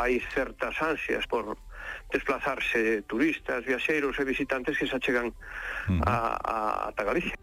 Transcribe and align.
hai 0.00 0.18
certas 0.34 0.74
ansias 0.82 1.28
por 1.30 1.54
desplazarse 2.10 3.02
turistas, 3.06 3.64
viaxeiros 3.64 4.18
e 4.18 4.24
visitantes 4.24 4.78
que 4.78 4.86
se 4.86 4.96
achegan 4.96 5.30
uh 5.30 5.34
-huh. 5.88 6.00
a, 6.06 6.16
a, 6.42 6.56
a 6.90 7.02
Galicia. 7.04 7.36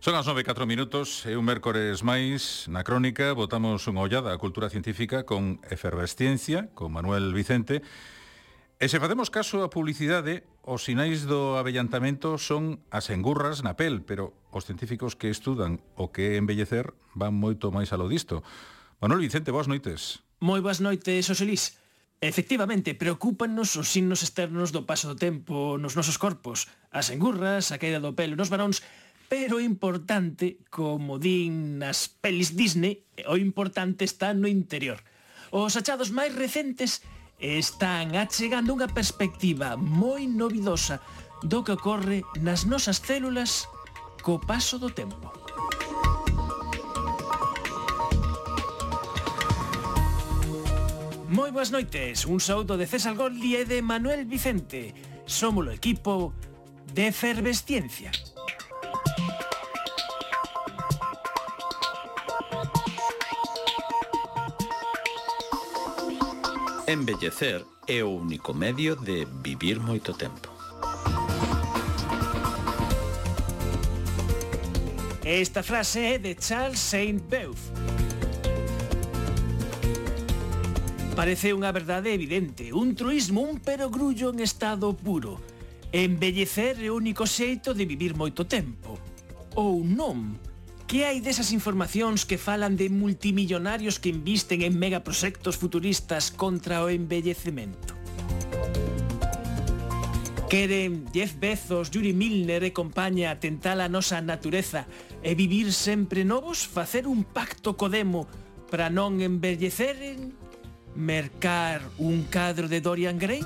Son 0.00 0.16
as 0.16 0.24
9 0.24 0.48
4 0.48 0.64
minutos 0.64 1.28
e 1.28 1.36
un 1.36 1.44
mércores 1.44 2.00
máis 2.00 2.64
na 2.72 2.80
crónica 2.80 3.36
botamos 3.36 3.84
unha 3.84 4.00
ollada 4.00 4.32
á 4.32 4.40
cultura 4.40 4.72
científica 4.72 5.28
con 5.28 5.60
Efervesciencia, 5.68 6.72
con 6.72 6.96
Manuel 6.96 7.36
Vicente. 7.36 7.84
E 8.80 8.88
se 8.88 8.96
facemos 8.96 9.28
caso 9.28 9.60
á 9.60 9.68
publicidade, 9.68 10.48
os 10.64 10.88
sinais 10.88 11.28
do 11.28 11.60
avellantamento 11.60 12.40
son 12.40 12.80
as 12.88 13.12
engurras 13.12 13.60
na 13.60 13.76
pel, 13.76 14.00
pero 14.00 14.32
os 14.48 14.64
científicos 14.64 15.20
que 15.20 15.28
estudan 15.28 15.84
o 16.00 16.08
que 16.08 16.32
é 16.32 16.40
embellecer 16.40 16.96
van 17.12 17.36
moito 17.36 17.68
máis 17.68 17.92
a 17.92 18.00
lo 18.00 18.08
disto. 18.08 18.40
Manuel 19.04 19.20
Vicente, 19.20 19.52
boas 19.52 19.68
noites. 19.68 20.24
Moi 20.40 20.64
boas 20.64 20.80
noites, 20.80 21.28
Oxelís. 21.28 21.76
Efectivamente, 22.24 22.96
preocupanos 22.96 23.76
os 23.76 23.92
signos 23.92 24.24
externos 24.24 24.72
do 24.72 24.88
paso 24.88 25.12
do 25.12 25.20
tempo 25.20 25.76
nos 25.76 26.00
nosos 26.00 26.16
corpos, 26.16 26.64
as 26.88 27.12
engurras, 27.12 27.68
a 27.68 27.76
caída 27.76 28.00
do 28.00 28.16
pelo 28.16 28.40
nos 28.40 28.48
varóns, 28.48 28.80
pero 29.28 29.60
o 29.60 29.64
importante, 29.64 30.56
como 30.72 31.20
din 31.20 31.76
nas 31.76 32.08
pelis 32.08 32.56
Disney, 32.56 33.04
o 33.28 33.36
importante 33.36 34.08
está 34.08 34.32
no 34.32 34.48
interior. 34.48 35.04
Os 35.52 35.76
achados 35.76 36.08
máis 36.08 36.32
recentes 36.32 37.04
están 37.36 38.16
achegando 38.16 38.72
unha 38.72 38.88
perspectiva 38.88 39.76
moi 39.76 40.24
novidosa 40.24 41.04
do 41.44 41.60
que 41.60 41.76
ocorre 41.76 42.24
nas 42.40 42.64
nosas 42.64 42.96
células 43.04 43.68
co 44.24 44.40
paso 44.40 44.80
do 44.80 44.88
tempo. 44.88 45.28
Moi 51.30 51.54
boas 51.54 51.70
noites, 51.70 52.26
un 52.26 52.42
saúdo 52.42 52.74
de 52.74 52.90
César 52.90 53.14
Goldi 53.14 53.54
e 53.54 53.62
de 53.62 53.86
Manuel 53.86 54.26
Vicente. 54.26 54.90
Somos 55.30 55.62
o 55.62 55.70
equipo 55.70 56.34
de 56.90 57.06
Efervesciencia. 57.06 58.10
Embellecer 66.90 67.62
é 67.86 68.02
o 68.02 68.10
único 68.10 68.50
medio 68.50 68.98
de 68.98 69.22
vivir 69.38 69.78
moito 69.78 70.10
tempo. 70.18 70.50
Esta 75.22 75.62
frase 75.62 76.00
é 76.00 76.18
de 76.18 76.34
Charles 76.34 76.82
Saint-Beuve. 76.82 77.99
Parece 81.20 81.52
unha 81.52 81.68
verdade 81.68 82.16
evidente, 82.16 82.72
un 82.72 82.96
truismo, 82.96 83.44
un 83.44 83.60
perogrullo 83.60 84.32
en 84.32 84.40
estado 84.40 84.96
puro. 84.96 85.36
Embellecer 85.92 86.80
é 86.80 86.88
o 86.88 86.96
único 86.96 87.28
xeito 87.28 87.76
de 87.76 87.84
vivir 87.84 88.16
moito 88.16 88.48
tempo. 88.48 88.96
Ou 89.52 89.84
non. 89.84 90.40
Que 90.88 91.04
hai 91.04 91.20
desas 91.20 91.52
informacións 91.52 92.24
que 92.24 92.40
falan 92.40 92.72
de 92.72 92.88
multimillonarios 92.88 94.00
que 94.00 94.08
invisten 94.08 94.64
en 94.64 94.80
megaproxectos 94.80 95.60
futuristas 95.60 96.32
contra 96.32 96.80
o 96.80 96.88
embellecemento? 96.88 97.92
Queren 100.48 101.04
Jeff 101.12 101.36
Bezos, 101.36 101.92
Yuri 101.92 102.16
Milner 102.16 102.64
e 102.64 102.72
compañía 102.72 103.36
tentar 103.36 103.76
a 103.76 103.92
nosa 103.92 104.24
natureza 104.24 104.88
e 105.20 105.36
vivir 105.36 105.68
sempre 105.76 106.24
novos, 106.24 106.64
facer 106.64 107.04
un 107.04 107.28
pacto 107.28 107.76
co 107.76 107.92
demo 107.92 108.24
para 108.72 108.88
non 108.88 109.20
embelleceren 109.20 110.39
mercar 110.94 111.82
un 111.98 112.24
cadro 112.26 112.66
de 112.66 112.80
Dorian 112.80 113.18
Gray? 113.18 113.44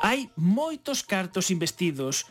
Hai 0.00 0.32
moitos 0.36 1.04
cartos 1.04 1.52
investidos 1.52 2.26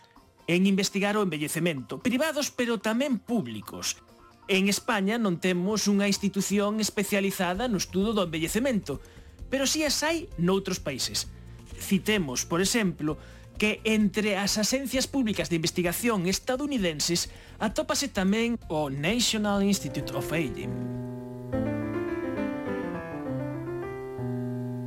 en 0.50 0.66
investigar 0.66 1.14
o 1.14 1.22
envellecemento, 1.22 2.02
privados 2.02 2.50
pero 2.50 2.82
tamén 2.82 3.22
públicos. 3.22 4.02
En 4.50 4.66
España 4.66 5.22
non 5.22 5.38
temos 5.38 5.86
unha 5.86 6.10
institución 6.10 6.82
especializada 6.82 7.70
no 7.70 7.78
estudo 7.78 8.18
do 8.18 8.26
envellecemento, 8.26 8.98
pero 9.54 9.70
si 9.70 9.86
as 9.86 10.02
hai 10.02 10.26
noutros 10.42 10.82
países. 10.82 11.30
Citemos, 11.78 12.50
por 12.50 12.58
exemplo, 12.58 13.22
que 13.60 13.82
entre 13.84 14.40
as 14.40 14.56
axencias 14.56 15.06
públicas 15.06 15.52
de 15.52 15.60
investigación 15.60 16.32
estadounidenses 16.32 17.28
atópase 17.60 18.08
tamén 18.08 18.56
o 18.72 18.88
National 18.88 19.60
Institute 19.60 20.16
of 20.16 20.32
Aging. 20.32 20.72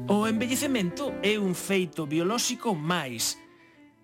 O 0.08 0.24
envellecemento 0.24 1.12
é 1.20 1.36
un 1.36 1.52
feito 1.52 2.08
biolóxico 2.08 2.72
máis. 2.72 3.36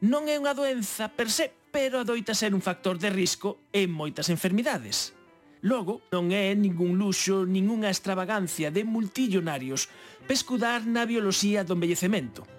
Non 0.04 0.28
é 0.28 0.36
unha 0.36 0.52
doenza 0.52 1.08
per 1.16 1.32
se, 1.32 1.48
pero 1.72 2.04
adoita 2.04 2.36
ser 2.36 2.52
un 2.52 2.60
factor 2.60 3.00
de 3.00 3.08
risco 3.08 3.72
en 3.72 3.88
moitas 3.88 4.28
enfermidades. 4.28 5.16
Logo, 5.64 6.04
non 6.12 6.28
é 6.28 6.52
ningún 6.52 7.00
luxo, 7.00 7.48
ningunha 7.48 7.88
extravagancia 7.88 8.68
de 8.68 8.84
multillonarios 8.84 9.88
pescudar 10.28 10.84
na 10.84 11.08
bioloxía 11.08 11.64
do 11.64 11.72
envellecemento 11.72 12.57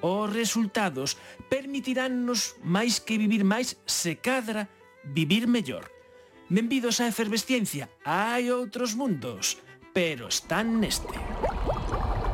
Os 0.00 0.30
resultados 0.30 1.18
permitiránnos 1.50 2.54
máis 2.62 3.02
que 3.02 3.18
vivir 3.18 3.42
máis, 3.42 3.82
se 3.86 4.22
cadra, 4.22 4.70
vivir 5.02 5.50
mellor. 5.50 5.90
Benvidos 6.48 7.02
á 7.02 7.10
efervesciencia, 7.10 7.90
hai 8.06 8.48
outros 8.54 8.96
mundos, 8.96 9.58
pero 9.92 10.30
están 10.30 10.80
neste. 10.80 11.18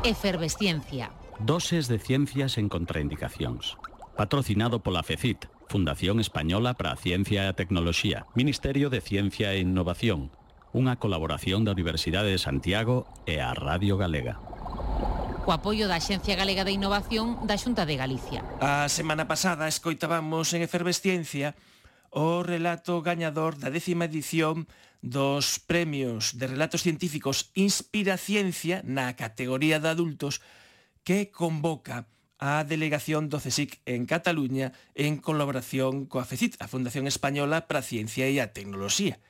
Efervesciencia. 0.05 1.11
Doses 1.41 1.91
de 1.91 1.99
ciencias 1.99 2.55
en 2.61 2.69
contraindicacións. 2.69 3.75
Patrocinado 4.15 4.79
pola 4.79 5.03
FECIT, 5.03 5.51
Fundación 5.67 6.23
Española 6.23 6.79
para 6.79 6.95
a 6.95 7.01
Ciencia 7.01 7.43
e 7.43 7.51
a 7.51 7.57
Tecnoloxía, 7.57 8.29
Ministerio 8.37 8.87
de 8.87 9.03
Ciencia 9.03 9.51
e 9.51 9.59
Innovación, 9.59 10.31
unha 10.71 10.95
colaboración 10.95 11.67
da 11.67 11.75
Universidade 11.75 12.31
de 12.31 12.39
Santiago 12.39 13.09
e 13.27 13.43
a 13.43 13.51
Radio 13.51 13.99
Galega 13.99 14.54
co 15.45 15.53
apoio 15.53 15.85
da 15.85 16.01
Axencia 16.01 16.33
Galega 16.33 16.65
de 16.65 16.73
Innovación 16.73 17.37
da 17.45 17.53
Xunta 17.53 17.85
de 17.85 18.01
Galicia. 18.01 18.41
A 18.65 18.89
semana 18.89 19.29
pasada 19.29 19.69
escoitábamos 19.69 20.49
en 20.57 20.65
Efervesciencia 20.65 21.53
o 22.09 22.41
relato 22.41 23.05
gañador 23.05 23.61
da 23.61 23.69
décima 23.69 24.09
edición 24.09 24.65
dos 25.05 25.61
premios 25.61 26.41
de 26.41 26.49
relatos 26.49 26.81
científicos 26.81 27.53
Inspiraciencia 27.53 28.81
na 28.89 29.13
categoría 29.13 29.77
de 29.77 29.93
adultos 29.93 30.41
que 31.05 31.29
convoca 31.29 32.09
a 32.41 32.65
delegación 32.65 33.29
do 33.29 33.37
CSIC 33.37 33.85
en 33.85 34.09
Cataluña 34.09 34.73
en 34.97 35.21
colaboración 35.21 36.09
coa 36.09 36.25
FECIT, 36.25 36.57
a 36.57 36.65
Fundación 36.65 37.05
Española 37.05 37.69
para 37.69 37.85
a 37.85 37.87
Ciencia 37.87 38.25
e 38.25 38.41
a 38.41 38.49
Tecnoloxía. 38.49 39.21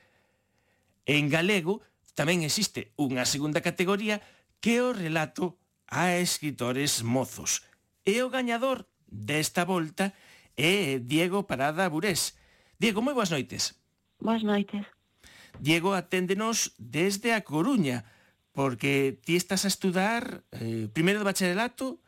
En 1.04 1.28
galego 1.28 1.84
tamén 2.16 2.40
existe 2.40 2.96
unha 2.96 3.28
segunda 3.28 3.60
categoría 3.60 4.24
que 4.64 4.80
é 4.80 4.82
o 4.82 4.96
relato 4.96 5.60
a 5.88 6.16
escritores 6.18 7.02
mozos. 7.02 7.62
E 8.06 8.22
o 8.22 8.30
gañador 8.30 8.86
desta 9.06 9.64
volta 9.64 10.14
é 10.56 10.98
Diego 10.98 11.46
Parada 11.46 11.88
Burés. 11.88 12.38
Diego, 12.78 13.02
moi 13.02 13.14
boas 13.14 13.30
noites. 13.30 13.78
Boas 14.18 14.42
noites. 14.42 14.84
Diego, 15.60 15.94
aténdenos 15.94 16.76
desde 16.76 17.32
a 17.32 17.44
Coruña, 17.44 18.04
porque 18.52 19.20
ti 19.24 19.36
estás 19.36 19.64
a 19.64 19.72
estudar 19.72 20.44
eh, 20.52 20.88
primeiro 20.92 21.20
de 21.20 21.28
bacharelato 21.28 22.00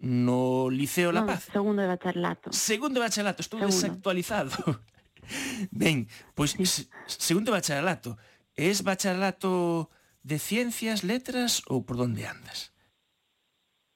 no 0.00 0.68
Liceo 0.70 1.12
La 1.12 1.26
Paz. 1.26 1.48
No, 1.48 1.60
segundo 1.60 1.82
de 1.82 1.88
bacharelato. 1.88 2.52
Segundo 2.52 2.94
de 3.00 3.04
bacharelato, 3.04 3.40
estou 3.42 3.60
segundo. 3.60 3.76
desactualizado. 3.76 4.52
Ben, 5.70 6.08
pois 6.34 6.58
sí. 6.58 6.90
segundo 7.06 7.52
bacharelato, 7.52 8.18
es 8.56 8.82
bacharelato 8.82 9.90
de 10.22 10.38
ciencias, 10.42 11.04
letras 11.04 11.62
ou 11.70 11.86
por 11.86 12.00
onde 12.02 12.26
andas? 12.26 12.69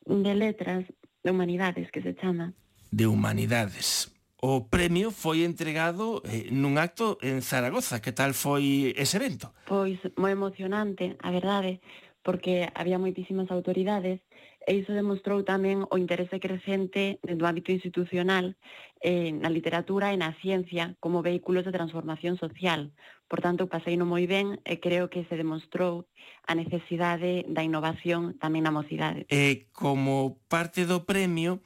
de 0.07 0.35
Letras 0.35 0.85
de 1.23 1.31
Humanidades, 1.31 1.91
que 1.91 2.03
se 2.03 2.15
chama. 2.15 2.55
De 2.91 3.07
Humanidades. 3.07 4.13
O 4.45 4.69
premio 4.69 5.11
foi 5.11 5.41
entregado 5.41 6.21
eh, 6.29 6.53
nun 6.53 6.77
acto 6.77 7.17
en 7.25 7.41
Zaragoza. 7.41 8.05
Que 8.05 8.13
tal 8.13 8.37
foi 8.37 8.93
ese 8.93 9.17
evento? 9.17 9.57
Pois 9.65 9.97
moi 10.21 10.37
emocionante, 10.37 11.17
a 11.25 11.33
verdade, 11.33 11.81
porque 12.21 12.69
había 12.77 13.01
moitísimas 13.01 13.49
autoridades 13.49 14.21
e 14.67 14.81
iso 14.81 14.97
demostrou 14.97 15.45
tamén 15.45 15.85
o 15.93 16.01
interese 16.01 16.41
crecente 16.41 17.21
do 17.21 17.45
hábito 17.45 17.69
institucional 17.71 18.57
eh, 19.05 19.31
na 19.37 19.53
literatura 19.53 20.11
e 20.13 20.17
na 20.17 20.33
ciencia 20.41 20.97
como 20.99 21.21
vehículos 21.21 21.69
de 21.69 21.77
transformación 21.77 22.41
social. 22.41 22.93
Por 23.29 23.45
tanto, 23.45 23.69
pasei 23.69 24.01
no 24.01 24.09
moi 24.09 24.25
ben 24.25 24.57
e 24.65 24.81
creo 24.81 25.13
que 25.13 25.29
se 25.29 25.37
demostrou 25.37 26.09
a 26.49 26.57
necesidade 26.57 27.45
da 27.49 27.61
innovación 27.61 28.41
tamén 28.41 28.65
na 28.65 28.73
mocidade. 28.73 29.29
E 29.29 29.69
como 29.77 30.41
parte 30.49 30.89
do 30.89 31.05
premio, 31.05 31.61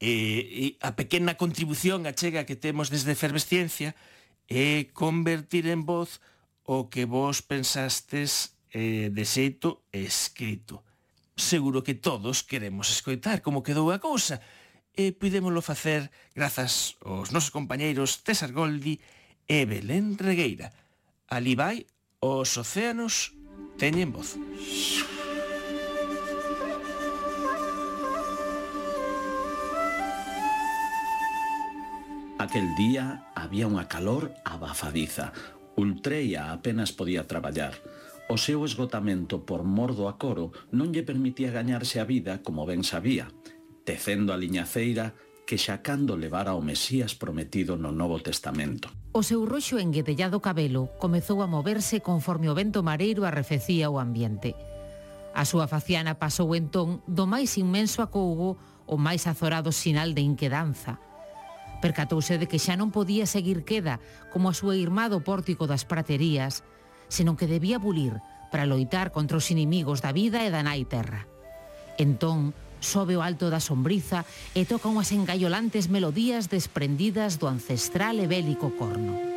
eh, 0.00 0.80
a 0.80 0.96
pequena 0.96 1.36
contribución 1.36 2.08
a 2.08 2.16
chega 2.16 2.48
que 2.48 2.56
temos 2.56 2.88
desde 2.88 3.12
Efervesciencia 3.12 3.92
é 4.48 4.88
convertir 4.92 5.68
en 5.68 5.84
voz 5.84 6.24
o 6.64 6.88
que 6.88 7.04
vos 7.04 7.44
pensastes 7.44 8.56
eh, 8.72 9.12
de 9.12 9.24
xeito 9.28 9.84
escrito. 9.92 10.80
Seguro 11.36 11.82
que 11.82 11.94
todos 11.94 12.42
queremos 12.42 12.90
escoitar 12.90 13.42
como 13.42 13.66
quedou 13.66 13.90
a 13.90 13.98
cousa 13.98 14.38
e 14.94 15.10
pudémolo 15.10 15.58
facer 15.58 16.14
grazas 16.30 16.94
aos 17.02 17.34
nosos 17.34 17.50
compañeiros 17.50 18.22
César 18.22 18.54
Goldi 18.54 19.02
e 19.50 19.66
Belén 19.66 20.14
Regueira. 20.14 20.70
Ali 21.26 21.58
vai, 21.58 21.90
os 22.22 22.54
océanos 22.54 23.34
teñen 23.74 24.14
voz. 24.14 24.38
Aquel 32.38 32.70
día 32.78 33.26
había 33.34 33.66
unha 33.66 33.90
calor 33.90 34.30
abafadiza. 34.46 35.34
Ultreia 35.74 36.54
apenas 36.54 36.94
podía 36.94 37.26
traballar. 37.26 37.74
O 38.28 38.40
seu 38.40 38.64
esgotamento 38.64 39.44
por 39.44 39.68
mordo 39.68 40.08
a 40.08 40.16
coro 40.16 40.56
non 40.72 40.96
lle 40.96 41.04
permitía 41.04 41.52
gañarse 41.52 42.00
a 42.00 42.08
vida 42.08 42.40
como 42.40 42.64
ben 42.64 42.80
sabía, 42.80 43.28
tecendo 43.84 44.32
a 44.32 44.40
liñaceira 44.40 45.12
que 45.44 45.60
xa 45.60 45.84
cando 45.84 46.16
levara 46.16 46.56
o 46.56 46.64
Mesías 46.64 47.12
prometido 47.12 47.76
no 47.76 47.92
Novo 47.92 48.16
Testamento. 48.24 48.88
O 49.12 49.20
seu 49.20 49.44
roxo 49.44 49.76
enguedellado 49.76 50.40
cabelo 50.40 50.88
comezou 50.96 51.44
a 51.44 51.46
moverse 51.46 52.00
conforme 52.00 52.48
o 52.48 52.56
vento 52.56 52.80
mareiro 52.80 53.28
arrefecía 53.28 53.92
o 53.92 54.00
ambiente. 54.00 54.56
A 55.36 55.44
súa 55.44 55.68
faciana 55.68 56.16
pasou 56.16 56.56
entón 56.56 57.04
do 57.04 57.28
máis 57.28 57.60
inmenso 57.60 58.00
acougo 58.00 58.56
o 58.88 58.96
máis 58.96 59.28
azorado 59.28 59.68
sinal 59.68 60.16
de 60.16 60.24
inquedanza. 60.24 60.96
Percatouse 61.84 62.40
de 62.40 62.48
que 62.48 62.56
xa 62.56 62.80
non 62.80 62.88
podía 62.88 63.28
seguir 63.28 63.68
queda 63.68 64.00
como 64.32 64.48
a 64.48 64.56
súa 64.56 64.80
irmá 64.80 65.12
do 65.12 65.20
pórtico 65.20 65.68
das 65.68 65.84
praterías, 65.84 66.64
senón 67.14 67.38
que 67.38 67.46
debía 67.46 67.78
bulir 67.78 68.18
para 68.50 68.66
loitar 68.66 69.14
contra 69.14 69.38
os 69.38 69.50
inimigos 69.54 70.02
da 70.02 70.10
vida 70.10 70.42
e 70.42 70.50
da 70.50 70.66
nai 70.66 70.82
terra. 70.82 71.30
Entón, 71.94 72.50
sobe 72.82 73.14
o 73.14 73.22
alto 73.22 73.48
da 73.48 73.62
sombriza 73.62 74.26
e 74.52 74.66
toca 74.66 74.90
unhas 74.90 75.14
engaiolantes 75.14 75.86
melodías 75.86 76.50
desprendidas 76.50 77.38
do 77.38 77.46
ancestral 77.46 78.18
e 78.18 78.26
bélico 78.26 78.74
corno. 78.74 79.33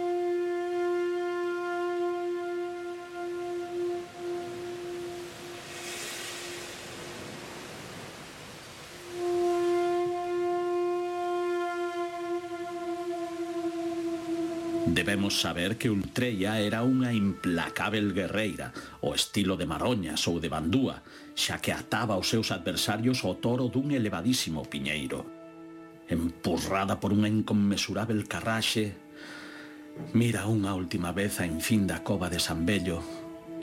Debemos 15.07 15.39
saber 15.39 15.77
que 15.77 15.89
Ultreia 15.89 16.59
era 16.59 16.83
unha 16.83 17.15
implacável 17.15 18.11
guerreira, 18.11 18.75
o 18.99 19.15
estilo 19.15 19.55
de 19.55 19.63
Maroñas 19.63 20.27
ou 20.27 20.35
de 20.43 20.51
Bandúa, 20.51 20.99
xa 21.31 21.63
que 21.63 21.71
ataba 21.71 22.19
aos 22.19 22.27
seus 22.27 22.51
adversarios 22.51 23.23
o 23.23 23.39
toro 23.39 23.71
dun 23.71 23.95
elevadísimo 23.95 24.67
piñeiro. 24.67 25.23
Empurrada 26.11 26.99
por 26.99 27.15
unha 27.15 27.31
inconmesurável 27.31 28.27
carraxe, 28.27 28.99
mira 30.11 30.43
unha 30.43 30.75
última 30.75 31.15
vez 31.15 31.39
a 31.39 31.47
infín 31.47 31.87
da 31.87 32.03
cova 32.03 32.27
de 32.27 32.43
San 32.43 32.67
Bello 32.67 32.99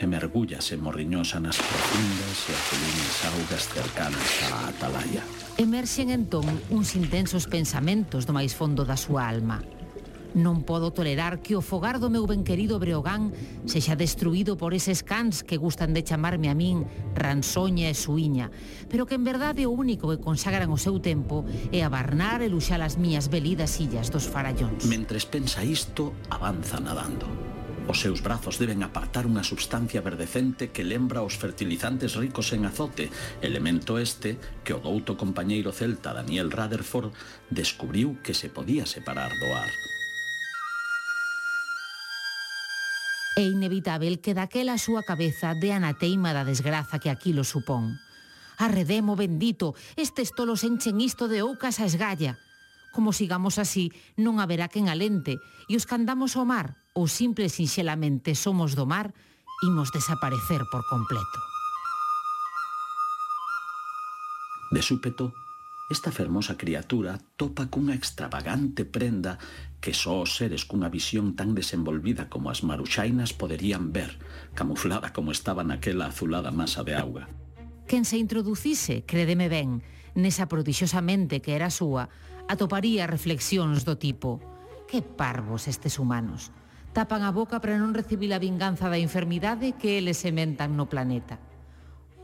e 0.01 0.05
mergullase 0.09 0.81
morriñosa 0.81 1.37
nas 1.37 1.61
profundas 1.61 2.37
e 2.49 2.51
azulinas 2.57 3.17
augas 3.21 3.63
cercanas 3.69 4.29
á 4.49 4.73
atalaya. 4.73 5.21
Emerxen 5.61 6.09
entón 6.09 6.49
uns 6.73 6.97
intensos 6.97 7.45
pensamentos 7.45 8.25
do 8.25 8.33
máis 8.33 8.57
fondo 8.57 8.81
da 8.81 8.97
súa 8.97 9.29
alma. 9.29 9.61
Non 10.35 10.67
podo 10.67 10.91
tolerar 10.91 11.39
que 11.39 11.55
o 11.55 11.63
fogar 11.63 11.95
do 12.03 12.11
meu 12.11 12.27
benquerido 12.27 12.75
Breogán 12.75 13.31
sexa 13.63 13.95
destruído 13.95 14.59
por 14.59 14.75
eses 14.75 14.99
cans 14.99 15.47
que 15.47 15.55
gustan 15.55 15.95
de 15.95 16.03
chamarme 16.03 16.51
a 16.51 16.55
min 16.55 16.83
ransoña 17.15 17.87
e 17.87 17.95
suiña, 17.95 18.51
pero 18.91 19.07
que 19.07 19.15
en 19.15 19.23
verdade 19.23 19.63
o 19.63 19.71
único 19.71 20.11
que 20.11 20.19
consagran 20.19 20.75
o 20.75 20.77
seu 20.77 20.99
tempo 20.99 21.47
é 21.71 21.87
abarnar 21.87 22.43
e 22.43 22.51
luxar 22.51 22.83
as 22.83 22.99
miñas 22.99 23.31
velidas 23.31 23.79
illas 23.79 24.11
dos 24.11 24.27
farallóns. 24.27 24.83
Mentres 24.91 25.23
pensa 25.23 25.63
isto, 25.63 26.11
avanza 26.27 26.83
nadando. 26.83 27.31
Os 27.87 28.01
seus 28.01 28.19
brazos 28.19 28.59
deben 28.59 28.83
apartar 28.83 29.23
unha 29.23 29.45
substancia 29.45 30.03
verdecente 30.03 30.73
que 30.73 30.83
lembra 30.83 31.23
os 31.23 31.39
fertilizantes 31.39 32.19
ricos 32.19 32.51
en 32.51 32.67
azote, 32.67 33.07
elemento 33.39 34.01
este 34.03 34.35
que 34.67 34.75
o 34.75 34.83
douto 34.83 35.15
compañeiro 35.15 35.71
celta 35.71 36.11
Daniel 36.11 36.51
Rutherford 36.51 37.15
descubriu 37.47 38.19
que 38.19 38.35
se 38.35 38.51
podía 38.51 38.83
separar 38.83 39.31
do 39.31 39.49
ar. 39.55 39.94
É 43.35 43.43
inevitável 43.43 44.15
que 44.23 44.31
daquela 44.31 44.79
súa 44.79 45.03
cabeza 45.03 45.51
de 45.59 45.75
anateima 45.75 46.31
da 46.31 46.47
desgraza 46.47 47.03
que 47.03 47.11
aquilo 47.11 47.43
supón. 47.43 47.99
Arredemo 48.55 49.19
bendito, 49.19 49.75
estes 49.99 50.31
tolos 50.31 50.63
enchen 50.63 51.03
isto 51.03 51.27
de 51.27 51.43
oucas 51.43 51.83
a 51.83 51.85
esgalla. 51.85 52.39
Como 52.95 53.11
sigamos 53.11 53.59
así, 53.59 53.91
non 54.15 54.39
haberá 54.39 54.71
quen 54.71 54.87
alente, 54.87 55.35
e 55.67 55.75
os 55.75 55.83
que 55.83 55.99
andamos 55.99 56.39
ao 56.39 56.47
mar, 56.47 56.79
ou 56.95 57.11
simple 57.11 57.51
sinxelamente 57.51 58.39
somos 58.39 58.71
do 58.71 58.87
mar, 58.87 59.11
imos 59.67 59.91
desaparecer 59.91 60.63
por 60.71 60.87
completo. 60.87 61.39
De 64.71 64.79
súpeto, 64.79 65.35
esta 65.89 66.09
fermosa 66.09 66.57
criatura 66.57 67.21
topa 67.37 67.69
cunha 67.69 67.93
extravagante 67.93 68.89
prenda 68.89 69.37
que 69.77 69.93
só 69.93 70.25
os 70.25 70.33
seres 70.33 70.65
cunha 70.65 70.89
visión 70.89 71.37
tan 71.37 71.53
desenvolvida 71.53 72.25
como 72.25 72.49
as 72.49 72.65
maruxainas 72.65 73.37
poderían 73.37 73.93
ver, 73.93 74.17
camuflada 74.57 75.13
como 75.13 75.29
estaba 75.29 75.61
naquela 75.61 76.09
azulada 76.09 76.49
masa 76.49 76.81
de 76.81 76.97
auga. 76.97 77.29
Quen 77.85 78.01
se 78.01 78.17
introducise, 78.17 79.05
crédeme 79.05 79.45
ben, 79.45 79.85
nesa 80.17 80.49
prodixosamente 80.49 81.37
que 81.37 81.53
era 81.53 81.69
súa, 81.69 82.09
atoparía 82.49 83.05
reflexións 83.05 83.85
do 83.85 83.93
tipo 83.93 84.41
«Que 84.89 85.05
parvos 85.05 85.69
estes 85.69 86.01
humanos! 86.01 86.49
Tapan 86.97 87.21
a 87.21 87.29
boca 87.29 87.61
para 87.61 87.77
non 87.77 87.93
recibir 87.93 88.33
a 88.33 88.41
vinganza 88.41 88.89
da 88.89 88.97
enfermidade 88.97 89.77
que 89.77 90.01
eles 90.01 90.17
sementan 90.17 90.73
no 90.73 90.89
planeta». 90.89 91.37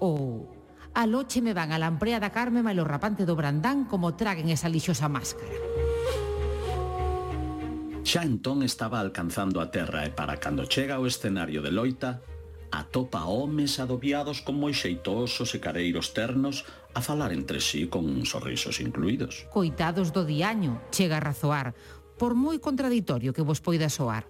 Ou 0.02 0.50
A 0.93 1.07
loche 1.07 1.39
me 1.41 1.53
van 1.55 1.71
a 1.71 1.79
lamprea 1.79 2.19
da 2.19 2.35
Carme 2.35 2.59
e 2.59 2.79
o 2.79 2.83
rapante 2.83 3.23
do 3.23 3.39
Brandán 3.39 3.88
como 3.88 4.11
traguen 4.19 4.51
esa 4.51 4.67
lixosa 4.67 5.07
máscara. 5.07 5.55
Xa 8.03 8.27
entón 8.27 8.59
estaba 8.59 8.99
alcanzando 8.99 9.63
a 9.63 9.71
terra 9.71 10.03
e 10.03 10.11
para 10.11 10.35
cando 10.43 10.67
chega 10.67 10.99
ao 10.99 11.07
escenario 11.07 11.63
de 11.63 11.71
loita, 11.71 12.19
atopa 12.75 13.23
homes 13.23 13.79
adobiados 13.79 14.43
con 14.43 14.59
moi 14.59 14.75
xeitosos 14.75 15.55
e 15.55 15.63
careiros 15.63 16.12
ternos 16.12 16.67
a 16.91 17.00
falar 17.00 17.31
entre 17.31 17.63
sí 17.63 17.88
con 17.88 18.27
sorrisos 18.27 18.83
incluídos. 18.83 19.48
Coitados 19.48 20.12
do 20.12 20.27
diaño, 20.27 20.83
chega 20.91 21.24
a 21.24 21.24
razoar, 21.24 21.71
por 22.19 22.36
moi 22.36 22.60
contraditorio 22.60 23.31
que 23.31 23.48
vos 23.48 23.63
poida 23.63 23.88
soar 23.88 24.27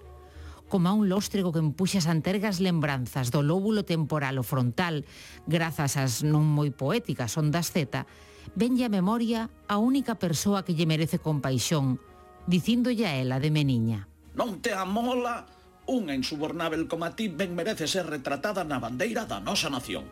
como 0.71 0.87
a 0.87 0.95
un 0.95 1.11
lóstrego 1.11 1.51
que 1.51 1.59
empuxa 1.59 1.99
as 1.99 2.07
antergas 2.07 2.63
lembranzas 2.63 3.27
do 3.27 3.43
lóbulo 3.43 3.83
temporal 3.83 4.39
o 4.39 4.47
frontal, 4.47 5.03
grazas 5.43 5.99
ás 5.99 6.23
non 6.23 6.47
moi 6.47 6.71
poéticas 6.71 7.35
ondas 7.35 7.75
Z, 7.75 8.07
venlle 8.55 8.87
a 8.87 8.93
memoria 8.95 9.51
a 9.67 9.75
única 9.75 10.15
persoa 10.15 10.63
que 10.63 10.71
lle 10.71 10.87
merece 10.87 11.19
compaixón, 11.19 11.99
dicindolle 12.47 13.03
a 13.03 13.19
ela 13.19 13.43
de 13.43 13.51
meniña. 13.51 14.07
Non 14.39 14.63
te 14.63 14.71
amola? 14.71 15.43
Unha 15.91 16.15
insubornável 16.15 16.87
como 16.87 17.03
a 17.03 17.11
ti 17.19 17.27
ben 17.27 17.51
merece 17.51 17.83
ser 17.83 18.07
retratada 18.07 18.63
na 18.63 18.79
bandeira 18.79 19.27
da 19.27 19.43
nosa 19.43 19.67
nación. 19.67 20.07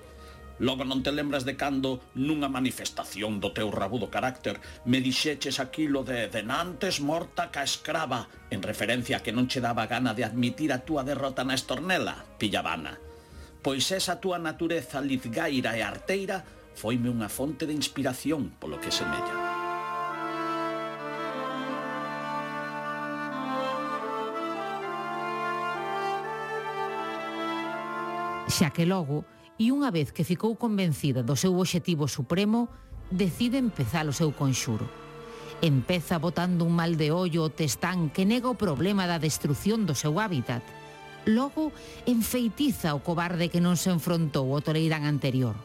Logo 0.60 0.84
non 0.84 1.00
te 1.00 1.16
lembras 1.16 1.48
de 1.48 1.56
cando, 1.56 2.04
nunha 2.20 2.52
manifestación 2.52 3.40
do 3.40 3.56
teu 3.56 3.72
rabudo 3.72 4.12
carácter, 4.12 4.60
me 4.84 5.00
dixeches 5.00 5.56
aquilo 5.64 6.04
de 6.04 6.28
denantes 6.28 7.00
morta 7.00 7.48
ca 7.48 7.64
escrava, 7.64 8.28
en 8.52 8.60
referencia 8.60 9.18
a 9.18 9.24
que 9.24 9.32
non 9.32 9.48
che 9.48 9.64
daba 9.64 9.88
gana 9.88 10.12
de 10.12 10.28
admitir 10.28 10.76
a 10.76 10.84
túa 10.84 11.08
derrota 11.08 11.48
na 11.48 11.56
estornela, 11.56 12.28
pillabana. 12.36 13.00
Pois 13.64 13.88
esa 13.96 14.20
túa 14.20 14.36
natureza 14.36 15.00
lizgaira 15.00 15.80
e 15.80 15.82
arteira 15.82 16.44
foime 16.76 17.08
unha 17.08 17.32
fonte 17.32 17.64
de 17.64 17.72
inspiración 17.72 18.52
polo 18.60 18.84
que 18.84 18.92
semella. 18.92 19.36
Xa 28.52 28.76
que 28.76 28.84
logo, 28.84 29.24
e 29.60 29.76
unha 29.76 29.92
vez 29.92 30.16
que 30.16 30.24
ficou 30.24 30.56
convencida 30.56 31.20
do 31.20 31.36
seu 31.36 31.52
obxectivo 31.60 32.08
supremo, 32.08 32.72
decide 33.12 33.60
empezar 33.60 34.08
o 34.08 34.16
seu 34.16 34.32
conxuro. 34.32 34.88
Empeza 35.60 36.16
botando 36.16 36.64
un 36.64 36.72
mal 36.72 36.96
de 36.96 37.12
ollo 37.12 37.44
ao 37.44 37.52
testán 37.52 38.08
que 38.08 38.24
nega 38.24 38.48
o 38.48 38.56
problema 38.56 39.04
da 39.04 39.20
destrucción 39.20 39.84
do 39.84 40.00
seu 40.00 40.16
hábitat. 40.16 40.64
Logo, 41.28 41.76
enfeitiza 42.08 42.96
o 42.96 43.04
cobarde 43.04 43.52
que 43.52 43.60
non 43.60 43.76
se 43.76 43.92
enfrontou 43.92 44.48
ao 44.56 44.64
Toleirán 44.64 45.04
anterior. 45.04 45.60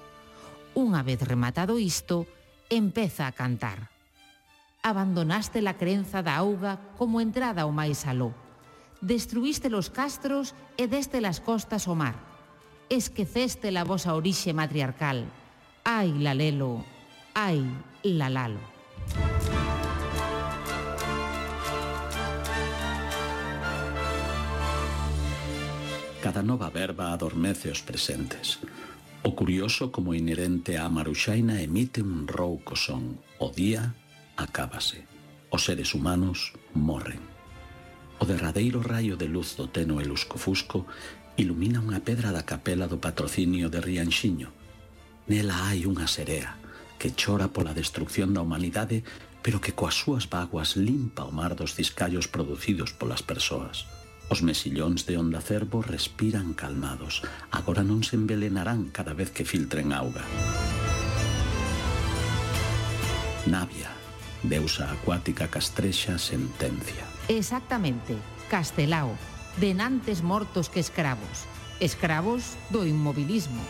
Unha 0.74 1.06
vez 1.06 1.22
rematado 1.22 1.78
isto, 1.78 2.26
empeza 2.74 3.30
a 3.30 3.36
cantar. 3.38 3.94
Abandonaste 4.82 5.62
la 5.62 5.78
crenza 5.78 6.18
da 6.18 6.34
auga 6.42 6.82
como 6.98 7.22
entrada 7.22 7.62
ao 7.62 7.70
máis 7.70 8.02
aló. 8.10 8.34
Destruíste 8.98 9.70
los 9.70 9.86
castros 9.86 10.58
e 10.74 10.90
deste 10.90 11.22
las 11.22 11.38
costas 11.38 11.86
ao 11.86 11.94
mar 11.94 12.33
esqueceste 12.88 13.70
la 13.70 13.84
vosa 13.84 14.14
orixe 14.14 14.52
matriarcal. 14.52 15.24
Ai, 15.84 16.12
Lalelo, 16.18 16.84
ai, 17.34 17.64
Lalalo. 18.02 18.60
Cada 26.24 26.42
nova 26.42 26.70
verba 26.70 27.12
adormece 27.12 27.70
os 27.70 27.82
presentes. 27.82 28.58
O 29.22 29.36
curioso 29.36 29.92
como 29.92 30.16
inherente 30.16 30.80
á 30.80 30.88
maruxaina 30.88 31.60
emite 31.60 32.00
un 32.00 32.24
rouco 32.24 32.76
son. 32.76 33.20
O 33.36 33.52
día 33.52 33.92
acábase. 34.36 35.04
Os 35.52 35.68
seres 35.68 35.92
humanos 35.92 36.56
morren. 36.72 37.20
O 38.20 38.24
derradeiro 38.24 38.80
raio 38.80 39.20
de 39.20 39.28
luz 39.28 39.52
do 39.52 39.68
teno 39.68 40.00
e 40.00 40.08
luscofusco 40.08 40.88
ilumina 41.36 41.82
unha 41.82 41.98
pedra 41.98 42.30
da 42.30 42.46
capela 42.46 42.86
do 42.86 43.02
patrocinio 43.02 43.66
de 43.66 43.82
Rianxiño. 43.82 44.50
Nela 45.26 45.66
hai 45.66 45.88
unha 45.88 46.06
serea 46.06 46.54
que 47.00 47.10
chora 47.12 47.50
pola 47.50 47.74
destrucción 47.74 48.32
da 48.32 48.44
humanidade 48.44 49.02
pero 49.44 49.60
que 49.60 49.76
coas 49.76 49.92
súas 49.92 50.24
vaguas 50.24 50.72
limpa 50.72 51.28
o 51.28 51.32
mar 51.34 51.52
dos 51.52 51.76
ciscallos 51.76 52.32
producidos 52.32 52.96
polas 52.96 53.20
persoas. 53.20 53.84
Os 54.32 54.40
mesillóns 54.40 55.04
de 55.04 55.20
onda 55.20 55.44
cervo 55.44 55.84
respiran 55.84 56.56
calmados. 56.56 57.20
Agora 57.52 57.84
non 57.84 58.00
se 58.00 58.16
envelenarán 58.16 58.88
cada 58.88 59.12
vez 59.12 59.28
que 59.28 59.44
filtren 59.44 59.92
auga. 59.92 60.24
Navia, 63.44 63.92
deusa 64.40 64.88
acuática 64.88 65.52
castrexa 65.52 66.16
sentencia. 66.16 67.04
Exactamente, 67.28 68.16
Castelao, 68.48 69.12
denantes 69.56 70.22
mortos 70.22 70.68
que 70.68 70.80
escravos, 70.80 71.46
escravos 71.80 72.56
do 72.70 72.86
inmobilismo. 72.86 73.62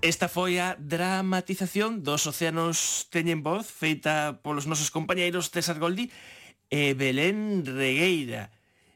Esta 0.00 0.32
foi 0.32 0.56
a 0.56 0.80
dramatización 0.80 2.00
dos 2.00 2.24
océanos 2.24 3.06
teñen 3.12 3.44
voz 3.44 3.68
feita 3.68 4.40
polos 4.40 4.64
nosos 4.64 4.88
compañeiros 4.88 5.52
César 5.52 5.76
Goldi 5.76 6.08
e 6.72 6.96
Belén 6.96 7.62
Regueira. 7.68 8.48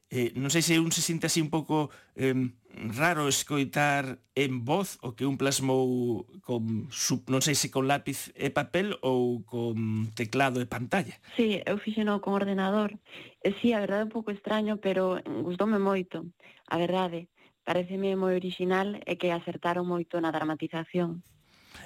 Eh, 0.09 0.33
non 0.33 0.49
sei 0.49 0.65
se 0.65 0.81
un 0.81 0.89
se 0.91 1.05
sinte 1.05 1.29
así 1.29 1.45
un 1.45 1.53
pouco 1.53 1.93
eh, 2.17 2.33
raro 2.75 3.29
escoitar 3.29 4.19
en 4.35 4.65
voz 4.65 4.99
o 5.03 5.15
que 5.15 5.27
un 5.27 5.39
plasmou 5.39 6.27
con, 6.43 6.91
sub, 6.91 7.31
non 7.31 7.41
sei 7.41 7.55
se 7.55 7.71
con 7.71 7.87
lápiz 7.87 8.35
e 8.35 8.51
papel 8.51 8.99
ou 9.01 9.47
con 9.47 10.11
teclado 10.13 10.59
e 10.59 10.67
pantalla. 10.67 11.15
Sí, 11.39 11.63
eu 11.63 11.79
fixeno 11.79 12.19
con 12.19 12.35
ordenador. 12.35 12.99
E 13.41 13.55
sí, 13.63 13.73
a 13.73 13.81
verdade 13.81 14.03
é 14.03 14.09
un 14.09 14.15
pouco 14.15 14.35
extraño, 14.35 14.83
pero 14.83 15.23
gustoume 15.47 15.79
moito, 15.79 16.27
a 16.67 16.77
verdade. 16.77 17.31
Pareceme 17.65 18.19
moi 18.19 18.37
original 18.37 19.01
e 19.09 19.17
que 19.17 19.33
acertaron 19.33 19.89
moito 19.89 20.21
na 20.21 20.35
dramatización. 20.35 21.25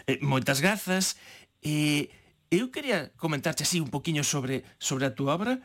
Eh, 0.08 0.18
moitas 0.24 0.58
grazas. 0.58 1.20
E 1.62 2.10
eu 2.50 2.72
quería 2.72 3.12
comentarte 3.14 3.62
así 3.62 3.78
un 3.78 3.92
poquiño 3.92 4.24
sobre 4.24 4.64
sobre 4.80 5.06
a 5.06 5.14
túa 5.14 5.36
obra 5.36 5.60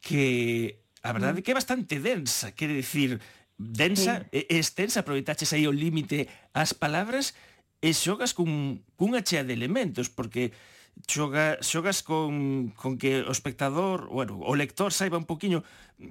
que 0.00 0.80
a 1.02 1.12
verdade 1.12 1.40
mm. 1.40 1.42
que 1.44 1.50
é 1.52 1.58
bastante 1.58 2.00
densa, 2.00 2.52
quere 2.52 2.76
dicir, 2.76 3.20
densa, 3.60 4.24
sí. 4.32 4.46
extensa, 4.48 5.04
aproveitaches 5.04 5.52
aí 5.52 5.68
o 5.68 5.76
límite 5.76 6.32
ás 6.56 6.72
palabras 6.72 7.36
e 7.84 7.92
xogas 7.92 8.32
cun, 8.32 8.80
cunha 8.96 9.20
chea 9.20 9.44
de 9.44 9.52
elementos, 9.52 10.08
porque 10.08 10.56
xoga, 11.04 11.60
xogas 11.60 12.00
con, 12.00 12.72
con 12.72 12.96
que 12.96 13.20
o 13.20 13.32
espectador, 13.32 14.08
bueno, 14.08 14.40
o 14.40 14.56
lector 14.56 14.92
saiba 14.96 15.20
un 15.20 15.28
poquinho 15.28 15.60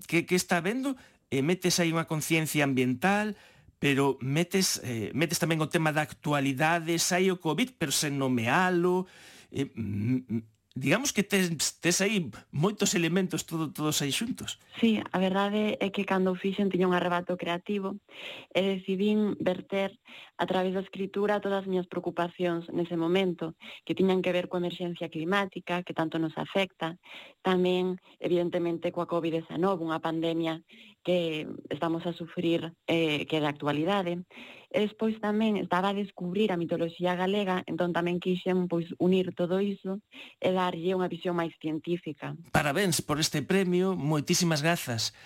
que, 0.06 0.30
que 0.30 0.38
está 0.38 0.62
vendo 0.62 0.94
e 1.30 1.42
metes 1.42 1.82
aí 1.82 1.90
unha 1.90 2.06
conciencia 2.06 2.66
ambiental, 2.66 3.34
pero 3.82 4.18
metes, 4.22 4.82
eh, 4.86 5.10
metes 5.18 5.42
tamén 5.42 5.62
o 5.62 5.70
tema 5.70 5.90
da 5.90 6.06
actualidade, 6.06 6.98
sai 7.02 7.34
o 7.34 7.42
COVID, 7.42 7.78
pero 7.78 7.94
sen 7.94 8.18
nomealo, 8.18 9.10
eh, 9.54 9.70
digamos 10.76 11.14
que 11.14 11.24
tes, 11.24 11.50
tes 11.82 12.02
aí 12.02 12.30
moitos 12.52 12.94
elementos 12.94 13.46
todo, 13.46 13.74
todos 13.74 14.02
aí 14.02 14.14
xuntos. 14.14 14.62
Sí, 14.78 15.02
a 15.02 15.18
verdade 15.18 15.76
é 15.82 15.90
que 15.90 16.06
cando 16.06 16.38
fixen 16.38 16.70
tiña 16.70 16.88
un 16.88 16.94
arrebato 16.94 17.36
creativo 17.36 17.98
e 18.54 18.62
decidín 18.62 19.34
verter 19.42 19.98
a 20.38 20.46
través 20.46 20.78
da 20.78 20.86
escritura 20.86 21.42
todas 21.42 21.66
as 21.66 21.68
miñas 21.68 21.90
preocupacións 21.90 22.70
nese 22.70 22.96
momento 22.96 23.58
que 23.84 23.98
tiñan 23.98 24.22
que 24.22 24.32
ver 24.32 24.48
coa 24.48 24.62
emerxencia 24.62 25.10
climática 25.10 25.82
que 25.82 25.98
tanto 25.98 26.22
nos 26.22 26.38
afecta, 26.38 26.96
tamén 27.42 27.98
evidentemente 28.22 28.94
coa 28.94 29.10
COVID-19, 29.10 29.82
unha 29.82 30.00
pandemia 30.00 30.62
que 31.04 31.48
estamos 31.70 32.06
a 32.06 32.14
sufrir 32.14 32.74
eh, 32.88 33.26
que 33.26 33.38
é 33.38 33.42
de 33.42 33.48
actualidade. 33.48 34.24
E 34.70 34.86
despois 34.86 35.18
tamén 35.18 35.58
estaba 35.58 35.90
a 35.90 35.98
descubrir 35.98 36.54
a 36.54 36.60
mitoloxía 36.62 37.18
galega, 37.18 37.66
entón 37.66 37.90
tamén 37.90 38.22
quixen 38.22 38.70
pois, 38.70 38.86
unir 39.02 39.34
todo 39.34 39.58
iso 39.58 39.98
e 40.38 40.54
darlle 40.54 40.94
unha 40.94 41.10
visión 41.10 41.34
máis 41.34 41.58
científica. 41.58 42.38
Parabéns 42.54 43.02
por 43.02 43.18
este 43.18 43.42
premio, 43.42 43.98
moitísimas 43.98 44.62
grazas 44.62 45.18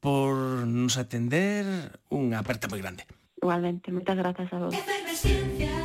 por 0.00 0.64
nos 0.64 0.96
atender, 0.96 1.92
unha 2.08 2.40
aperta 2.40 2.72
moi 2.72 2.80
grande. 2.80 3.04
Igualmente, 3.36 3.92
moitas 3.92 4.16
grazas 4.16 4.48
a 4.48 4.56
vos. 4.64 4.72
Efervesciencia, 4.72 5.76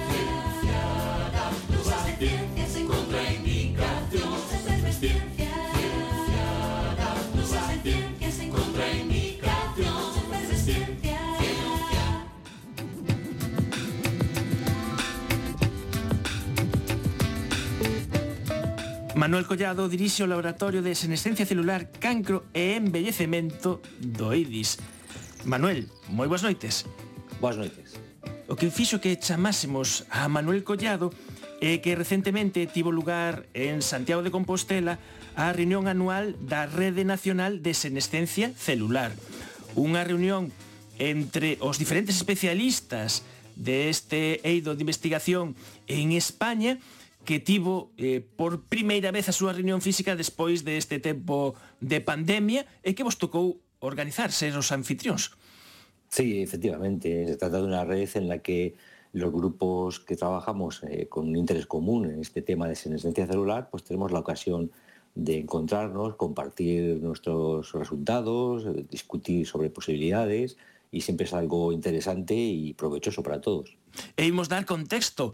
Manuel 19.22 19.46
Collado 19.46 19.86
dirixe 19.86 20.26
o 20.26 20.32
Laboratorio 20.34 20.82
de 20.82 20.98
Senescencia 20.98 21.46
Celular 21.46 21.94
Cancro 22.02 22.50
e 22.58 22.74
Embellecemento 22.74 23.78
do 24.02 24.34
IDIS. 24.34 24.82
Manuel, 25.46 25.86
moi 26.10 26.26
boas 26.26 26.42
noites. 26.42 26.90
Boas 27.38 27.54
noites. 27.54 28.02
O 28.50 28.58
que 28.58 28.74
fixo 28.74 28.98
que 28.98 29.14
chamásemos 29.22 30.10
a 30.10 30.26
Manuel 30.26 30.66
Collado 30.66 31.14
é 31.62 31.78
que 31.78 31.94
recentemente 31.94 32.66
tivo 32.66 32.90
lugar 32.90 33.46
en 33.54 33.86
Santiago 33.86 34.26
de 34.26 34.34
Compostela 34.34 34.98
a 35.38 35.54
reunión 35.54 35.86
anual 35.86 36.34
da 36.42 36.66
Rede 36.66 37.06
Nacional 37.06 37.62
de 37.62 37.78
Senescencia 37.78 38.50
Celular. 38.58 39.14
Unha 39.78 40.02
reunión 40.02 40.50
entre 40.98 41.62
os 41.62 41.78
diferentes 41.78 42.18
especialistas 42.18 43.22
deste 43.54 44.42
eido 44.42 44.74
de 44.74 44.82
investigación 44.82 45.54
en 45.86 46.10
España 46.18 46.82
que 47.26 47.40
tivo 47.40 47.94
eh, 47.98 48.22
por 48.22 48.66
primeira 48.66 49.12
vez 49.14 49.30
a 49.30 49.36
súa 49.36 49.54
reunión 49.54 49.80
física 49.80 50.18
despois 50.18 50.66
deste 50.66 50.98
tempo 50.98 51.54
de 51.80 52.02
pandemia 52.02 52.66
e 52.82 52.98
que 52.98 53.06
vos 53.06 53.18
tocou 53.18 53.62
organizar, 53.82 54.34
ser 54.34 54.54
os 54.58 54.74
anfitrións. 54.74 55.34
Sí, 56.10 56.42
efectivamente, 56.42 57.26
se 57.30 57.38
trata 57.38 57.62
de 57.62 57.68
unha 57.70 57.86
red 57.88 58.10
en 58.20 58.28
la 58.28 58.44
que 58.44 58.76
los 59.14 59.32
grupos 59.32 60.00
que 60.00 60.16
trabajamos 60.16 60.84
eh, 60.88 61.08
con 61.08 61.30
un 61.30 61.36
interés 61.36 61.68
común 61.68 62.10
en 62.10 62.20
este 62.20 62.42
tema 62.42 62.68
de 62.68 62.76
senescencia 62.76 63.28
celular, 63.28 63.70
pues 63.70 63.84
tenemos 63.84 64.12
la 64.12 64.20
ocasión 64.20 64.72
de 65.16 65.40
encontrarnos, 65.40 66.16
compartir 66.16 67.04
nuestros 67.04 67.74
resultados, 67.74 68.64
discutir 68.90 69.46
sobre 69.46 69.70
posibilidades, 69.70 70.56
e 70.92 71.00
sempre 71.00 71.24
es 71.24 71.32
algo 71.32 71.72
interesante 71.72 72.36
e 72.36 72.76
provechoso 72.76 73.24
para 73.24 73.40
todos. 73.40 73.80
E 74.20 74.28
imos 74.28 74.52
dar 74.52 74.68
contexto 74.68 75.32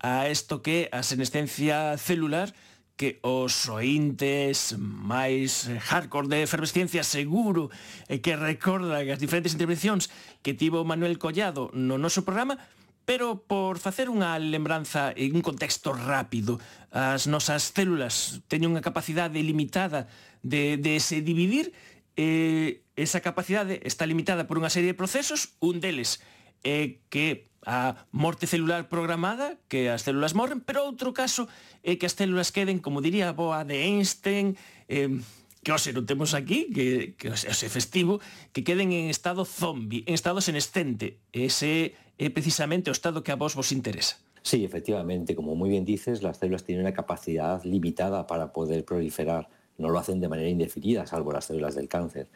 a 0.00 0.28
isto 0.32 0.64
que 0.64 0.88
a 0.92 1.04
senescencia 1.04 1.96
celular 2.00 2.52
que 3.00 3.16
os 3.24 3.64
ointes 3.72 4.76
máis 4.76 5.72
hardcore 5.88 6.28
de 6.28 6.44
efervesciencia 6.44 7.00
seguro 7.00 7.72
e 8.12 8.20
que 8.20 8.36
recordan 8.36 9.08
as 9.08 9.16
diferentes 9.16 9.56
intervencións 9.56 10.12
que 10.44 10.52
tivo 10.52 10.84
Manuel 10.84 11.16
Collado 11.16 11.72
no 11.72 11.96
noso 11.96 12.28
programa, 12.28 12.60
pero 13.08 13.40
por 13.48 13.80
facer 13.80 14.12
unha 14.12 14.36
lembranza 14.36 15.16
en 15.16 15.32
un 15.32 15.40
contexto 15.40 15.96
rápido, 15.96 16.60
as 16.92 17.24
nosas 17.24 17.72
células 17.72 18.44
teñen 18.52 18.76
unha 18.76 18.84
capacidade 18.84 19.40
limitada 19.40 20.04
de, 20.44 20.76
de 20.76 21.00
se 21.00 21.24
dividir, 21.24 21.72
e 22.20 22.84
esa 23.00 23.24
capacidade 23.24 23.80
está 23.88 24.04
limitada 24.04 24.44
por 24.44 24.60
unha 24.60 24.68
serie 24.68 24.92
de 24.92 25.00
procesos, 25.00 25.56
un 25.64 25.80
deles 25.80 26.20
é 26.64 27.00
que 27.08 27.50
a 27.66 28.08
morte 28.10 28.46
celular 28.46 28.88
programada, 28.88 29.60
que 29.68 29.92
as 29.92 30.02
células 30.02 30.32
morren, 30.32 30.64
pero 30.64 30.88
outro 30.88 31.12
caso 31.12 31.44
é 31.84 32.00
que 32.00 32.08
as 32.08 32.16
células 32.16 32.52
queden, 32.52 32.80
como 32.80 33.04
diría 33.04 33.28
a 33.28 33.36
boa 33.36 33.64
de 33.68 33.84
Einstein, 33.84 34.56
eh, 34.88 35.20
que 35.60 35.72
hoxe 35.72 35.92
non 35.92 36.08
aquí, 36.32 36.72
que, 36.72 37.20
que 37.20 37.28
é 37.28 37.68
festivo, 37.68 38.24
que 38.56 38.64
queden 38.64 38.96
en 38.96 39.12
estado 39.12 39.44
zombie, 39.44 40.08
en 40.08 40.16
estado 40.16 40.40
senescente. 40.40 41.20
Ese 41.36 41.92
é 42.16 42.28
precisamente 42.32 42.88
o 42.88 42.96
estado 42.96 43.20
que 43.20 43.32
a 43.32 43.36
vos 43.36 43.52
vos 43.52 43.68
interesa. 43.76 44.16
Sí, 44.40 44.64
efectivamente, 44.64 45.36
como 45.36 45.52
muy 45.52 45.68
bien 45.68 45.84
dices, 45.84 46.24
las 46.24 46.40
células 46.40 46.64
tienen 46.64 46.88
una 46.88 46.96
capacidad 46.96 47.60
limitada 47.64 48.26
para 48.26 48.56
poder 48.56 48.88
proliferar 48.88 49.52
no 49.80 49.88
lo 49.88 49.98
hacen 49.98 50.20
de 50.20 50.28
manera 50.28 50.48
indefinida, 50.48 51.06
salvo 51.06 51.32
las 51.32 51.46
células 51.46 51.74
del 51.74 51.88
cáncer. 51.88 52.28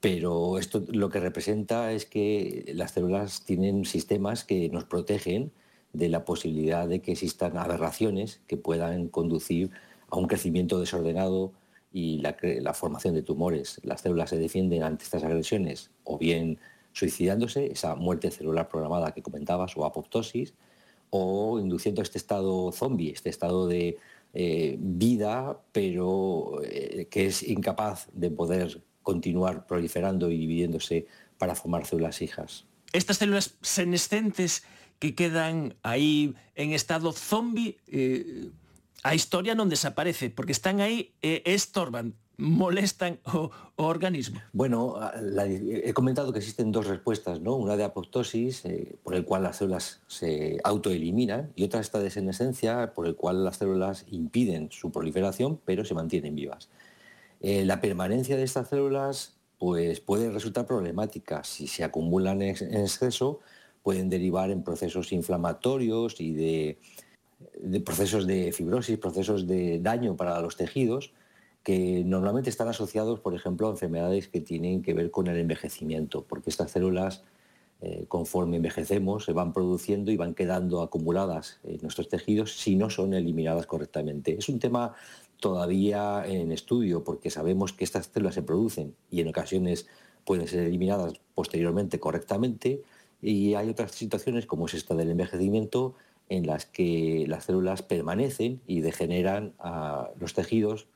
Pero 0.00 0.58
esto 0.58 0.84
lo 0.88 1.10
que 1.10 1.20
representa 1.20 1.92
es 1.92 2.06
que 2.06 2.70
las 2.74 2.92
células 2.92 3.44
tienen 3.44 3.84
sistemas 3.84 4.44
que 4.44 4.68
nos 4.68 4.84
protegen 4.84 5.52
de 5.92 6.08
la 6.08 6.24
posibilidad 6.24 6.86
de 6.86 7.00
que 7.00 7.12
existan 7.12 7.56
aberraciones 7.56 8.40
que 8.46 8.56
puedan 8.56 9.08
conducir 9.08 9.70
a 10.10 10.16
un 10.16 10.26
crecimiento 10.26 10.78
desordenado 10.78 11.52
y 11.92 12.18
la, 12.20 12.74
formación 12.74 13.14
de 13.14 13.22
tumores. 13.22 13.80
Las 13.82 14.02
células 14.02 14.30
se 14.30 14.38
defienden 14.38 14.82
ante 14.82 15.04
estas 15.04 15.24
agresiones 15.24 15.90
o 16.04 16.18
bien 16.18 16.58
suicidándose, 16.92 17.72
esa 17.72 17.94
muerte 17.94 18.30
celular 18.30 18.68
programada 18.68 19.12
que 19.12 19.22
comentabas, 19.22 19.76
o 19.76 19.84
apoptosis, 19.84 20.54
o 21.10 21.58
induciendo 21.58 22.02
este 22.02 22.18
estado 22.18 22.72
zombie, 22.72 23.10
este 23.10 23.30
estado 23.30 23.66
de 23.66 23.96
eh, 24.34 24.76
vida, 24.78 25.58
pero 25.72 26.60
eh, 26.64 27.06
que 27.10 27.26
es 27.26 27.42
incapaz 27.42 28.08
de 28.12 28.30
poder 28.30 28.82
continuar 29.08 29.64
proliferando 29.64 30.30
y 30.30 30.36
dividiéndose 30.36 31.06
para 31.38 31.54
formar 31.54 31.86
células 31.86 32.20
hijas. 32.20 32.66
Estas 32.92 33.16
células 33.16 33.56
senescentes 33.62 34.68
que 34.98 35.14
quedan 35.14 35.80
aí 35.80 36.36
en 36.54 36.76
estado 36.76 37.16
zombie, 37.16 37.80
eh, 37.88 38.52
a 39.00 39.16
historia 39.16 39.56
non 39.56 39.72
desaparece, 39.72 40.28
porque 40.28 40.52
están 40.52 40.84
e 40.84 41.16
eh, 41.24 41.40
estorban 41.48 42.12
molestan 42.36 43.18
o, 43.24 43.50
o 43.80 43.82
organismo? 43.88 44.44
Bueno, 44.52 45.00
la, 45.20 45.48
he 45.48 45.92
comentado 45.96 46.32
que 46.32 46.38
existen 46.38 46.70
dos 46.70 46.86
respuestas, 46.86 47.40
¿no? 47.40 47.56
Una 47.56 47.80
de 47.80 47.84
apoptosis, 47.84 48.64
eh, 48.64 48.94
por 49.02 49.16
el 49.16 49.24
cual 49.24 49.42
las 49.42 49.56
células 49.56 50.00
se 50.06 50.60
autoeliminan, 50.62 51.50
y 51.56 51.64
otra 51.64 51.80
esta 51.80 51.98
de 51.98 52.10
senescencia, 52.10 52.92
por 52.92 53.08
el 53.08 53.16
cual 53.16 53.42
las 53.44 53.56
células 53.56 54.04
impiden 54.12 54.68
su 54.70 54.92
proliferación, 54.92 55.58
pero 55.64 55.84
se 55.84 55.94
mantienen 55.94 56.36
vivas. 56.36 56.68
Eh, 57.40 57.64
la 57.64 57.80
permanencia 57.80 58.36
de 58.36 58.42
estas 58.42 58.68
células 58.68 59.36
pues, 59.58 60.00
puede 60.00 60.30
resultar 60.30 60.66
problemática. 60.66 61.44
Si 61.44 61.66
se 61.66 61.84
acumulan 61.84 62.42
en 62.42 62.56
exceso, 62.74 63.40
pueden 63.82 64.08
derivar 64.08 64.50
en 64.50 64.62
procesos 64.62 65.12
inflamatorios 65.12 66.20
y 66.20 66.32
de, 66.34 66.78
procesos 67.84 68.26
de 68.26 68.52
fibrosis, 68.52 68.98
procesos 68.98 69.46
de 69.46 69.80
daño 69.80 70.16
para 70.16 70.40
los 70.40 70.56
tejidos, 70.56 71.12
que 71.62 72.02
normalmente 72.04 72.50
están 72.50 72.68
asociados, 72.68 73.20
por 73.20 73.34
ejemplo, 73.34 73.68
a 73.68 73.70
enfermedades 73.70 74.28
que 74.28 74.40
tienen 74.40 74.82
que 74.82 74.94
ver 74.94 75.10
con 75.10 75.26
el 75.26 75.36
envejecimiento, 75.38 76.24
porque 76.24 76.50
estas 76.50 76.70
células, 76.70 77.24
eh, 77.80 78.04
conforme 78.08 78.56
envejecemos, 78.56 79.24
se 79.24 79.32
van 79.32 79.52
produciendo 79.52 80.10
y 80.10 80.16
van 80.16 80.34
quedando 80.34 80.82
acumuladas 80.82 81.60
en 81.64 81.78
nuestros 81.82 82.08
tejidos 82.08 82.58
si 82.58 82.76
no 82.76 82.90
son 82.90 83.14
eliminadas 83.14 83.66
correctamente. 83.66 84.36
Es 84.38 84.48
un 84.48 84.58
tema 84.58 84.94
todavía 85.40 86.24
en 86.26 86.52
estudio, 86.52 87.04
porque 87.04 87.30
sabemos 87.30 87.72
que 87.72 87.84
estas 87.84 88.06
células 88.06 88.34
se 88.34 88.42
producen 88.42 88.94
y 89.10 89.20
en 89.20 89.28
ocasiones 89.28 89.86
pueden 90.24 90.46
ser 90.48 90.64
eliminadas 90.64 91.14
posteriormente 91.34 91.98
correctamente, 91.98 92.82
y 93.20 93.54
hay 93.54 93.68
otras 93.68 93.92
situaciones, 93.92 94.46
como 94.46 94.66
es 94.66 94.74
esta 94.74 94.94
del 94.94 95.10
envejecimiento, 95.10 95.94
en 96.28 96.46
las 96.46 96.66
que 96.66 97.24
las 97.26 97.44
células 97.44 97.82
permanecen 97.82 98.60
y 98.66 98.80
degeneran 98.80 99.54
a 99.58 100.10
los 100.20 100.34
tejidos 100.34 100.86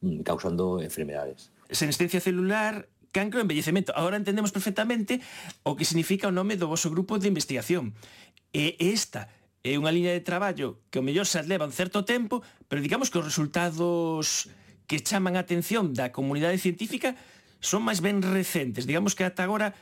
mm, 0.00 0.20
causando 0.20 0.80
enfermedades. 0.80 1.50
Senescencia 1.70 2.20
celular, 2.20 2.88
cancro 3.10 3.40
e 3.40 3.42
envellecemento. 3.42 3.94
Ahora 3.96 4.18
entendemos 4.18 4.52
perfectamente 4.52 5.20
o 5.62 5.74
que 5.74 5.88
significa 5.88 6.28
o 6.28 6.34
nome 6.34 6.60
do 6.60 6.68
vosso 6.68 6.92
grupo 6.92 7.16
de 7.16 7.30
investigación. 7.32 7.96
E 8.52 8.76
esta 8.78 9.32
é 9.64 9.80
unha 9.80 9.88
liña 9.88 10.12
de 10.12 10.20
traballo 10.20 10.84
que 10.92 11.00
o 11.00 11.06
mellor 11.06 11.24
se 11.24 11.40
leva 11.40 11.64
un 11.64 11.72
certo 11.72 12.04
tempo, 12.04 12.44
pero 12.68 12.84
digamos 12.84 13.08
que 13.08 13.16
os 13.16 13.24
resultados 13.24 14.52
que 14.84 15.00
chaman 15.00 15.40
a 15.40 15.42
atención 15.42 15.96
da 15.96 16.12
comunidade 16.12 16.60
científica 16.60 17.16
son 17.64 17.80
máis 17.80 18.04
ben 18.04 18.20
recentes. 18.20 18.84
Digamos 18.84 19.16
que 19.16 19.24
ata 19.24 19.40
agora 19.40 19.72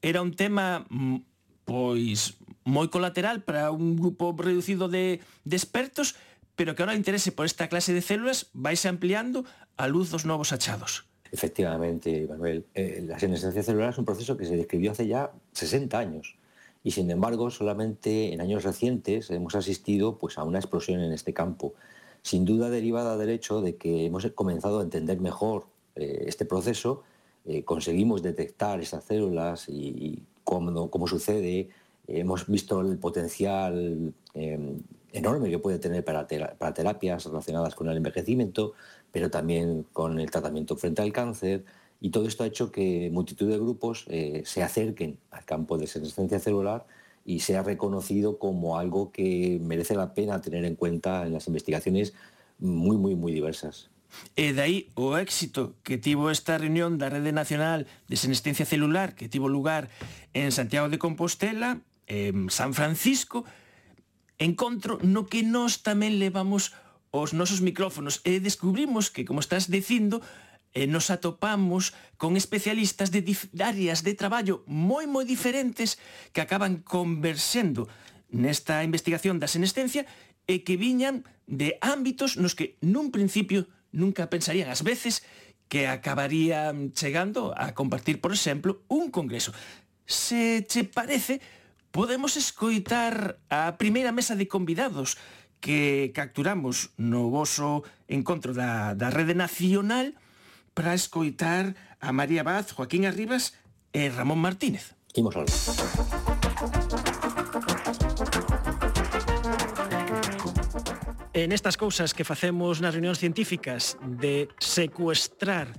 era 0.00 0.24
un 0.24 0.32
tema 0.32 0.88
mm, 0.88 1.20
pois 1.68 2.40
moi 2.64 2.88
colateral 2.88 3.44
para 3.44 3.68
un 3.68 4.00
grupo 4.00 4.32
reducido 4.32 4.88
de, 4.88 5.20
de 5.20 5.56
expertos, 5.56 6.16
pero 6.56 6.72
que 6.72 6.80
ahora 6.80 6.96
o 6.96 7.00
interese 7.00 7.28
por 7.28 7.44
esta 7.44 7.68
clase 7.68 7.92
de 7.92 8.00
células 8.00 8.48
vais 8.56 8.88
ampliando 8.88 9.44
a 9.76 9.84
luz 9.84 10.08
dos 10.08 10.24
novos 10.24 10.56
achados. 10.56 11.04
Efectivamente, 11.28 12.26
Manuel, 12.26 12.66
eh, 12.72 13.04
la 13.06 13.20
senescencia 13.20 13.62
celular 13.62 13.92
es 13.92 14.00
un 14.00 14.08
proceso 14.08 14.34
que 14.40 14.48
se 14.48 14.56
describió 14.56 14.96
hace 14.96 15.06
ya 15.06 15.30
60 15.52 15.92
años 15.92 16.39
y 16.82 16.92
sin 16.92 17.10
embargo 17.10 17.50
solamente 17.50 18.32
en 18.32 18.40
años 18.40 18.64
recientes 18.64 19.30
hemos 19.30 19.54
asistido 19.54 20.18
pues, 20.18 20.38
a 20.38 20.44
una 20.44 20.58
explosión 20.58 21.00
en 21.00 21.12
este 21.12 21.34
campo, 21.34 21.74
sin 22.22 22.44
duda 22.44 22.70
derivada 22.70 23.16
del 23.16 23.30
hecho 23.30 23.60
de 23.60 23.76
que 23.76 24.06
hemos 24.06 24.26
comenzado 24.32 24.80
a 24.80 24.82
entender 24.82 25.20
mejor 25.20 25.66
eh, 25.96 26.24
este 26.26 26.44
proceso, 26.44 27.02
eh, 27.46 27.64
conseguimos 27.64 28.22
detectar 28.22 28.80
esas 28.80 29.04
células 29.04 29.68
y, 29.68 30.22
cómo, 30.44 31.06
sucede, 31.06 31.68
hemos 32.06 32.46
visto 32.46 32.80
el 32.80 32.98
potencial 32.98 34.12
em, 34.34 34.78
enorme 35.12 35.48
que 35.48 35.58
puede 35.58 35.78
tener 35.78 36.04
para 36.04 36.26
terapias 36.26 37.24
relacionadas 37.26 37.74
con 37.74 37.88
el 37.88 37.96
envejecimiento, 37.96 38.72
pero 39.12 39.30
también 39.30 39.86
con 39.92 40.18
el 40.18 40.30
tratamiento 40.30 40.76
frente 40.76 41.02
al 41.02 41.12
cáncer, 41.12 41.64
Y 42.00 42.10
todo 42.10 42.26
esto 42.26 42.44
ha 42.44 42.46
hecho 42.46 42.72
que 42.72 43.10
multitud 43.12 43.48
de 43.48 43.58
grupos 43.58 44.04
eh, 44.08 44.42
se 44.46 44.62
acerquen 44.62 45.18
al 45.30 45.44
campo 45.44 45.76
de 45.76 45.86
senescencia 45.86 46.38
celular 46.40 46.86
y 47.24 47.40
sea 47.40 47.62
reconocido 47.62 48.38
como 48.38 48.78
algo 48.78 49.12
que 49.12 49.60
merece 49.62 49.94
la 49.94 50.14
pena 50.14 50.40
tener 50.40 50.64
en 50.64 50.76
cuenta 50.76 51.26
en 51.26 51.34
las 51.34 51.46
investigaciones 51.46 52.14
muy, 52.58 52.96
muy, 52.96 53.14
muy 53.14 53.32
diversas. 53.32 53.90
E 54.34 54.50
de 54.50 54.62
aí 54.62 54.78
o 54.98 55.14
éxito 55.14 55.78
que 55.86 55.94
tivo 55.94 56.34
esta 56.34 56.58
reunión 56.58 56.98
da 56.98 57.12
Rede 57.12 57.30
Nacional 57.30 57.86
de 58.10 58.18
Senescencia 58.18 58.66
Celular 58.66 59.14
que 59.14 59.30
tivo 59.30 59.46
lugar 59.46 59.86
en 60.34 60.50
Santiago 60.50 60.90
de 60.90 60.98
Compostela, 60.98 61.78
en 62.10 62.50
San 62.50 62.74
Francisco, 62.74 63.46
encontro 64.42 64.98
no 65.06 65.30
que 65.30 65.46
nós 65.46 65.86
tamén 65.86 66.18
levamos 66.18 66.74
os 67.14 67.30
nosos 67.34 67.62
micrófonos 67.62 68.18
e 68.26 68.42
descubrimos 68.42 69.14
que, 69.14 69.22
como 69.22 69.38
estás 69.38 69.70
dicindo, 69.70 70.22
e 70.72 70.86
nos 70.86 71.10
atopamos 71.10 71.92
con 72.14 72.38
especialistas 72.38 73.10
de 73.10 73.26
áreas 73.58 74.06
de 74.06 74.14
traballo 74.14 74.62
moi 74.70 75.10
moi 75.10 75.26
diferentes 75.26 75.98
que 76.30 76.42
acaban 76.42 76.86
conversendo 76.86 77.90
nesta 78.30 78.86
investigación 78.86 79.42
da 79.42 79.50
senescencia 79.50 80.06
e 80.46 80.62
que 80.62 80.78
viñan 80.78 81.26
de 81.50 81.74
ámbitos 81.82 82.38
nos 82.38 82.54
que 82.54 82.78
nun 82.78 83.10
principio 83.10 83.66
nunca 83.90 84.30
pensarían 84.30 84.70
as 84.70 84.86
veces 84.86 85.26
que 85.70 85.86
acabarían 85.86 86.90
chegando 86.90 87.54
a 87.54 87.74
compartir, 87.74 88.20
por 88.20 88.34
exemplo, 88.34 88.82
un 88.90 89.10
congreso. 89.14 89.54
Se 90.04 90.66
che 90.66 90.82
parece, 90.82 91.38
podemos 91.94 92.34
escoitar 92.34 93.38
a 93.50 93.78
primeira 93.78 94.10
mesa 94.10 94.34
de 94.34 94.50
convidados 94.50 95.14
que 95.62 96.10
capturamos 96.14 96.90
no 96.98 97.30
voso 97.30 97.86
encontro 98.10 98.50
da, 98.54 98.98
da 98.98 99.14
rede 99.14 99.38
nacional 99.38 100.18
para 100.74 100.94
escoitar 100.94 101.74
a 102.00 102.12
María 102.12 102.42
Vaz, 102.42 102.72
Joaquín 102.72 103.06
Arribas 103.06 103.54
e 103.92 104.08
Ramón 104.08 104.38
Martínez. 104.38 104.94
Imos 105.14 105.34
ao 105.34 105.44
En 111.32 111.52
estas 111.52 111.80
cousas 111.80 112.12
que 112.12 112.26
facemos 112.26 112.84
nas 112.84 112.92
reunións 112.92 113.16
científicas 113.16 113.96
de 114.20 114.50
secuestrar 114.60 115.72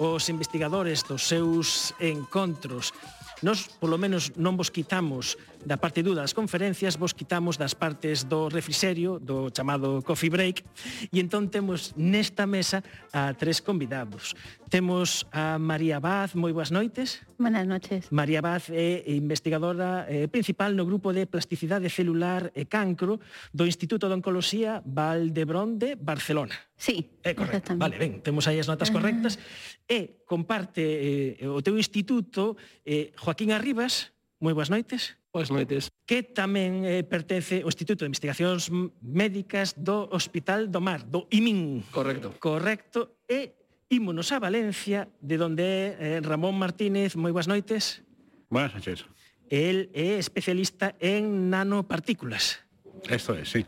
os 0.00 0.26
investigadores 0.32 1.04
dos 1.04 1.28
seus 1.28 1.92
encontros, 2.00 2.96
nos, 3.44 3.68
polo 3.76 4.00
menos, 4.00 4.32
non 4.40 4.56
vos 4.56 4.72
quitamos 4.72 5.36
Da 5.62 5.78
parte 5.78 6.02
dúda 6.02 6.26
das 6.26 6.34
conferencias 6.34 6.98
vos 6.98 7.14
quitamos 7.14 7.54
das 7.54 7.78
partes 7.78 8.26
do 8.26 8.50
refriserio, 8.50 9.22
do 9.22 9.46
chamado 9.54 10.02
coffee 10.02 10.26
break, 10.26 10.66
e 11.14 11.22
entón 11.22 11.54
temos 11.54 11.94
nesta 11.94 12.50
mesa 12.50 12.82
a 13.14 13.30
tres 13.38 13.62
convidados. 13.62 14.34
Temos 14.66 15.22
a 15.30 15.62
María 15.62 16.02
Baz, 16.02 16.34
moi 16.34 16.50
boas 16.50 16.74
noites. 16.74 17.22
Buenas 17.38 17.62
noches. 17.62 18.10
María 18.10 18.42
Baz 18.42 18.74
é 18.74 19.06
investigadora 19.14 20.02
eh, 20.10 20.26
principal 20.26 20.74
no 20.74 20.82
grupo 20.82 21.14
de 21.14 21.30
plasticidade 21.30 21.86
celular 21.94 22.50
e 22.58 22.66
cancro 22.66 23.22
do 23.54 23.62
Instituto 23.62 24.10
de 24.10 24.18
Oncoloxía 24.18 24.82
Valdebrón 24.82 25.78
de 25.78 25.94
Barcelona. 25.94 26.58
Sí, 26.74 27.14
é 27.22 27.38
correcto. 27.38 27.78
Vale, 27.78 28.02
ben, 28.02 28.18
temos 28.18 28.50
aí 28.50 28.58
as 28.58 28.66
notas 28.66 28.90
correctas. 28.90 29.38
E 29.86 30.26
comparte 30.26 31.38
eh, 31.38 31.46
o 31.46 31.62
teu 31.62 31.78
instituto 31.78 32.58
eh, 32.82 33.14
Joaquín 33.14 33.54
Arribas, 33.54 34.10
moi 34.42 34.58
boas 34.58 34.66
noites. 34.66 35.21
Boas 35.32 35.48
noites. 35.48 35.88
Que 36.04 36.20
tamén 36.20 36.84
eh, 36.84 37.00
pertence 37.08 37.64
ao 37.64 37.72
Instituto 37.72 38.04
de 38.04 38.12
Investigacións 38.12 38.68
Médicas 39.00 39.72
do 39.80 40.04
Hospital 40.12 40.68
do 40.68 40.84
Mar, 40.84 41.08
do 41.08 41.24
IMIN. 41.32 41.88
Correcto. 41.88 42.36
Correcto. 42.36 43.24
E 43.24 43.56
ímonos 43.88 44.28
a 44.28 44.44
Valencia, 44.44 45.08
de 45.24 45.40
donde 45.40 45.64
é 45.64 45.84
eh, 45.96 46.20
Ramón 46.20 46.60
Martínez. 46.60 47.16
Moi 47.16 47.32
boas 47.32 47.48
noites. 47.48 48.04
Buenas 48.52 48.76
noches. 48.76 49.08
El 49.48 49.88
é 49.96 50.20
especialista 50.20 51.00
en 51.00 51.48
nanopartículas. 51.48 52.60
Esto 53.08 53.32
es, 53.32 53.48
sí. 53.48 53.64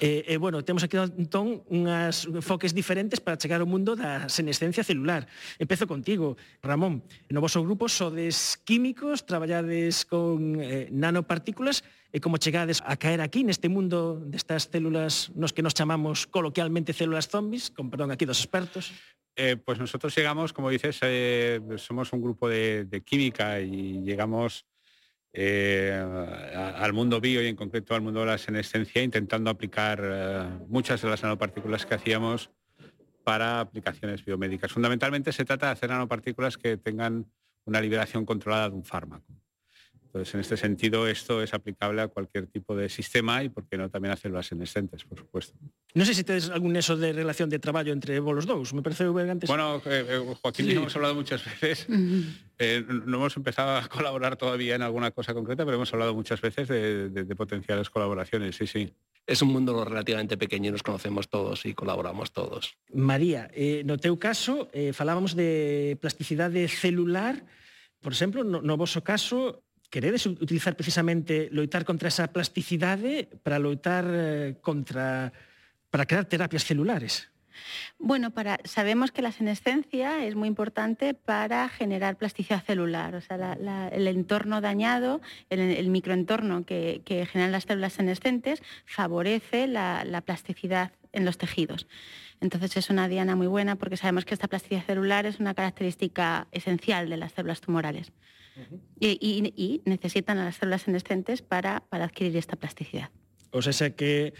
E, 0.00 0.24
e 0.28 0.36
bueno, 0.36 0.60
temos 0.62 0.84
aquí 0.84 1.00
entón 1.00 1.64
unhas 1.72 2.28
foques 2.44 2.76
diferentes 2.76 3.18
para 3.18 3.40
chegar 3.40 3.64
ao 3.64 3.68
mundo 3.68 3.96
da 3.96 4.28
senescencia 4.28 4.84
celular. 4.84 5.26
Empezo 5.56 5.88
contigo, 5.88 6.36
Ramón. 6.60 7.02
No 7.32 7.40
vosso 7.40 7.64
grupo 7.64 7.88
sodes 7.88 8.60
químicos, 8.62 9.24
traballades 9.24 10.04
con 10.04 10.60
eh, 10.60 10.92
nanopartículas 10.92 11.82
e 12.12 12.20
como 12.20 12.40
chegades 12.40 12.80
a 12.84 12.96
caer 12.96 13.20
aquí 13.20 13.44
neste 13.44 13.68
mundo 13.68 14.20
destas 14.20 14.68
células 14.72 15.32
nos 15.36 15.52
que 15.52 15.64
nos 15.64 15.76
chamamos 15.76 16.28
coloquialmente 16.28 16.96
células 16.96 17.28
zombies, 17.28 17.68
con 17.72 17.92
perdón 17.92 18.12
aquí 18.12 18.24
dos 18.24 18.40
expertos? 18.40 18.92
Eh, 19.38 19.56
pues 19.56 19.78
nosotros 19.78 20.14
llegamos, 20.16 20.52
como 20.52 20.68
dices, 20.68 20.98
eh, 21.02 21.60
somos 21.76 22.12
un 22.12 22.20
grupo 22.20 22.48
de, 22.48 22.84
de, 22.86 23.02
química 23.02 23.60
y 23.60 24.02
llegamos 24.02 24.66
eh, 25.32 25.92
al 26.76 26.92
mundo 26.92 27.20
bio 27.20 27.42
y 27.42 27.46
en 27.46 27.56
concreto 27.56 27.94
al 27.94 28.00
mundo 28.00 28.20
de 28.20 28.26
la 28.26 28.38
senescencia, 28.38 29.02
intentando 29.02 29.50
aplicar 29.50 30.00
eh, 30.02 30.48
muchas 30.68 31.02
de 31.02 31.08
las 31.08 31.22
nanopartículas 31.22 31.86
que 31.86 31.94
hacíamos 31.94 32.50
para 33.24 33.60
aplicaciones 33.60 34.24
biomédicas. 34.24 34.72
Fundamentalmente 34.72 35.32
se 35.32 35.44
trata 35.44 35.66
de 35.66 35.72
hacer 35.72 35.90
nanopartículas 35.90 36.56
que 36.56 36.76
tengan 36.76 37.26
una 37.66 37.80
liberación 37.80 38.24
controlada 38.24 38.70
de 38.70 38.76
un 38.76 38.84
fármaco. 38.84 39.26
Entonces, 40.08 40.34
en 40.34 40.40
este 40.40 40.56
sentido, 40.56 41.06
esto 41.06 41.42
es 41.42 41.52
aplicable 41.52 42.00
a 42.00 42.08
cualquier 42.08 42.48
tipo 42.48 42.74
de 42.74 42.88
sistema 42.88 43.44
y, 43.44 43.50
por 43.50 43.68
qué 43.68 43.76
no, 43.76 43.90
también 43.90 44.12
a 44.12 44.16
células 44.16 44.48
senescentes, 44.48 45.04
por 45.04 45.20
supuesto. 45.20 45.52
Non 45.92 46.08
sei 46.08 46.16
se 46.16 46.24
tedes 46.24 46.48
algún 46.48 46.72
eso 46.80 46.96
de 46.96 47.12
relación 47.12 47.52
de 47.52 47.60
traballo 47.60 47.92
entre 47.92 48.16
vos 48.24 48.32
los 48.32 48.48
dous. 48.48 48.72
Me 48.72 48.80
parece 48.80 49.04
ben 49.12 49.28
antes... 49.28 49.48
Bueno, 49.48 49.84
eh, 49.84 50.04
eh, 50.08 50.34
Joaquín 50.40 50.64
sí. 50.64 50.72
hemos 50.72 50.96
hablado 50.96 51.12
muchas 51.12 51.44
veces. 51.44 51.84
Eh, 52.56 52.82
no 52.88 53.20
hemos 53.20 53.36
empezado 53.36 53.76
a 53.76 53.84
colaborar 53.86 54.40
todavía 54.40 54.74
en 54.74 54.82
alguna 54.82 55.12
cosa 55.12 55.36
concreta, 55.36 55.68
pero 55.68 55.76
hemos 55.76 55.92
hablado 55.92 56.16
muchas 56.16 56.40
veces 56.40 56.68
de, 56.68 57.08
de, 57.12 57.24
de 57.24 57.34
potenciales 57.36 57.88
colaboraciones, 57.92 58.56
sí, 58.56 58.66
sí. 58.66 58.88
Es 59.28 59.42
un 59.42 59.52
mundo 59.52 59.84
relativamente 59.84 60.38
pequeño 60.38 60.68
y 60.68 60.72
nos 60.72 60.82
conocemos 60.82 61.28
todos 61.28 61.66
y 61.66 61.74
colaboramos 61.74 62.32
todos. 62.32 62.80
María, 62.96 63.52
eh, 63.52 63.84
no 63.84 64.00
teu 64.00 64.16
caso, 64.16 64.72
eh, 64.72 64.96
falábamos 64.96 65.36
de 65.36 66.00
plasticidade 66.00 66.64
celular, 66.64 67.44
por 68.00 68.16
exemplo, 68.16 68.40
no, 68.40 68.64
no 68.64 68.80
vosso 68.80 69.04
caso, 69.04 69.67
queredes 69.90 70.26
utilizar 70.26 70.76
precisamente 70.76 71.48
loitar 71.50 71.84
contra 71.84 72.08
esa 72.08 72.28
plasticidade 72.32 73.28
para 73.42 73.58
loitar 73.58 74.04
eh, 74.08 74.56
contra 74.60 75.32
para 75.90 76.04
crear 76.04 76.26
terapias 76.26 76.64
celulares. 76.64 77.30
Bueno, 77.98 78.32
sabemos 78.64 79.10
que 79.10 79.22
la 79.22 79.32
senescencia 79.32 80.24
es 80.24 80.36
muy 80.36 80.46
importante 80.46 81.14
para 81.14 81.68
generar 81.68 82.16
plasticidad 82.16 82.62
celular, 82.62 83.16
o 83.16 83.20
sea, 83.20 83.54
el 83.90 84.06
entorno 84.06 84.60
dañado, 84.60 85.20
el, 85.50 85.88
microentorno 85.88 86.64
que, 86.64 87.02
generan 87.32 87.50
las 87.50 87.64
células 87.64 87.94
senescentes 87.94 88.62
favorece 88.84 89.66
la 89.66 90.22
plasticidad 90.24 90.92
en 91.12 91.24
los 91.24 91.38
tejidos. 91.38 91.88
Entonces 92.40 92.76
es 92.76 92.90
una 92.90 93.08
diana 93.08 93.36
muy 93.36 93.46
buena 93.46 93.76
porque 93.76 93.96
sabemos 93.96 94.24
que 94.24 94.34
esta 94.34 94.48
plasticidad 94.48 94.84
celular 94.84 95.26
es 95.26 95.40
una 95.40 95.54
característica 95.54 96.46
esencial 96.52 97.10
de 97.10 97.16
las 97.16 97.32
células 97.32 97.60
tumorales. 97.60 98.12
uh 98.58 98.74
-huh. 98.74 98.80
y, 98.98 99.08
y, 99.22 99.54
y, 99.56 99.82
necesitan 99.86 100.38
a 100.38 100.44
las 100.44 100.56
células 100.56 100.82
senescentes 100.82 101.42
para, 101.42 101.86
para 101.88 102.04
adquirir 102.04 102.36
esta 102.36 102.56
plasticidade. 102.56 103.10
O 103.50 103.62
sea, 103.62 103.94
que 103.94 104.34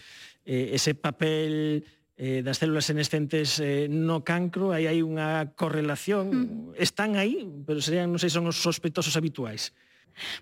eh, 0.45 0.71
ese 0.75 0.95
papel 0.95 1.85
eh, 2.19 2.43
das 2.43 2.59
células 2.59 2.85
senescentes 2.85 3.63
eh, 3.63 3.87
no 3.87 4.27
cancro, 4.27 4.75
aí 4.75 4.91
hai 4.91 5.07
unha 5.07 5.55
correlación, 5.55 6.75
mm. 6.75 6.83
están 6.83 7.15
aí, 7.15 7.47
pero 7.63 7.79
serían, 7.79 8.11
non 8.11 8.19
sei, 8.19 8.29
son 8.29 8.51
os 8.51 8.59
sospeitosos 8.59 9.15
habituais. 9.15 9.71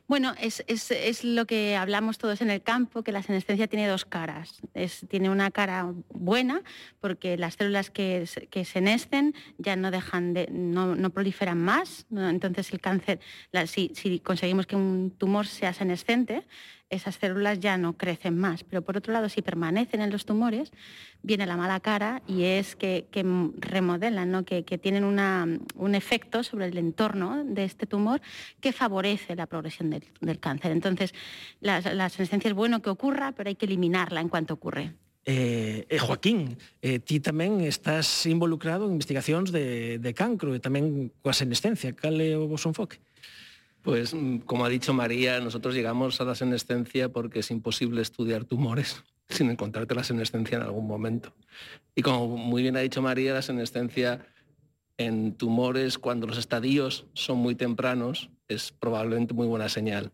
Bueno, 0.08 0.34
es, 0.40 0.64
es, 0.66 0.90
es, 0.90 1.24
lo 1.24 1.46
que 1.46 1.76
hablamos 1.76 2.18
todos 2.18 2.40
en 2.40 2.50
el 2.50 2.62
campo, 2.62 3.02
que 3.02 3.12
la 3.12 3.22
senescencia 3.22 3.66
tiene 3.66 3.86
dos 3.86 4.04
caras. 4.04 4.60
Es, 4.74 5.06
tiene 5.08 5.30
una 5.30 5.50
cara 5.50 5.92
buena, 6.10 6.62
porque 7.00 7.36
las 7.36 7.54
células 7.54 7.90
que, 7.90 8.28
que 8.50 8.64
senescen 8.64 9.34
ya 9.58 9.76
no 9.76 9.90
dejan 9.90 10.34
de, 10.34 10.48
no, 10.50 10.94
no 10.94 11.10
proliferan 11.10 11.58
más. 11.58 12.06
Entonces 12.10 12.72
el 12.72 12.80
cáncer, 12.80 13.20
si, 13.66 13.92
si 13.94 14.20
conseguimos 14.20 14.66
que 14.66 14.76
un 14.76 15.10
tumor 15.16 15.46
sea 15.46 15.72
senescente, 15.72 16.44
esas 16.90 17.16
células 17.16 17.58
ya 17.60 17.76
no 17.76 17.94
crecen 17.94 18.38
más. 18.38 18.64
Pero 18.64 18.82
por 18.82 18.96
otro 18.96 19.12
lado, 19.12 19.28
si 19.28 19.42
permanecen 19.42 20.00
en 20.00 20.10
los 20.10 20.24
tumores, 20.24 20.72
viene 21.22 21.46
la 21.46 21.56
mala 21.56 21.80
cara 21.80 22.22
y 22.26 22.44
es 22.44 22.76
que, 22.76 23.06
remodelan, 23.58 24.44
que, 24.44 24.62
tienen 24.78 25.04
un 25.04 25.94
efecto 25.94 26.42
sobre 26.42 26.66
el 26.66 26.78
entorno 26.78 27.44
de 27.44 27.64
este 27.64 27.86
tumor 27.86 28.20
que 28.60 28.72
favorece 28.72 29.34
la 29.34 29.46
progresión 29.46 29.90
del, 29.90 30.38
cáncer. 30.38 30.72
Entonces, 30.72 31.14
la, 31.60 32.08
senescencia 32.08 32.48
es 32.48 32.54
bueno 32.54 32.82
que 32.82 32.90
ocurra, 32.90 33.32
pero 33.32 33.48
hay 33.48 33.56
que 33.56 33.66
eliminarla 33.66 34.20
en 34.20 34.28
cuanto 34.28 34.54
ocurre. 34.54 34.94
Eh, 35.28 35.86
eh, 35.88 35.98
Joaquín, 35.98 36.56
eh, 36.80 37.00
ti 37.00 37.20
estás 37.66 38.26
involucrado 38.26 38.86
en 38.86 38.92
investigacións 38.92 39.50
de, 39.50 39.98
de 39.98 40.14
cancro 40.14 40.54
e 40.54 40.62
tamén 40.62 41.10
coa 41.18 41.34
senescencia. 41.34 41.90
Cal 41.98 42.14
o 42.38 42.46
vosso 42.46 42.70
enfoque? 42.70 43.02
Pues 43.86 44.14
mm, 44.14 44.38
como 44.38 44.64
ha 44.64 44.68
dicho 44.68 44.92
María, 44.92 45.38
nosotros 45.38 45.72
llegamos 45.72 46.20
a 46.20 46.24
la 46.24 46.34
senescencia 46.34 47.08
porque 47.08 47.38
es 47.38 47.52
imposible 47.52 48.02
estudiar 48.02 48.44
tumores 48.44 49.04
sin 49.28 49.48
encontrarte 49.48 49.94
la 49.94 50.02
senescencia 50.02 50.56
en 50.56 50.64
algún 50.64 50.88
momento. 50.88 51.32
Y 51.94 52.02
como 52.02 52.36
muy 52.36 52.62
bien 52.62 52.76
ha 52.76 52.80
dicho 52.80 53.00
María, 53.00 53.32
la 53.32 53.42
senescencia 53.42 54.26
en 54.98 55.34
tumores 55.34 55.98
cuando 55.98 56.26
los 56.26 56.36
estadios 56.36 57.06
son 57.14 57.38
muy 57.38 57.54
tempranos 57.54 58.28
es 58.48 58.72
probablemente 58.72 59.34
muy 59.34 59.46
buena 59.46 59.68
señal, 59.68 60.10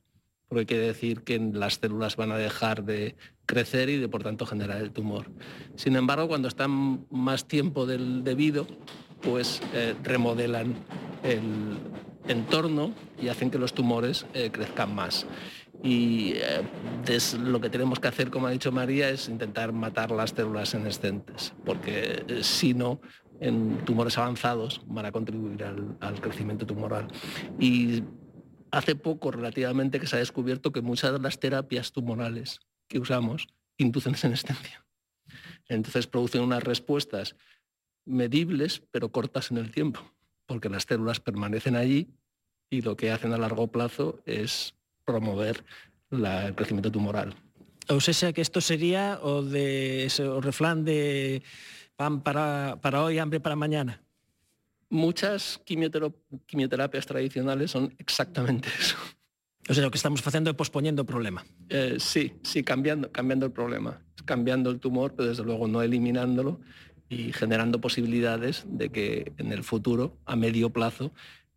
porque 0.49 0.67
quiere 0.67 0.89
decir 0.89 1.23
que 1.23 1.39
las 1.39 1.77
células 1.77 2.17
van 2.17 2.31
a 2.31 2.37
dejar 2.37 2.85
de 2.85 3.17
crecer 3.47 3.89
y 3.89 3.97
de 3.97 4.09
por 4.09 4.23
tanto 4.23 4.45
generar 4.45 4.83
el 4.83 4.91
tumor. 4.91 5.31
Sin 5.77 5.97
embargo, 5.97 6.29
cuando 6.29 6.49
están 6.49 7.07
más 7.11 7.49
tiempo 7.49 7.87
del 7.87 8.23
debido, 8.23 8.67
pues 9.23 9.63
eh, 9.73 9.95
remodelan 10.03 10.75
el, 11.23 11.79
entorno 12.29 12.95
y 13.21 13.29
hacen 13.29 13.51
que 13.51 13.59
los 13.59 13.75
tumores 13.75 14.27
eh, 14.35 14.51
crezcan 14.51 14.95
más. 14.95 15.27
Y 15.83 16.35
eh, 16.37 16.63
lo 17.41 17.61
que 17.61 17.71
tenemos 17.71 17.99
que 17.99 18.09
hacer, 18.09 18.31
como 18.31 18.47
ha 18.47 18.51
dicho 18.51 18.71
María, 18.71 19.09
es 19.11 19.29
intentar 19.29 19.73
matar 19.73 20.11
las 20.13 20.31
células 20.31 20.71
senescentes, 20.71 21.55
porque 21.65 22.25
eh, 22.29 22.43
si 22.43 22.75
no, 22.75 23.01
en 23.41 23.79
tumores 23.85 24.17
avanzados 24.19 24.83
van 24.87 25.07
a 25.07 25.13
contribuir 25.13 25.65
al, 25.65 25.97
al 26.01 26.21
crecimiento 26.21 26.67
tumoral. 26.67 27.09
Y 27.59 28.05
hace 28.71 28.95
poco, 28.95 29.33
relativamente, 29.33 29.99
que 29.99 30.07
se 30.07 30.17
ha 30.17 30.21
descubierto 30.21 30.71
que 30.73 30.83
muchas 30.83 31.13
de 31.13 31.19
las 31.19 31.41
terapias 31.41 31.91
tumorales 31.91 32.61
que 32.87 33.01
usamos 33.01 33.49
inducen 33.77 34.15
senescencia. 34.15 34.87
Entonces 35.69 36.07
producen 36.07 36.43
unas 36.43 36.63
respuestas 36.63 37.35
medibles, 38.05 38.83
pero 38.91 39.11
cortas 39.11 39.51
en 39.51 39.57
el 39.57 39.71
tiempo 39.71 40.03
porque 40.47 40.69
las 40.69 40.85
células 40.85 41.21
permanecen 41.21 41.77
allí 41.77 42.09
y 42.71 42.83
lo 42.83 42.97
que 42.97 43.11
hacen 43.11 43.33
a 43.33 43.39
largo 43.39 43.69
plazo 43.69 44.21
es 44.27 44.75
promover 45.05 45.65
la, 46.11 46.47
el 46.47 46.55
crecimiento 46.55 46.91
tumoral. 46.91 47.35
O 47.89 48.01
sea 48.01 48.33
que 48.33 48.41
esto 48.41 48.61
sería 48.61 49.19
o 49.23 49.43
de 49.43 50.05
ese, 50.05 50.25
o 50.25 50.41
refrán 50.41 50.85
de 50.85 51.43
pan 51.97 52.23
para, 52.23 52.79
para 52.81 53.03
hoy, 53.03 53.19
hambre 53.19 53.41
para 53.41 53.57
mañana. 53.57 54.03
Muchas 54.89 55.61
quimioterapias 55.65 57.07
tradicionales 57.07 57.71
son 57.71 57.95
exactamente 57.99 58.69
eso. 58.79 58.97
O 59.69 59.75
sea, 59.75 59.85
lo 59.85 59.91
que 59.91 59.97
estamos 59.97 60.27
haciendo 60.27 60.51
es 60.51 60.57
posponiendo 60.57 61.03
el 61.03 61.07
problema. 61.07 61.45
Eh, 61.69 61.97
sí, 61.99 62.35
sí, 62.43 62.65
cambiando, 62.65 63.13
cambiando 63.13 63.47
el 63.47 63.53
problema. 63.53 64.03
Cambiando 64.25 64.71
el 64.71 64.81
tumor, 64.81 65.15
pero 65.15 65.29
desde 65.29 65.45
luego 65.45 65.69
no 65.69 65.83
eliminándolo 65.83 66.61
y 67.13 67.33
generando 67.33 67.81
posibilidades 67.81 68.65
de 68.67 68.89
que 68.89 69.33
en 69.37 69.53
el 69.53 69.63
futuro, 69.65 70.17
a 70.25 70.35
medio 70.35 70.71
plazo, 70.71 71.13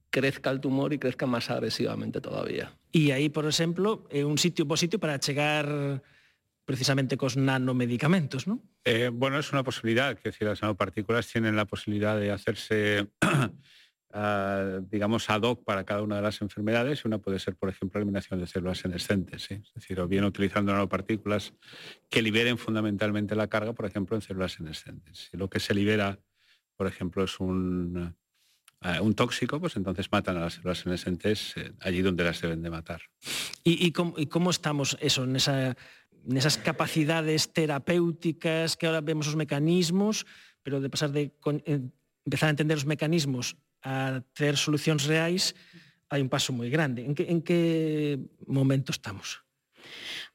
crezca 0.10 0.50
el 0.50 0.60
tumor 0.60 0.92
y 0.94 1.00
crezca 1.00 1.26
más 1.26 1.50
agresivamente 1.50 2.20
todavía. 2.20 2.74
Y 2.92 3.12
ahí, 3.12 3.30
por 3.30 3.46
ejemplo, 3.46 4.06
es 4.10 4.26
un 4.26 4.38
sitio 4.38 4.68
positivo 4.68 5.00
para 5.00 5.18
llegar 5.18 6.04
precisamente 6.66 7.16
con 7.16 7.30
nanomedicamentos, 7.38 8.48
¿no? 8.48 8.62
Eh, 8.84 9.10
bueno, 9.14 9.40
es 9.40 9.52
una 9.54 9.64
posibilidad, 9.64 10.18
que 10.18 10.30
decir, 10.30 10.48
las 10.48 10.62
nanopartículas 10.62 11.28
tienen 11.28 11.56
la 11.56 11.66
posibilidad 11.66 12.20
de 12.20 12.32
hacerse 12.32 13.08
uh, 14.16 14.82
digamos, 14.90 15.30
ad 15.30 15.42
hoc 15.42 15.64
para 15.64 15.84
cada 15.84 16.02
una 16.02 16.16
de 16.16 16.22
las 16.22 16.42
enfermedades. 16.42 17.06
Una 17.06 17.20
puede 17.20 17.40
ser, 17.40 17.56
por 17.56 17.70
ejemplo, 17.70 18.00
eliminación 18.00 18.40
de 18.40 18.48
células 18.48 18.80
senescentes, 18.80 19.52
es 19.52 19.74
decir, 19.74 20.00
o 20.00 20.08
bien 20.08 20.24
utilizando 20.24 20.72
nanopartículas 20.72 21.54
que 22.10 22.22
liberen 22.22 22.58
fundamentalmente 22.58 23.36
la 23.36 23.48
carga, 23.48 23.74
por 23.74 23.86
ejemplo, 23.86 24.16
en 24.16 24.22
células 24.22 24.54
senescentes. 24.54 25.30
Si 25.30 25.38
lo 25.38 25.50
que 25.50 25.60
se 25.60 25.74
libera, 25.74 26.20
por 26.78 26.88
ejemplo, 26.88 27.24
es 27.26 27.40
un, 27.40 28.16
uh, 28.84 29.04
un 29.04 29.14
tóxico, 29.14 29.60
pues 29.60 29.76
entonces 29.76 30.12
matan 30.12 30.38
a 30.38 30.42
las 30.42 30.54
células 30.54 30.80
senescentes 30.80 31.54
eh, 31.58 31.74
allí 31.82 32.02
donde 32.02 32.24
las 32.24 32.42
deben 32.42 32.62
de 32.62 32.70
matar. 32.70 33.02
¿Y, 33.64 33.86
y, 33.86 33.92
cómo, 33.92 34.14
y 34.18 34.28
cómo 34.28 34.50
estamos 34.50 34.98
eso, 35.02 35.26
en 35.26 35.36
esa 35.36 35.76
nesas 36.26 36.58
capacidades 36.58 37.54
terapéuticas 37.54 38.76
que 38.78 38.88
ahora 38.88 39.02
vemos 39.02 39.30
os 39.30 39.38
mecanismos, 39.38 40.26
pero 40.64 40.82
de 40.82 40.90
pasar 40.90 41.12
de 41.12 41.30
eh, 41.30 41.82
empezar 42.26 42.48
a 42.48 42.56
entender 42.58 42.78
os 42.78 42.90
mecanismos 42.90 43.62
a 43.86 44.26
ter 44.34 44.58
solucións 44.58 45.06
reais 45.06 45.54
hai 46.10 46.20
un 46.26 46.30
paso 46.30 46.50
moi 46.54 46.70
grande. 46.74 47.06
En 47.06 47.14
que, 47.14 47.30
en 47.30 47.40
que 47.46 48.18
momento 48.50 48.90
estamos? 48.90 49.46